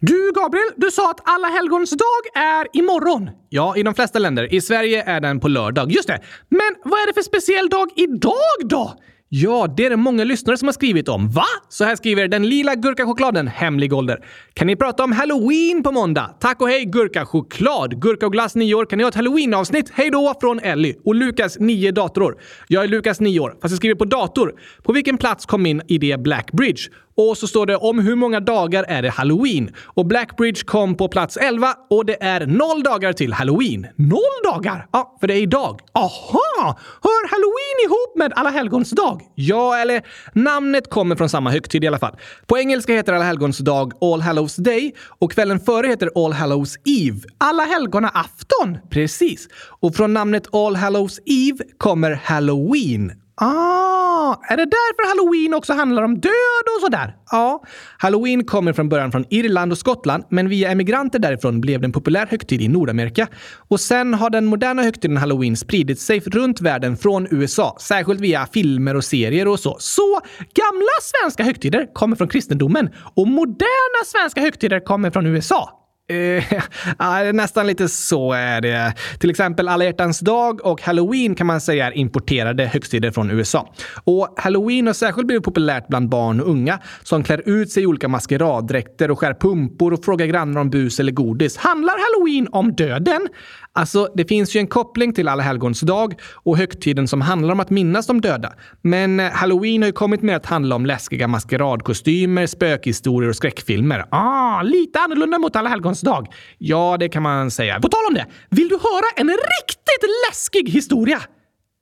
Du 0.00 0.32
Gabriel, 0.32 0.68
du 0.76 0.90
sa 0.90 1.10
att 1.10 1.20
alla 1.24 1.48
helgons 1.48 1.90
dag 1.90 2.42
är 2.44 2.66
imorgon. 2.72 3.30
Ja, 3.48 3.76
i 3.76 3.82
de 3.82 3.94
flesta 3.94 4.18
länder. 4.18 4.54
I 4.54 4.60
Sverige 4.60 5.02
är 5.02 5.20
den 5.20 5.40
på 5.40 5.48
lördag. 5.48 5.92
Just 5.92 6.08
det. 6.08 6.20
Men 6.48 6.74
vad 6.84 7.00
är 7.00 7.06
det 7.06 7.14
för 7.14 7.22
speciell 7.22 7.68
dag 7.68 7.88
idag 7.96 8.58
då? 8.64 8.94
Ja, 9.30 9.74
det 9.76 9.86
är 9.86 9.90
det 9.90 9.96
många 9.96 10.24
lyssnare 10.24 10.56
som 10.56 10.68
har 10.68 10.72
skrivit 10.72 11.08
om. 11.08 11.30
Va? 11.30 11.44
Så 11.68 11.84
här 11.84 11.96
skriver 11.96 12.28
den 12.28 12.48
lila 12.48 12.74
gurkachokladen, 12.74 13.48
hemlig 13.48 13.92
ålder. 13.92 14.24
Kan 14.54 14.66
ni 14.66 14.76
prata 14.76 15.04
om 15.04 15.12
halloween 15.12 15.82
på 15.82 15.92
måndag? 15.92 16.34
Tack 16.40 16.60
och 16.60 16.68
hej 16.68 16.84
gurkachoklad! 16.84 18.00
Gurka 18.02 18.26
och 18.26 18.32
glass 18.32 18.54
9 18.54 18.74
år. 18.74 18.84
Kan 18.84 18.96
ni 18.96 19.02
ha 19.04 19.08
ett 19.08 19.14
halloween-avsnitt? 19.14 19.90
Hej 19.94 20.10
då 20.10 20.34
från 20.40 20.60
Ellie. 20.60 20.96
Och 21.04 21.14
Lukas 21.14 21.58
9 21.58 21.92
datorår. 21.92 22.36
Jag 22.68 22.84
är 22.84 22.88
Lukas 22.88 23.20
9 23.20 23.40
år, 23.40 23.50
fast 23.62 23.72
jag 23.72 23.76
skriver 23.76 23.94
på 23.94 24.04
dator. 24.04 24.54
På 24.82 24.92
vilken 24.92 25.18
plats 25.18 25.46
kom 25.46 25.62
min 25.62 25.82
idé 25.88 26.16
Blackbridge? 26.18 26.82
Och 27.18 27.38
så 27.38 27.46
står 27.46 27.66
det 27.66 27.76
om 27.76 27.98
hur 27.98 28.16
många 28.16 28.40
dagar 28.40 28.84
är 28.88 29.02
det 29.02 29.10
halloween. 29.10 29.74
Och 29.84 30.06
Blackbridge 30.06 30.64
kom 30.64 30.94
på 30.94 31.08
plats 31.08 31.36
11 31.36 31.74
och 31.90 32.06
det 32.06 32.22
är 32.22 32.46
noll 32.46 32.82
dagar 32.82 33.12
till 33.12 33.32
halloween. 33.32 33.86
Noll 33.96 34.20
dagar? 34.44 34.86
Ja, 34.92 35.16
för 35.20 35.26
det 35.26 35.34
är 35.34 35.42
idag. 35.42 35.80
Aha! 35.94 36.78
Hör 37.02 37.28
halloween 37.30 37.86
ihop 37.86 38.16
med 38.16 38.32
alla 38.36 38.50
helgons 38.50 38.90
dag? 38.90 39.22
Ja, 39.34 39.76
eller 39.78 40.02
namnet 40.32 40.90
kommer 40.90 41.16
från 41.16 41.28
samma 41.28 41.50
högtid 41.50 41.84
i 41.84 41.86
alla 41.86 41.98
fall. 41.98 42.16
På 42.46 42.58
engelska 42.58 42.92
heter 42.92 43.12
alla 43.12 43.24
helgons 43.24 43.58
dag 43.58 43.92
All 44.00 44.20
Hallows 44.20 44.56
Day 44.56 44.94
och 45.18 45.32
kvällen 45.32 45.60
före 45.60 45.86
heter 45.86 46.10
All 46.14 46.32
Hallows 46.32 46.76
Eve. 46.84 47.20
Alla 47.38 47.62
helgona 47.62 48.08
afton! 48.08 48.78
Precis. 48.90 49.48
Och 49.80 49.94
från 49.94 50.14
namnet 50.14 50.54
All 50.54 50.76
Hallows 50.76 51.18
Eve 51.26 51.64
kommer 51.78 52.20
Halloween. 52.24 53.27
Ah, 53.40 54.36
är 54.48 54.56
det 54.56 54.64
därför 54.64 55.08
halloween 55.08 55.54
också 55.54 55.72
handlar 55.72 56.02
om 56.02 56.20
död 56.20 56.66
och 56.76 56.80
sådär? 56.80 57.16
Ja, 57.30 57.62
halloween 57.98 58.44
kommer 58.44 58.72
från 58.72 58.88
början 58.88 59.12
från 59.12 59.24
Irland 59.30 59.72
och 59.72 59.78
Skottland, 59.78 60.24
men 60.28 60.48
via 60.48 60.70
emigranter 60.70 61.18
därifrån 61.18 61.60
blev 61.60 61.80
det 61.80 61.86
en 61.86 61.92
populär 61.92 62.26
högtid 62.26 62.62
i 62.62 62.68
Nordamerika. 62.68 63.26
Och 63.68 63.80
sen 63.80 64.14
har 64.14 64.30
den 64.30 64.46
moderna 64.46 64.82
högtiden 64.82 65.16
halloween 65.16 65.56
spridit 65.56 66.00
sig 66.00 66.20
runt 66.20 66.60
världen 66.60 66.96
från 66.96 67.26
USA, 67.30 67.76
särskilt 67.80 68.20
via 68.20 68.46
filmer 68.46 68.96
och 68.96 69.04
serier 69.04 69.48
och 69.48 69.60
så. 69.60 69.76
Så 69.80 70.20
gamla 70.54 70.92
svenska 71.02 71.42
högtider 71.42 71.94
kommer 71.94 72.16
från 72.16 72.28
kristendomen 72.28 72.90
och 73.14 73.28
moderna 73.28 74.04
svenska 74.06 74.40
högtider 74.40 74.80
kommer 74.80 75.10
från 75.10 75.26
USA. 75.26 75.87
Eh, 76.08 77.32
nästan 77.32 77.66
lite 77.66 77.88
så 77.88 78.32
är 78.32 78.60
det. 78.60 78.94
Till 79.18 79.30
exempel 79.30 79.68
alla 79.68 79.84
hjärtans 79.84 80.20
dag 80.20 80.66
och 80.66 80.82
halloween 80.82 81.34
kan 81.34 81.46
man 81.46 81.60
säga 81.60 81.86
är 81.86 81.96
importerade 81.96 82.66
högtider 82.66 83.10
från 83.10 83.30
USA. 83.30 83.74
Och 84.04 84.34
halloween 84.36 84.86
har 84.86 84.94
särskilt 84.94 85.26
blivit 85.26 85.44
populärt 85.44 85.88
bland 85.88 86.08
barn 86.08 86.40
och 86.40 86.50
unga 86.50 86.78
som 87.02 87.22
klär 87.22 87.42
ut 87.48 87.72
sig 87.72 87.82
i 87.82 87.86
olika 87.86 88.08
maskeraddräkter 88.08 89.10
och 89.10 89.18
skär 89.18 89.34
pumpor 89.34 89.92
och 89.92 90.04
frågar 90.04 90.26
grannar 90.26 90.60
om 90.60 90.70
bus 90.70 91.00
eller 91.00 91.12
godis. 91.12 91.56
Handlar 91.56 91.94
halloween 91.98 92.48
om 92.52 92.72
döden? 92.72 93.28
Alltså, 93.78 94.08
det 94.14 94.24
finns 94.24 94.56
ju 94.56 94.58
en 94.60 94.66
koppling 94.66 95.12
till 95.12 95.28
alla 95.28 95.42
helgons 95.42 95.80
dag 95.80 96.14
och 96.32 96.58
högtiden 96.58 97.08
som 97.08 97.20
handlar 97.20 97.52
om 97.52 97.60
att 97.60 97.70
minnas 97.70 98.06
de 98.06 98.20
döda. 98.20 98.52
Men 98.82 99.20
eh, 99.20 99.30
halloween 99.30 99.82
har 99.82 99.86
ju 99.86 99.92
kommit 99.92 100.22
med 100.22 100.36
att 100.36 100.46
handla 100.46 100.76
om 100.76 100.86
läskiga 100.86 101.28
maskeradkostymer, 101.28 102.46
spökhistorier 102.46 103.28
och 103.28 103.36
skräckfilmer. 103.36 104.04
Ah, 104.10 104.62
lite 104.62 104.98
annorlunda 104.98 105.38
mot 105.38 105.56
alla 105.56 105.68
helgons 105.68 106.00
dag. 106.00 106.26
Ja, 106.58 106.96
det 107.00 107.08
kan 107.08 107.22
man 107.22 107.50
säga. 107.50 107.80
På 107.80 107.88
tal 107.88 108.06
om 108.08 108.14
det, 108.14 108.26
vill 108.50 108.68
du 108.68 108.74
höra 108.74 109.06
en 109.16 109.28
riktigt 109.28 110.10
läskig 110.28 110.68
historia? 110.70 111.18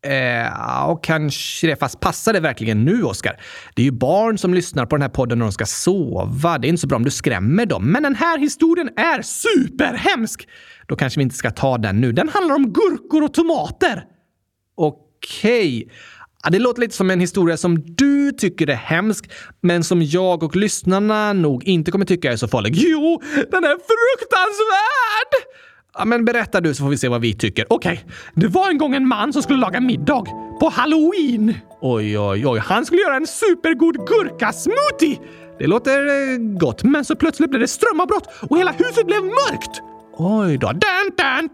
Eh, 0.07 0.88
och 0.88 1.05
kanske 1.05 1.66
det. 1.66 1.77
Fast 1.77 2.01
passar 2.01 2.33
det 2.33 2.40
verkligen 2.40 2.85
nu, 2.85 3.03
Oskar? 3.03 3.40
Det 3.75 3.83
är 3.83 3.85
ju 3.85 3.92
barn 3.92 4.38
som 4.38 4.55
lyssnar 4.55 4.87
på 4.87 4.97
den 4.97 5.03
här 5.03 5.09
podden 5.09 5.38
när 5.38 5.47
de 5.47 5.53
ska 5.53 5.66
sova. 5.66 6.59
Det 6.59 6.66
är 6.66 6.69
inte 6.69 6.81
så 6.81 6.87
bra 6.87 6.97
om 6.97 7.05
du 7.05 7.11
skrämmer 7.11 7.66
dem. 7.66 7.92
Men 7.92 8.03
den 8.03 8.14
här 8.14 8.38
historien 8.38 8.90
är 8.97 9.23
superhemsk! 9.23 10.49
Då 10.87 10.97
kanske 10.97 11.19
vi 11.19 11.23
inte 11.23 11.37
ska 11.37 11.51
ta 11.51 11.79
den 11.79 12.01
nu. 12.01 12.12
Den 12.12 12.29
handlar 12.29 12.55
om 12.55 12.73
gurkor 12.73 13.23
och 13.23 13.35
tomater. 13.35 14.05
Okej. 14.77 15.83
Okay. 15.85 15.95
Ja, 16.42 16.51
det 16.51 16.59
låter 16.59 16.81
lite 16.81 16.97
som 16.97 17.11
en 17.11 17.21
historia 17.21 17.57
som 17.57 17.95
du 17.95 18.33
tycker 18.33 18.71
är 18.71 18.75
hemsk, 18.75 19.31
men 19.61 19.85
som 19.85 20.03
jag 20.03 20.42
och 20.42 20.57
lyssnarna 20.57 21.33
nog 21.33 21.64
inte 21.64 21.90
kommer 21.90 22.05
tycka 22.05 22.33
är 22.33 22.37
så 22.37 22.49
farlig. 22.49 22.75
Jo, 22.77 23.23
den 23.51 23.64
är 23.64 23.69
fruktansvärd! 23.69 25.65
Ja, 25.98 26.04
men 26.04 26.24
berätta 26.24 26.61
du 26.61 26.74
så 26.74 26.82
får 26.82 26.90
vi 26.90 26.98
se 26.98 27.09
vad 27.09 27.20
vi 27.20 27.35
tycker. 27.35 27.66
Okej, 27.68 27.92
okay. 27.92 28.14
det 28.35 28.48
var 28.48 28.70
en 28.70 28.78
gång 28.78 28.94
en 28.94 29.09
man 29.09 29.32
som 29.32 29.42
skulle 29.42 29.59
laga 29.59 29.80
middag 29.80 30.24
på 30.61 30.68
halloween. 30.68 31.54
Oj, 31.80 32.18
oj, 32.18 32.46
oj. 32.46 32.59
Han 32.59 32.87
skulle 32.87 33.02
göra 33.02 33.16
en 33.16 33.26
supergod 33.26 33.96
gurkasmoothie. 33.96 35.18
Det 35.59 35.66
låter 35.66 36.06
eh, 36.06 36.38
gott, 36.38 36.82
men 36.82 37.04
så 37.04 37.16
plötsligt 37.16 37.50
blev 37.50 37.61
det 37.61 37.68
strömavbrott 37.68 38.28
och 38.50 38.59
hela 38.59 38.72
huset 38.72 39.06
blev 39.06 39.22
mörkt. 39.22 39.82
Oj 40.16 40.59
då. 40.59 40.66
Dun, 40.66 40.80
dun, 41.16 41.40
dun! 41.40 41.50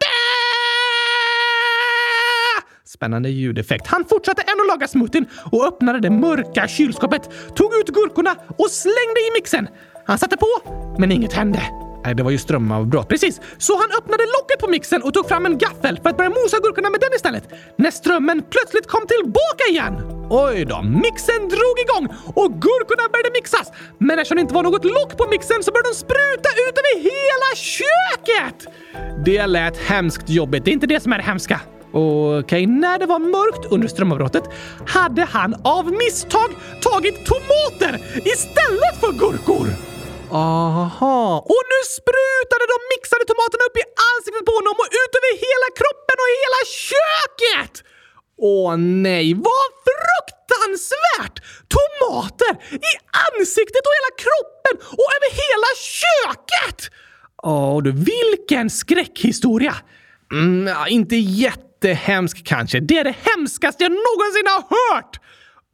Spännande 2.84 3.28
ljudeffekt. 3.28 3.86
Han 3.86 4.04
fortsatte 4.04 4.42
ändå 4.42 4.64
laga 4.64 4.88
smoothien 4.88 5.26
och 5.44 5.66
öppnade 5.66 6.00
det 6.00 6.10
mörka 6.10 6.68
kylskåpet, 6.68 7.30
tog 7.54 7.74
ut 7.74 7.88
gurkorna 7.88 8.36
och 8.58 8.70
slängde 8.70 9.20
i 9.20 9.30
mixen. 9.38 9.68
Han 10.06 10.18
satte 10.18 10.36
på, 10.36 10.46
men 10.98 11.12
inget 11.12 11.32
hände. 11.32 11.62
Nej, 12.04 12.14
det 12.14 12.22
var 12.22 12.30
ju 12.30 12.38
strömavbrott. 12.38 13.08
Precis. 13.08 13.40
Så 13.58 13.76
han 13.76 13.88
öppnade 13.98 14.24
locket 14.36 14.58
på 14.60 14.68
mixen 14.68 15.02
och 15.02 15.14
tog 15.14 15.28
fram 15.28 15.46
en 15.46 15.58
gaffel 15.58 16.00
för 16.02 16.10
att 16.10 16.16
börja 16.16 16.30
mosa 16.30 16.58
gurkorna 16.62 16.90
med 16.90 17.00
den 17.00 17.12
istället. 17.16 17.44
När 17.78 17.90
strömmen 17.90 18.42
plötsligt 18.50 18.86
kom 18.86 19.06
tillbaka 19.06 19.64
igen. 19.70 19.94
Oj 20.30 20.64
då, 20.64 20.82
mixen 20.82 21.48
drog 21.54 21.76
igång 21.84 22.06
och 22.34 22.50
gurkorna 22.52 23.08
började 23.12 23.30
mixas. 23.32 23.72
Men 23.98 24.18
eftersom 24.18 24.36
det 24.36 24.40
inte 24.40 24.54
var 24.54 24.62
något 24.62 24.84
lock 24.84 25.16
på 25.16 25.26
mixen 25.30 25.62
så 25.62 25.72
började 25.72 25.88
de 25.88 25.94
spruta 25.94 26.48
ut 26.64 26.76
över 26.78 26.94
hela 27.10 27.50
köket! 27.56 28.58
Det 29.24 29.46
lät 29.46 29.76
hemskt 29.76 30.28
jobbigt. 30.28 30.64
Det 30.64 30.70
är 30.70 30.72
inte 30.72 30.86
det 30.86 31.00
som 31.00 31.12
är 31.12 31.18
det 31.18 31.24
hemska. 31.24 31.60
Okej, 31.92 32.38
okay, 32.38 32.66
när 32.66 32.98
det 32.98 33.06
var 33.06 33.18
mörkt 33.18 33.72
under 33.72 33.88
strömavbrottet 33.88 34.44
hade 34.86 35.22
han 35.22 35.54
av 35.64 35.92
misstag 35.92 36.50
tagit 36.82 37.26
tomater 37.26 38.00
istället 38.24 39.00
för 39.00 39.12
gurkor. 39.12 39.91
Aha. 40.32 41.20
Och 41.54 41.64
nu 41.72 41.80
sprutade 41.98 42.64
de 42.72 42.76
mixade 42.92 43.24
tomaterna 43.30 43.62
upp 43.68 43.76
i 43.82 43.84
ansiktet 44.10 44.44
på 44.48 44.54
honom 44.58 44.76
och 44.82 44.90
ut 45.02 45.12
över 45.18 45.32
hela 45.46 45.68
kroppen 45.78 46.16
och 46.22 46.30
hela 46.40 46.60
köket! 46.88 47.74
Åh 48.52 48.70
nej, 49.06 49.26
vad 49.48 49.68
fruktansvärt! 49.88 51.36
Tomater 51.74 52.52
i 52.90 52.92
ansiktet 53.28 53.82
och 53.88 53.94
hela 53.98 54.12
kroppen 54.24 54.74
och 55.00 55.08
över 55.16 55.30
hela 55.42 55.70
köket! 56.00 56.80
Åh 57.42 57.82
du, 57.82 57.90
vilken 57.92 58.70
skräckhistoria! 58.70 59.74
Mm, 60.32 60.66
ja, 60.66 60.88
inte 60.88 61.16
jättehemsk 61.16 62.46
kanske. 62.46 62.80
Det 62.80 62.98
är 62.98 63.04
det 63.04 63.16
hemskaste 63.22 63.82
jag 63.84 63.92
någonsin 63.92 64.46
har 64.46 64.62
hört! 64.76 65.20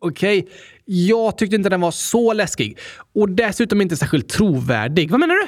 Okej, 0.01 0.39
okay 0.39 0.53
jag 0.91 1.39
tyckte 1.39 1.57
inte 1.57 1.69
den 1.69 1.81
var 1.81 1.91
så 1.91 2.33
läskig. 2.33 2.79
Och 3.15 3.29
dessutom 3.29 3.81
inte 3.81 3.97
särskilt 3.97 4.29
trovärdig. 4.29 5.11
Vad 5.11 5.21
menar 5.21 5.35
du? 5.35 5.47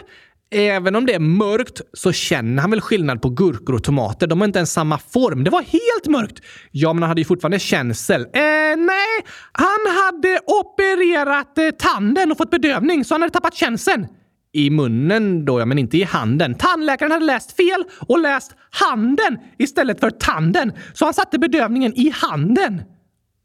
Även 0.53 0.97
om 0.97 1.07
det 1.07 1.15
är 1.15 1.21
mörkt 1.21 1.81
så 1.93 2.13
känner 2.13 2.63
han 2.63 2.71
väl 2.71 2.81
skillnad 2.81 3.23
på 3.23 3.29
gurkor 3.29 3.75
och 3.75 3.85
tomater. 3.85 4.27
De 4.27 4.41
har 4.41 4.47
inte 4.47 4.59
ens 4.59 4.73
samma 4.73 4.99
form. 4.99 5.45
Det 5.45 5.51
var 5.51 5.63
helt 5.63 6.07
mörkt! 6.07 6.41
Ja, 6.71 6.93
men 6.93 7.03
han 7.03 7.09
hade 7.09 7.21
ju 7.21 7.25
fortfarande 7.25 7.59
känsel. 7.59 8.23
Eh, 8.23 8.31
nej, 8.77 9.25
han 9.53 9.97
hade 10.05 10.41
opererat 10.47 11.59
eh, 11.59 11.71
tanden 11.71 12.33
och 12.33 12.39
fått 12.39 12.51
bedövning, 12.51 13.05
så 13.05 13.15
han 13.15 13.23
hade 13.23 13.33
tappat 13.33 13.55
känseln. 13.55 14.07
I 14.53 14.71
munnen 14.71 15.45
då, 15.45 15.61
ja, 15.61 15.67
men 15.67 15.79
inte 15.79 15.99
i 15.99 16.03
handen. 16.03 16.55
Tandläkaren 16.55 17.13
hade 17.13 17.25
läst 17.25 17.57
fel 17.57 17.85
och 18.09 18.19
läst 18.19 18.53
handen 18.71 19.39
istället 19.59 20.01
för 20.01 20.11
tanden, 20.11 20.73
så 20.93 21.05
han 21.05 21.15
satte 21.15 21.39
bedövningen 21.39 21.95
i 21.95 22.13
handen. 22.15 22.83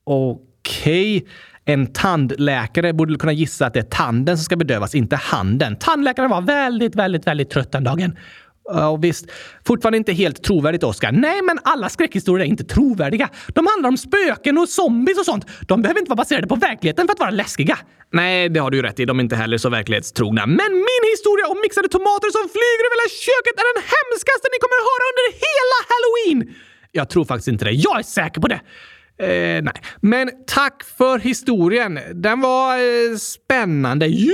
Okej. 0.04 1.18
Okay. 1.18 1.30
En 1.66 1.94
tandläkare 1.94 2.94
borde 2.94 3.16
kunna 3.16 3.34
gissa 3.34 3.66
att 3.66 3.74
det 3.74 3.80
är 3.80 3.84
tanden 3.84 4.38
som 4.38 4.44
ska 4.44 4.56
bedövas, 4.56 4.96
inte 4.96 5.16
handen. 5.16 5.76
Tandläkaren 5.80 6.30
var 6.30 6.42
väldigt, 6.42 6.96
väldigt, 6.96 7.28
väldigt 7.28 7.50
trött 7.50 7.72
den 7.72 7.84
dagen. 7.84 8.18
Ja, 8.70 8.96
visst. 8.96 9.26
Fortfarande 9.68 9.98
inte 9.98 10.14
helt 10.14 10.44
trovärdigt, 10.44 10.84
Oscar. 10.84 11.12
Nej, 11.12 11.42
men 11.42 11.60
alla 11.64 11.90
skräckhistorier 11.90 12.46
är 12.46 12.50
inte 12.50 12.64
trovärdiga. 12.64 13.30
De 13.48 13.68
handlar 13.68 13.90
om 13.90 13.98
spöken 13.98 14.58
och 14.58 14.70
zombies 14.70 15.18
och 15.18 15.26
sånt. 15.26 15.46
De 15.68 15.82
behöver 15.82 16.00
inte 16.00 16.10
vara 16.10 16.18
baserade 16.24 16.48
på 16.48 16.56
verkligheten 16.56 17.08
för 17.08 17.14
att 17.14 17.20
vara 17.20 17.30
läskiga. 17.30 17.78
Nej, 18.14 18.50
det 18.50 18.60
har 18.60 18.72
du 18.72 18.78
ju 18.78 18.84
rätt 18.84 19.00
i. 19.00 19.06
De 19.06 19.20
är 19.20 19.24
inte 19.24 19.36
heller 19.36 19.58
så 19.58 19.70
verklighetstrogna. 19.70 20.46
Men 20.46 20.72
min 20.90 21.04
historia 21.14 21.46
om 21.48 21.58
mixade 21.66 21.88
tomater 21.88 22.30
som 22.38 22.44
flyger 22.56 22.82
över 22.86 22.96
hela 22.96 23.10
köket 23.28 23.56
är 23.62 23.66
den 23.74 23.82
hemskaste 23.96 24.46
ni 24.54 24.58
kommer 24.64 24.78
att 24.82 24.88
höra 24.92 25.06
under 25.12 25.26
hela 25.46 25.78
halloween! 25.92 26.40
Jag 26.92 27.10
tror 27.10 27.26
faktiskt 27.26 27.48
inte 27.48 27.66
det. 27.66 27.72
Jag 27.72 28.00
är 28.00 28.04
säker 28.04 28.42
på 28.42 28.48
det. 28.48 28.62
Eh, 29.18 29.28
nej, 29.64 29.74
men 30.02 30.30
tack 30.48 30.84
för 30.98 31.20
historien. 31.20 32.00
Den 32.14 32.42
var 32.42 32.78
eh, 32.78 33.18
spännande. 33.18 34.08
Ja, 34.08 34.34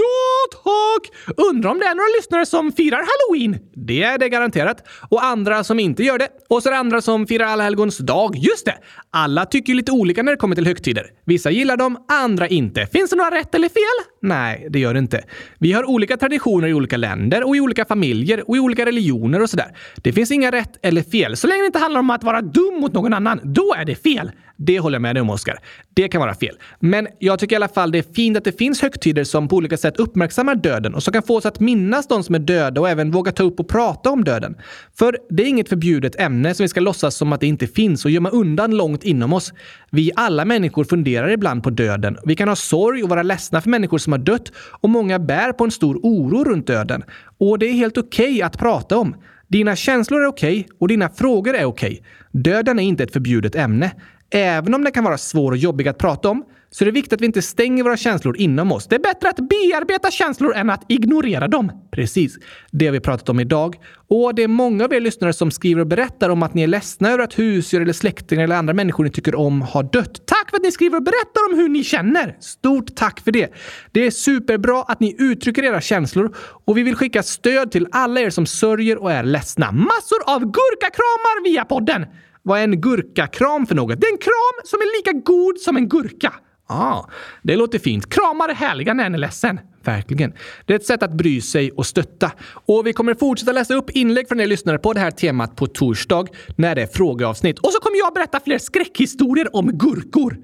tack! 0.63 1.35
Undrar 1.37 1.69
om 1.71 1.79
det 1.79 1.85
är 1.85 1.95
några 1.95 2.17
lyssnare 2.17 2.45
som 2.45 2.71
firar 2.71 2.97
halloween? 2.97 3.59
Det 3.75 4.03
är 4.03 4.17
det 4.17 4.29
garanterat. 4.29 4.87
Och 5.09 5.23
andra 5.23 5.63
som 5.63 5.79
inte 5.79 6.03
gör 6.03 6.17
det. 6.17 6.27
Och 6.49 6.63
så 6.63 6.69
är 6.69 6.73
det 6.73 6.79
andra 6.79 7.01
som 7.01 7.27
firar 7.27 7.45
alla 7.45 7.63
helgons 7.63 7.97
dag. 7.97 8.35
Just 8.35 8.65
det! 8.65 8.75
Alla 9.11 9.45
tycker 9.45 9.73
ju 9.73 9.77
lite 9.77 9.91
olika 9.91 10.23
när 10.23 10.31
det 10.31 10.37
kommer 10.37 10.55
till 10.55 10.67
högtider. 10.67 11.05
Vissa 11.25 11.51
gillar 11.51 11.77
dem, 11.77 12.05
andra 12.07 12.47
inte. 12.47 12.85
Finns 12.85 13.09
det 13.09 13.15
några 13.15 13.35
rätt 13.35 13.55
eller 13.55 13.69
fel? 13.69 14.07
Nej, 14.21 14.67
det 14.69 14.79
gör 14.79 14.93
det 14.93 14.99
inte. 14.99 15.23
Vi 15.59 15.71
har 15.71 15.89
olika 15.89 16.17
traditioner 16.17 16.67
i 16.67 16.73
olika 16.73 16.97
länder 16.97 17.43
och 17.43 17.55
i 17.55 17.61
olika 17.61 17.85
familjer 17.85 18.49
och 18.49 18.57
i 18.57 18.59
olika 18.59 18.85
religioner 18.85 19.41
och 19.41 19.49
sådär. 19.49 19.77
Det 19.95 20.13
finns 20.13 20.31
inga 20.31 20.51
rätt 20.51 20.79
eller 20.81 21.03
fel. 21.03 21.37
Så 21.37 21.47
länge 21.47 21.61
det 21.61 21.65
inte 21.65 21.79
handlar 21.79 21.99
om 21.99 22.09
att 22.09 22.23
vara 22.23 22.41
dum 22.41 22.77
mot 22.79 22.93
någon 22.93 23.13
annan, 23.13 23.39
då 23.43 23.73
är 23.77 23.85
det 23.85 23.95
fel. 23.95 24.31
Det 24.65 24.79
håller 24.79 24.95
jag 24.95 25.01
med 25.01 25.15
dig 25.15 25.21
om, 25.21 25.29
Oskar. 25.29 25.59
Det 25.93 26.07
kan 26.07 26.21
vara 26.21 26.35
fel. 26.35 26.57
Men 26.79 27.07
jag 27.19 27.39
tycker 27.39 27.55
i 27.55 27.57
alla 27.57 27.67
fall 27.67 27.91
det 27.91 27.97
är 27.97 28.13
fint 28.13 28.37
att 28.37 28.43
det 28.43 28.57
finns 28.57 28.81
högtider 28.81 29.23
som 29.23 29.47
på 29.47 29.55
olika 29.55 29.77
sätt 29.77 29.97
uppmärksammar 29.97 30.55
döden 30.55 30.95
och 30.95 31.03
som 31.03 31.13
kan 31.13 31.23
få 31.23 31.37
oss 31.37 31.45
att 31.45 31.59
minnas 31.59 32.07
de 32.07 32.23
som 32.23 32.35
är 32.35 32.39
döda 32.39 32.81
och 32.81 32.89
även 32.89 33.11
våga 33.11 33.31
ta 33.31 33.43
upp 33.43 33.59
och 33.59 33.67
prata 33.67 34.09
om 34.09 34.23
döden. 34.23 34.55
För 34.97 35.17
det 35.29 35.43
är 35.43 35.47
inget 35.47 35.69
förbjudet 35.69 36.19
ämne 36.19 36.53
som 36.53 36.63
vi 36.63 36.67
ska 36.67 36.79
låtsas 36.79 37.15
som 37.15 37.33
att 37.33 37.39
det 37.39 37.47
inte 37.47 37.67
finns 37.67 38.05
och 38.05 38.11
gömma 38.11 38.29
undan 38.29 38.77
långt 38.77 39.03
inom 39.03 39.33
oss. 39.33 39.53
Vi 39.89 40.11
alla 40.15 40.45
människor 40.45 40.83
funderar 40.83 41.29
ibland 41.29 41.63
på 41.63 41.69
döden. 41.69 42.17
Vi 42.25 42.35
kan 42.35 42.47
ha 42.47 42.55
sorg 42.55 43.03
och 43.03 43.09
vara 43.09 43.23
ledsna 43.23 43.61
för 43.61 43.69
människor 43.69 43.97
som 43.97 44.13
har 44.13 44.19
dött 44.19 44.51
och 44.55 44.89
många 44.89 45.19
bär 45.19 45.53
på 45.53 45.63
en 45.63 45.71
stor 45.71 45.99
oro 46.03 46.43
runt 46.43 46.67
döden. 46.67 47.03
Och 47.37 47.59
det 47.59 47.65
är 47.65 47.73
helt 47.73 47.97
okej 47.97 48.25
okay 48.25 48.41
att 48.41 48.57
prata 48.57 48.97
om. 48.97 49.15
Dina 49.47 49.75
känslor 49.75 50.21
är 50.21 50.27
okej 50.27 50.59
okay, 50.59 50.75
och 50.79 50.87
dina 50.87 51.09
frågor 51.09 51.55
är 51.55 51.65
okej. 51.65 51.91
Okay. 51.91 52.41
Döden 52.41 52.79
är 52.79 52.83
inte 52.83 53.03
ett 53.03 53.13
förbjudet 53.13 53.55
ämne. 53.55 53.91
Även 54.31 54.73
om 54.73 54.83
den 54.83 54.93
kan 54.93 55.03
vara 55.03 55.17
svår 55.17 55.51
och 55.51 55.57
jobbig 55.57 55.87
att 55.87 55.97
prata 55.97 56.29
om 56.29 56.43
så 56.73 56.83
är 56.83 56.85
det 56.85 56.91
viktigt 56.91 57.13
att 57.13 57.21
vi 57.21 57.25
inte 57.25 57.41
stänger 57.41 57.83
våra 57.83 57.97
känslor 57.97 58.37
inom 58.37 58.71
oss. 58.71 58.87
Det 58.87 58.95
är 58.95 58.99
bättre 58.99 59.29
att 59.29 59.49
bearbeta 59.49 60.11
känslor 60.11 60.55
än 60.55 60.69
att 60.69 60.85
ignorera 60.87 61.47
dem. 61.47 61.71
Precis. 61.91 62.37
Det 62.71 62.85
har 62.85 62.93
vi 62.93 62.99
pratat 62.99 63.29
om 63.29 63.39
idag. 63.39 63.75
Och 64.07 64.35
det 64.35 64.43
är 64.43 64.47
många 64.47 64.85
av 64.85 64.93
er 64.93 64.99
lyssnare 64.99 65.33
som 65.33 65.51
skriver 65.51 65.81
och 65.81 65.87
berättar 65.87 66.29
om 66.29 66.43
att 66.43 66.53
ni 66.53 66.63
är 66.63 66.67
ledsna 66.67 67.09
över 67.09 67.23
att 67.23 67.39
husdjur 67.39 67.81
eller 67.81 67.93
släktingar 67.93 68.43
eller 68.43 68.55
andra 68.55 68.73
människor 68.73 69.03
ni 69.03 69.09
tycker 69.09 69.35
om 69.35 69.61
har 69.61 69.83
dött. 69.83 70.25
Tack 70.25 70.49
för 70.49 70.57
att 70.57 70.63
ni 70.63 70.71
skriver 70.71 70.97
och 70.97 71.03
berättar 71.03 71.51
om 71.51 71.59
hur 71.59 71.69
ni 71.69 71.83
känner! 71.83 72.37
Stort 72.39 72.95
tack 72.95 73.19
för 73.19 73.31
det! 73.31 73.53
Det 73.91 74.05
är 74.05 74.11
superbra 74.11 74.83
att 74.83 74.99
ni 74.99 75.15
uttrycker 75.19 75.63
era 75.63 75.81
känslor 75.81 76.35
och 76.65 76.77
vi 76.77 76.83
vill 76.83 76.95
skicka 76.95 77.23
stöd 77.23 77.71
till 77.71 77.87
alla 77.91 78.21
er 78.21 78.29
som 78.29 78.45
sörjer 78.45 78.97
och 78.97 79.11
är 79.11 79.23
ledsna. 79.23 79.71
Massor 79.71 80.19
av 80.25 80.39
gurkakramar 80.39 81.43
via 81.43 81.65
podden! 81.65 82.05
Vad 82.43 82.59
är 82.59 82.63
en 82.63 82.81
gurkakram 82.81 83.65
för 83.67 83.75
något? 83.75 84.01
Det 84.01 84.07
är 84.07 84.11
en 84.11 84.17
kram 84.17 84.65
som 84.65 84.79
är 84.79 84.97
lika 84.97 85.31
god 85.31 85.57
som 85.57 85.77
en 85.77 85.89
gurka. 85.89 86.33
Ah, 86.67 87.05
det 87.43 87.55
låter 87.55 87.79
fint. 87.79 88.09
Kramar 88.09 88.49
är 88.49 88.53
härliga 88.53 88.93
när 88.93 89.05
en 89.05 89.13
är 89.13 89.19
ledsen. 89.19 89.59
Verkligen. 89.83 90.33
Det 90.65 90.73
är 90.73 90.77
ett 90.77 90.85
sätt 90.85 91.03
att 91.03 91.13
bry 91.13 91.41
sig 91.41 91.71
och 91.71 91.85
stötta. 91.85 92.31
Och 92.47 92.87
vi 92.87 92.93
kommer 92.93 93.13
fortsätta 93.13 93.51
läsa 93.51 93.73
upp 93.73 93.89
inlägg 93.89 94.27
från 94.27 94.39
er 94.39 94.47
lyssnare 94.47 94.77
på 94.77 94.93
det 94.93 94.99
här 94.99 95.11
temat 95.11 95.55
på 95.55 95.67
torsdag 95.67 96.27
när 96.55 96.75
det 96.75 96.81
är 96.81 96.87
frågeavsnitt. 96.87 97.59
Och 97.59 97.71
så 97.71 97.79
kommer 97.79 97.97
jag 97.97 98.13
berätta 98.13 98.39
fler 98.39 98.57
skräckhistorier 98.57 99.55
om 99.55 99.71
gurkor. 99.77 100.37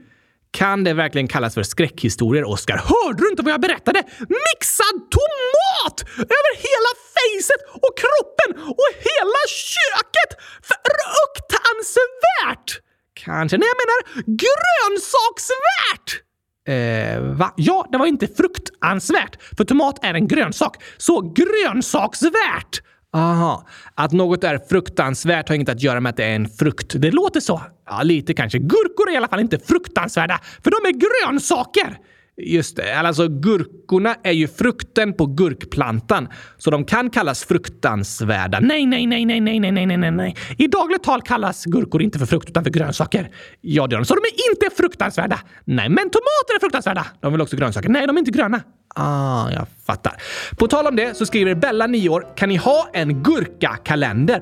Kan 0.57 0.83
det 0.83 0.93
verkligen 0.93 1.27
kallas 1.27 1.53
för 1.53 1.63
skräckhistorier, 1.63 2.43
Oskar? 2.43 2.77
Hörde 2.77 3.23
du 3.23 3.29
inte 3.29 3.43
vad 3.43 3.53
jag 3.53 3.61
berättade? 3.61 4.03
Mixad 4.19 4.95
tomat! 5.15 5.97
Över 6.17 6.53
hela 6.67 6.91
fejset 7.15 7.61
och 7.85 7.93
kroppen 8.03 8.49
och 8.71 8.89
hela 9.09 9.41
köket! 9.47 10.31
Fruktansvärt! 10.71 12.69
Kanske. 13.13 13.57
Nej, 13.57 13.67
jag 13.67 13.77
menar 13.83 13.99
grönsaksvärt! 14.43 16.09
Eh, 16.67 17.21
va? 17.37 17.53
Ja, 17.57 17.87
det 17.91 17.97
var 17.97 18.05
inte 18.05 18.27
fruktansvärt, 18.27 19.37
för 19.57 19.63
tomat 19.63 20.05
är 20.05 20.13
en 20.13 20.27
grönsak. 20.27 20.83
Så 20.97 21.33
grönsaksvärt! 21.35 22.81
Aha. 23.13 23.67
Att 23.95 24.11
något 24.11 24.43
är 24.43 24.59
fruktansvärt 24.69 25.49
har 25.49 25.55
inget 25.55 25.69
att 25.69 25.83
göra 25.83 25.99
med 25.99 26.09
att 26.09 26.17
det 26.17 26.25
är 26.25 26.35
en 26.35 26.49
frukt. 26.49 27.01
Det 27.01 27.11
låter 27.11 27.39
så. 27.39 27.61
Ja, 27.85 28.03
lite 28.03 28.33
kanske. 28.33 28.59
Gurkor 28.59 29.09
är 29.09 29.13
i 29.13 29.17
alla 29.17 29.27
fall 29.27 29.39
inte 29.39 29.59
fruktansvärda, 29.59 30.39
för 30.63 30.71
de 30.71 30.87
är 30.87 30.91
grönsaker. 30.91 31.97
Just 32.41 32.75
det, 32.75 32.93
alltså 32.93 33.27
gurkorna 33.27 34.15
är 34.23 34.31
ju 34.31 34.47
frukten 34.47 35.13
på 35.13 35.25
gurkplantan, 35.25 36.27
så 36.57 36.71
de 36.71 36.85
kan 36.85 37.09
kallas 37.09 37.43
fruktansvärda. 37.43 38.59
Nej, 38.59 38.85
nej, 38.85 39.07
nej, 39.07 39.25
nej, 39.25 39.39
nej, 39.41 39.59
nej, 39.59 39.71
nej, 39.71 39.97
nej, 39.97 40.11
nej. 40.11 40.35
I 40.57 40.67
dagligt 40.67 41.03
tal 41.03 41.21
kallas 41.21 41.65
gurkor 41.65 42.01
inte 42.01 42.19
för 42.19 42.25
frukt 42.25 42.49
utan 42.49 42.63
för 42.63 42.71
grönsaker. 42.71 43.29
Ja, 43.61 43.87
det 43.87 43.93
gör 43.93 43.99
de. 43.99 44.05
Så 44.05 44.15
de 44.15 44.19
är 44.19 44.53
inte 44.53 44.75
fruktansvärda. 44.75 45.39
Nej, 45.65 45.89
men 45.89 46.03
tomater 46.09 46.55
är 46.55 46.59
fruktansvärda. 46.59 47.05
De 47.21 47.27
är 47.27 47.31
väl 47.31 47.41
också 47.41 47.57
grönsaker? 47.57 47.89
Nej, 47.89 48.07
de 48.07 48.15
är 48.15 48.19
inte 48.19 48.31
gröna. 48.31 48.61
Ah, 48.99 49.51
jag 49.51 49.67
fattar. 49.85 50.13
På 50.57 50.67
tal 50.67 50.87
om 50.87 50.95
det 50.95 51.17
så 51.17 51.25
skriver 51.25 51.55
Bella, 51.55 51.87
9 51.87 52.09
år, 52.09 52.25
kan 52.35 52.49
ni 52.49 52.55
ha 52.55 52.89
en 52.93 53.23
gurkakalender? 53.23 54.41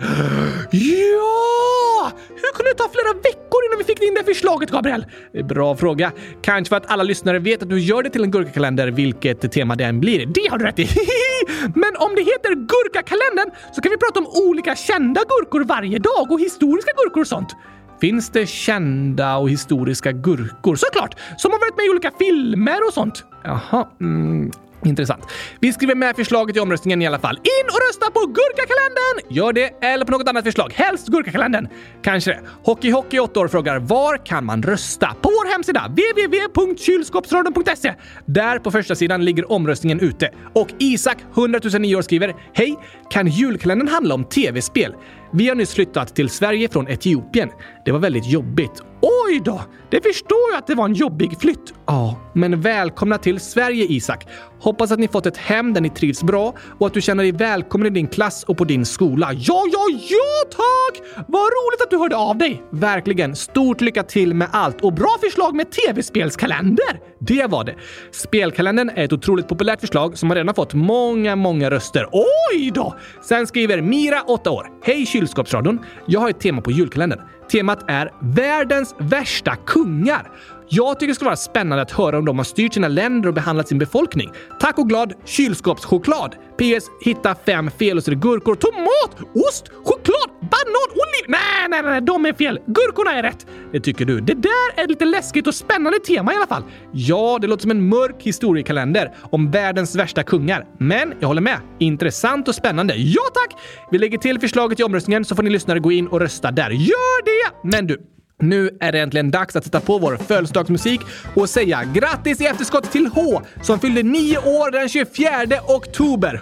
Ja! 0.71 2.11
Hur 2.29 2.53
kunde 2.55 2.71
det 2.71 2.77
ta 2.77 2.89
flera 2.89 3.13
veckor 3.13 3.65
innan 3.65 3.77
vi 3.77 3.83
fick 3.83 4.01
in 4.01 4.13
det 4.13 4.23
förslaget, 4.23 4.71
Gabriel? 4.71 5.05
Bra 5.43 5.75
fråga. 5.75 6.11
Kanske 6.41 6.69
för 6.69 6.75
att 6.75 6.91
alla 6.91 7.03
lyssnare 7.03 7.39
vet 7.39 7.63
att 7.63 7.69
du 7.69 7.79
gör 7.79 8.03
det 8.03 8.09
till 8.09 8.23
en 8.23 8.31
gurkakalender, 8.31 8.87
vilket 8.87 9.51
tema 9.51 9.75
det 9.75 9.83
än 9.83 9.99
blir. 9.99 10.25
Det 10.25 10.47
har 10.51 10.57
du 10.57 10.65
rätt 10.65 10.79
i! 10.79 10.89
Men 11.75 11.95
om 11.97 12.15
det 12.15 12.21
heter 12.21 12.55
Gurkakalendern 12.55 13.51
så 13.73 13.81
kan 13.81 13.91
vi 13.91 13.97
prata 13.97 14.19
om 14.19 14.27
olika 14.47 14.75
kända 14.75 15.21
gurkor 15.21 15.63
varje 15.63 15.99
dag 15.99 16.31
och 16.31 16.39
historiska 16.39 16.91
gurkor 17.03 17.21
och 17.21 17.27
sånt. 17.27 17.55
Finns 18.01 18.29
det 18.29 18.49
kända 18.49 19.37
och 19.37 19.49
historiska 19.49 20.11
gurkor? 20.11 20.75
Såklart! 20.75 21.15
Som 21.37 21.51
har 21.51 21.59
varit 21.59 21.77
med 21.77 21.85
i 21.85 21.89
olika 21.89 22.11
filmer 22.19 22.87
och 22.87 22.93
sånt. 22.93 23.23
Jaha. 23.43 23.87
Mm. 24.01 24.51
Intressant. 24.85 25.23
Vi 25.59 25.73
skriver 25.73 25.95
med 25.95 26.15
förslaget 26.15 26.57
i 26.57 26.59
omröstningen 26.59 27.01
i 27.01 27.07
alla 27.07 27.19
fall. 27.19 27.35
In 27.35 27.65
och 27.67 27.79
rösta 27.89 28.11
på 28.11 28.19
Gurkakalendern! 28.19 29.35
Gör 29.35 29.53
det, 29.53 29.85
eller 29.85 30.05
på 30.05 30.11
något 30.11 30.29
annat 30.29 30.43
förslag. 30.43 30.71
Helst 30.75 31.07
Gurkakalendern. 31.07 31.67
Kanske 32.01 32.31
det. 32.31 32.39
Hockey 32.63 32.91
Hockey 32.91 33.19
8 33.19 33.39
år 33.39 33.47
frågar 33.47 33.79
var 33.79 34.25
kan 34.25 34.45
man 34.45 34.63
rösta? 34.63 35.07
På 35.21 35.29
vår 35.29 35.51
hemsida 35.51 35.87
www.kylskåpsradion.se. 35.87 37.93
Där 38.25 38.59
på 38.59 38.71
första 38.71 38.95
sidan 38.95 39.25
ligger 39.25 39.51
omröstningen 39.51 39.99
ute. 39.99 40.29
Och 40.53 40.67
Isak, 40.79 41.17
100 41.35 41.59
009 41.79 41.95
år, 41.95 42.01
skriver 42.01 42.35
Hej! 42.53 42.75
Kan 43.09 43.27
julkalendern 43.27 43.87
handla 43.87 44.15
om 44.15 44.23
tv-spel? 44.23 44.95
Vi 45.37 45.47
har 45.47 45.55
nyss 45.55 45.73
flyttat 45.73 46.15
till 46.15 46.29
Sverige 46.29 46.69
från 46.69 46.87
Etiopien. 46.87 47.49
Det 47.85 47.91
var 47.91 47.99
väldigt 47.99 48.27
jobbigt. 48.27 48.81
Oj 49.01 49.41
då! 49.45 49.61
Det 49.91 50.01
förstår 50.01 50.51
jag 50.51 50.57
att 50.57 50.67
det 50.67 50.75
var 50.75 50.85
en 50.85 50.93
jobbig 50.93 51.39
flytt. 51.39 51.73
Ja, 51.85 52.31
men 52.33 52.61
välkomna 52.61 53.17
till 53.17 53.39
Sverige 53.39 53.85
Isak. 53.89 54.27
Hoppas 54.59 54.91
att 54.91 54.99
ni 54.99 55.07
fått 55.07 55.25
ett 55.25 55.37
hem 55.37 55.73
där 55.73 55.81
ni 55.81 55.89
trivs 55.89 56.23
bra 56.23 56.53
och 56.79 56.87
att 56.87 56.93
du 56.93 57.01
känner 57.01 57.23
dig 57.23 57.31
välkommen 57.31 57.87
i 57.87 57.89
din 57.89 58.07
klass 58.07 58.43
och 58.43 58.57
på 58.57 58.63
din 58.63 58.85
skola. 58.85 59.33
Ja, 59.33 59.63
ja, 59.71 59.85
ja 60.09 60.49
tack! 60.51 61.25
Vad 61.27 61.41
roligt 61.41 61.81
att 61.83 61.89
du 61.89 61.97
hörde 61.97 62.15
av 62.15 62.37
dig! 62.37 62.63
Verkligen. 62.71 63.35
Stort 63.35 63.81
lycka 63.81 64.03
till 64.03 64.33
med 64.33 64.47
allt 64.51 64.81
och 64.81 64.93
bra 64.93 65.17
förslag 65.21 65.55
med 65.55 65.71
tv-spelskalender! 65.71 66.99
Det 67.19 67.45
var 67.49 67.63
det. 67.63 67.75
Spelkalendern 68.11 68.89
är 68.89 69.05
ett 69.05 69.13
otroligt 69.13 69.47
populärt 69.47 69.79
förslag 69.79 70.17
som 70.17 70.29
har 70.29 70.35
redan 70.35 70.55
fått 70.55 70.73
många, 70.73 71.35
många 71.35 71.69
röster. 71.69 72.07
Oj 72.51 72.71
då! 72.75 72.95
Sen 73.21 73.47
skriver 73.47 73.81
Mira, 73.81 74.21
8 74.21 74.51
år. 74.51 74.67
Hej 74.83 75.05
kylskåpsradion! 75.05 75.79
Jag 76.05 76.19
har 76.19 76.29
ett 76.29 76.39
tema 76.39 76.61
på 76.61 76.71
julkalendern. 76.71 77.19
Temat 77.51 77.79
är 77.87 78.11
världens 78.21 78.95
värsta 78.99 79.55
kungar. 79.55 80.31
Jag 80.69 80.99
tycker 80.99 81.07
det 81.07 81.15
skulle 81.15 81.29
vara 81.29 81.35
spännande 81.35 81.81
att 81.81 81.91
höra 81.91 82.17
om 82.17 82.25
de 82.25 82.37
har 82.37 82.43
styrt 82.43 82.73
sina 82.73 82.87
länder 82.87 83.27
och 83.27 83.33
behandlat 83.33 83.67
sin 83.67 83.77
befolkning. 83.79 84.31
Tack 84.59 84.77
och 84.77 84.89
glad 84.89 85.13
kylskåpschoklad! 85.25 86.35
PS. 86.57 86.85
Hitta 87.01 87.35
fem 87.45 87.71
fel 87.71 87.97
och 87.97 88.03
så 88.03 88.11
är 88.11 88.15
det 88.15 88.21
gurkor, 88.21 88.55
tomat, 88.55 89.29
ost, 89.33 89.69
choklad, 89.83 90.29
banan, 90.41 90.89
oliv... 90.91 91.25
Nej, 91.27 91.69
nej, 91.69 91.81
nej, 91.83 92.01
de 92.01 92.25
är 92.25 92.33
fel. 92.33 92.59
Gurkorna 92.65 93.13
är 93.13 93.23
rätt. 93.23 93.45
Det 93.71 93.79
tycker 93.79 94.05
du. 94.05 94.21
Det 94.21 94.33
där 94.33 94.79
är 94.79 94.83
ett 94.83 94.89
lite 94.89 95.05
läskigt 95.05 95.47
och 95.47 95.55
spännande 95.55 95.99
tema 95.99 96.33
i 96.33 96.35
alla 96.35 96.47
fall. 96.47 96.63
Ja, 96.91 97.37
det 97.41 97.47
låter 97.47 97.61
som 97.61 97.71
en 97.71 97.89
mörk 97.89 98.15
historiekalender 98.19 99.13
om 99.31 99.51
världens 99.51 99.95
värsta 99.95 100.23
kungar. 100.23 100.65
Men 100.77 101.13
jag 101.19 101.27
håller 101.27 101.41
med. 101.41 101.59
Intressant 101.79 102.47
och 102.47 102.55
spännande. 102.55 102.93
Ja 102.95 103.21
tack! 103.33 103.61
Vi 103.91 103.97
lägger 103.97 104.17
till 104.17 104.39
förslaget 104.39 104.79
i 104.79 104.83
omröstningen 104.83 105.25
så 105.25 105.35
får 105.35 105.43
ni 105.43 105.49
lyssnare 105.49 105.79
gå 105.79 105.91
in 105.91 106.07
och 106.07 106.19
rösta 106.19 106.51
där. 106.51 106.69
Gör 106.69 107.25
det! 107.25 107.69
Men 107.69 107.87
du, 107.87 108.01
nu 108.41 108.77
är 108.79 108.91
det 108.91 108.99
äntligen 108.99 109.31
dags 109.31 109.55
att 109.55 109.63
sätta 109.63 109.79
på 109.79 109.97
vår 109.97 110.17
födelsedagsmusik 110.17 111.01
och 111.35 111.49
säga 111.49 111.83
grattis 111.83 112.41
i 112.41 112.45
efterskott 112.45 112.91
till 112.91 113.07
H 113.07 113.41
som 113.61 113.79
fyllde 113.79 114.03
nio 114.03 114.37
år 114.37 114.71
den 114.71 114.89
24 114.89 115.29
oktober. 115.67 116.27
100 116.29 116.41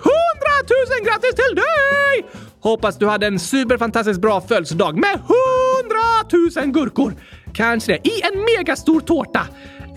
000 1.00 1.06
grattis 1.06 1.36
till 1.36 1.56
dig! 1.56 2.32
Hoppas 2.60 2.98
du 2.98 3.06
hade 3.08 3.28
en 3.28 3.40
superfantastiskt 3.40 4.22
bra 4.22 4.42
födelsedag 4.42 4.96
med 4.96 5.20
100 6.56 6.66
000 6.66 6.74
gurkor. 6.74 7.14
Kanske 7.54 7.92
det, 7.92 8.08
i 8.08 8.22
en 8.22 8.40
megastor 8.58 9.00
tårta. 9.00 9.48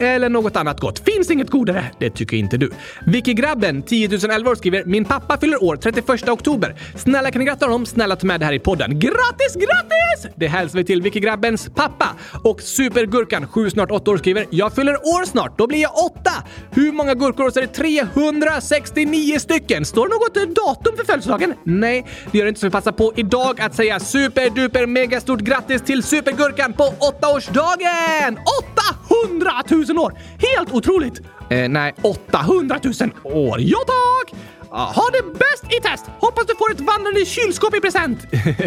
Eller 0.00 0.28
något 0.28 0.56
annat 0.56 0.80
gott. 0.80 0.98
Finns 0.98 1.30
inget 1.30 1.50
godare. 1.50 1.84
Det 1.98 2.10
tycker 2.10 2.36
inte 2.36 2.56
du. 2.56 2.70
Vicky 3.06 3.32
Grabben, 3.34 3.82
10 3.82 4.08
011 4.08 4.50
år, 4.50 4.54
skriver 4.54 4.84
“Min 4.84 5.04
pappa 5.04 5.38
fyller 5.38 5.64
år 5.64 5.76
31 5.76 6.28
oktober. 6.28 6.74
Snälla 6.96 7.30
kan 7.30 7.38
ni 7.38 7.44
gratta 7.44 7.66
honom? 7.66 7.86
Snälla 7.86 8.16
ta 8.16 8.26
med 8.26 8.40
det 8.40 8.46
här 8.46 8.52
i 8.52 8.58
podden. 8.58 8.98
Grattis, 8.98 9.54
grattis! 9.54 10.34
Det 10.36 10.46
hälsar 10.46 10.78
vi 10.78 10.84
till 10.84 11.02
Vicky 11.02 11.20
Grabbens 11.20 11.68
pappa. 11.74 12.08
Och 12.44 12.60
Supergurkan, 12.60 13.48
7 13.48 13.70
snart 13.70 13.90
8 13.90 14.10
år, 14.10 14.16
skriver 14.16 14.46
“Jag 14.50 14.74
fyller 14.74 14.94
år 14.94 15.24
snart. 15.24 15.58
Då 15.58 15.66
blir 15.66 15.82
jag 15.82 16.04
8. 16.04 16.30
Hur 16.70 16.92
många 16.92 17.14
gurkor? 17.14 17.50
Så 17.50 17.58
är 17.58 17.62
det 17.62 17.68
369 17.68 19.38
stycken. 19.38 19.84
Står 19.84 20.08
det 20.08 20.14
något 20.14 20.56
datum 20.56 20.96
för 20.96 21.04
födelsedagen? 21.04 21.54
Nej, 21.64 22.06
det 22.32 22.38
gör 22.38 22.44
det 22.44 22.48
inte 22.48 22.60
så 22.60 22.66
vi 22.66 22.70
passar 22.70 22.92
på 22.92 23.12
idag 23.16 23.60
att 23.60 23.74
säga 23.74 24.00
superduper 24.00 24.86
megastort 24.86 25.40
grattis 25.40 25.82
till 25.82 26.02
Supergurkan 26.02 26.72
på 26.72 26.84
8-årsdagen! 26.84 28.38
800 29.24 29.52
000 29.70 29.85
år! 29.90 30.12
Helt 30.38 30.72
otroligt! 30.72 31.20
Eh, 31.50 31.68
nej, 31.68 31.94
800 32.02 32.78
000 33.00 33.10
år. 33.24 33.60
Ja 33.60 33.78
tack! 33.86 34.34
Ha 34.70 35.10
det 35.12 35.38
bäst 35.38 35.64
i 35.78 35.80
test! 35.80 36.04
Hoppas 36.18 36.46
du 36.46 36.54
får 36.56 36.70
ett 36.70 36.80
vandrande 36.80 37.24
kylskåp 37.24 37.74
i 37.74 37.80
present! 37.80 38.18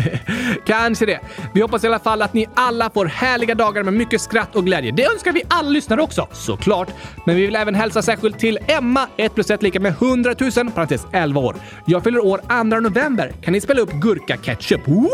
Kanske 0.66 1.06
det. 1.06 1.20
Vi 1.54 1.62
hoppas 1.62 1.84
i 1.84 1.88
alla 1.88 2.00
fall 2.00 2.22
att 2.22 2.34
ni 2.34 2.48
alla 2.56 2.90
får 2.90 3.06
härliga 3.06 3.56
dagar 3.56 3.84
med 3.84 3.94
mycket 3.94 4.22
skratt 4.22 4.56
och 4.56 4.66
glädje. 4.66 4.92
Det 4.92 5.06
önskar 5.06 5.32
vi 5.32 5.44
alla 5.48 5.70
lyssnare 5.70 6.02
också, 6.02 6.28
såklart. 6.32 6.90
Men 7.26 7.36
vi 7.36 7.46
vill 7.46 7.56
även 7.56 7.76
hälsa 7.76 8.02
särskilt 8.02 8.40
till 8.40 8.60
Emma, 8.68 9.08
1 9.18 9.36
plus 9.36 9.50
1 9.50 9.64
lika 9.64 9.80
med 9.80 9.92
100 9.92 10.36
000, 10.40 10.72
parentes 10.72 11.08
11 11.14 11.42
år. 11.42 11.56
Jag 11.86 12.04
fyller 12.04 12.26
år 12.26 12.42
2 12.72 12.80
november. 12.80 13.34
Kan 13.42 13.54
ni 13.54 13.62
spela 13.62 13.82
upp 13.82 13.92
gurka-ketchup? 13.92 14.88
Woho! 14.88 15.10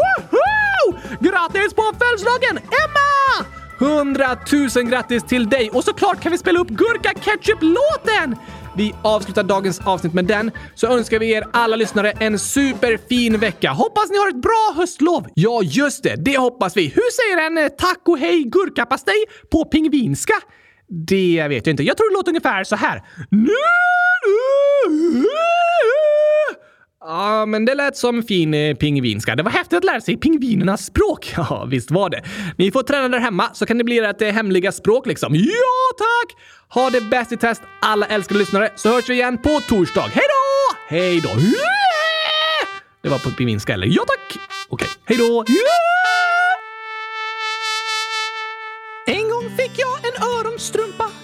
Grattis 1.19 1.73
på 1.73 1.91
födelsedagen, 1.99 2.57
Emma! 2.57 3.64
100 3.79 4.37
000 4.75 4.85
grattis 4.89 5.23
till 5.23 5.49
dig! 5.49 5.69
Och 5.73 5.83
såklart 5.83 6.21
kan 6.21 6.31
vi 6.31 6.37
spela 6.37 6.59
upp 6.59 6.67
Gurka 6.67 7.13
Ketchup-låten! 7.19 8.35
Vi 8.77 8.95
avslutar 9.03 9.43
dagens 9.43 9.79
avsnitt 9.79 10.13
med 10.13 10.25
den, 10.25 10.51
så 10.75 10.87
önskar 10.87 11.19
vi 11.19 11.31
er 11.31 11.43
alla 11.53 11.75
lyssnare 11.75 12.11
en 12.11 12.39
superfin 12.39 13.37
vecka. 13.37 13.71
Hoppas 13.71 14.09
ni 14.09 14.17
har 14.17 14.29
ett 14.29 14.41
bra 14.41 14.73
höstlov! 14.75 15.27
Ja, 15.33 15.61
just 15.63 16.03
det, 16.03 16.15
det 16.15 16.37
hoppas 16.37 16.77
vi. 16.77 16.87
Hur 16.87 17.11
säger 17.11 17.47
en 17.47 17.57
eh, 17.57 17.69
“Tack 17.69 18.01
och 18.05 18.17
hej 18.17 18.43
gurkapastej 18.43 19.25
på 19.51 19.65
pingvinska? 19.65 20.33
Det 20.87 21.47
vet 21.49 21.67
jag 21.67 21.73
inte. 21.73 21.83
Jag 21.83 21.97
tror 21.97 22.09
det 22.09 22.13
låter 22.13 22.29
ungefär 22.29 22.63
så 22.63 22.75
här. 22.75 23.01
Ja, 27.07 27.45
men 27.45 27.65
det 27.65 27.75
lät 27.75 27.97
som 27.97 28.23
fin 28.23 28.53
eh, 28.53 28.75
pingvinska. 28.75 29.35
Det 29.35 29.43
var 29.43 29.51
häftigt 29.51 29.77
att 29.77 29.83
lära 29.83 30.01
sig 30.01 30.17
pingvinernas 30.17 30.85
språk. 30.85 31.33
Ja, 31.37 31.65
visst 31.69 31.91
var 31.91 32.09
det. 32.09 32.21
Ni 32.57 32.71
får 32.71 32.83
träna 32.83 33.09
där 33.09 33.19
hemma 33.19 33.49
så 33.53 33.65
kan 33.65 33.77
det 33.77 33.83
bli 33.83 33.99
ert 33.99 34.21
eh, 34.21 34.29
hemliga 34.29 34.71
språk 34.71 35.07
liksom. 35.07 35.35
Ja, 35.35 35.95
tack! 35.97 36.37
Ha 36.69 36.89
det 36.89 37.01
bäst 37.01 37.31
i 37.31 37.37
test, 37.37 37.61
alla 37.81 38.05
älskade 38.05 38.39
lyssnare, 38.39 38.69
så 38.75 38.89
hörs 38.89 39.09
vi 39.09 39.13
igen 39.13 39.37
på 39.37 39.59
torsdag. 39.69 40.01
Hej 40.01 40.23
då! 40.29 40.75
Hej 40.87 41.21
då! 41.21 41.29
Det 43.03 43.09
var 43.09 43.19
på 43.19 43.29
pingvinska, 43.29 43.73
eller? 43.73 43.87
Ja, 43.87 44.03
tack! 44.07 44.39
Okej, 44.69 44.87
hej 45.05 45.17
då! 45.17 45.45
En 49.07 49.29
gång 49.29 49.49
fick 49.57 49.71
jag 49.79 50.05
en 50.05 50.23
öronstrumpa 50.23 50.94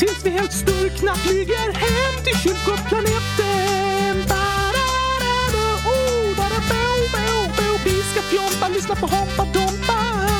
tills 0.00 0.24
vi 0.24 0.30
helt 0.30 0.52
sturkna 0.52 1.14
flyger 1.14 1.72
hem 1.72 2.24
till 2.24 2.36
kylskåpsplaneten. 2.38 4.16
Ba-da-da-da, 4.28 5.66
oh, 5.94 6.36
ba-da-bo, 6.36 6.84
bo, 7.14 7.26
bo. 7.56 7.68
Vi 7.84 8.02
ska 8.02 8.22
fjompa, 8.22 8.68
lyssna 8.68 8.94
på 8.94 9.06
Hoppa 9.06 9.44
Dompa. 9.44 10.39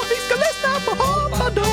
på 1.49 1.65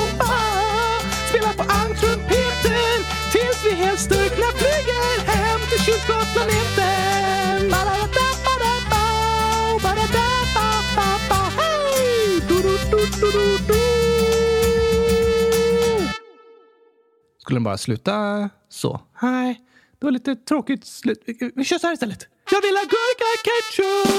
Spela 1.29 1.53
på 1.59 1.63
armtrumpeten 1.63 2.99
tills 3.31 3.65
vi 3.65 3.71
helt 3.83 3.99
styrkna 3.99 4.45
flyger 4.59 5.25
hem 5.31 5.59
till 5.69 5.79
kylskåpsplaneten. 5.85 7.69
Skulle 17.37 17.55
den 17.55 17.63
bara 17.63 17.77
sluta 17.77 18.49
så? 18.69 19.01
Nej, 19.21 19.61
det 19.99 20.05
var 20.05 20.11
lite 20.11 20.35
tråkigt 20.35 20.85
slut. 20.85 21.23
Vi- 21.25 21.51
Vi 21.55 21.65
kör 21.65 21.77
så 21.77 21.87
här 21.87 21.93
istället. 21.93 22.27
Jag 22.51 22.61
vill 22.61 22.75
ha 22.75 22.83
gurka 22.83 23.25
ketchup! 23.43 24.09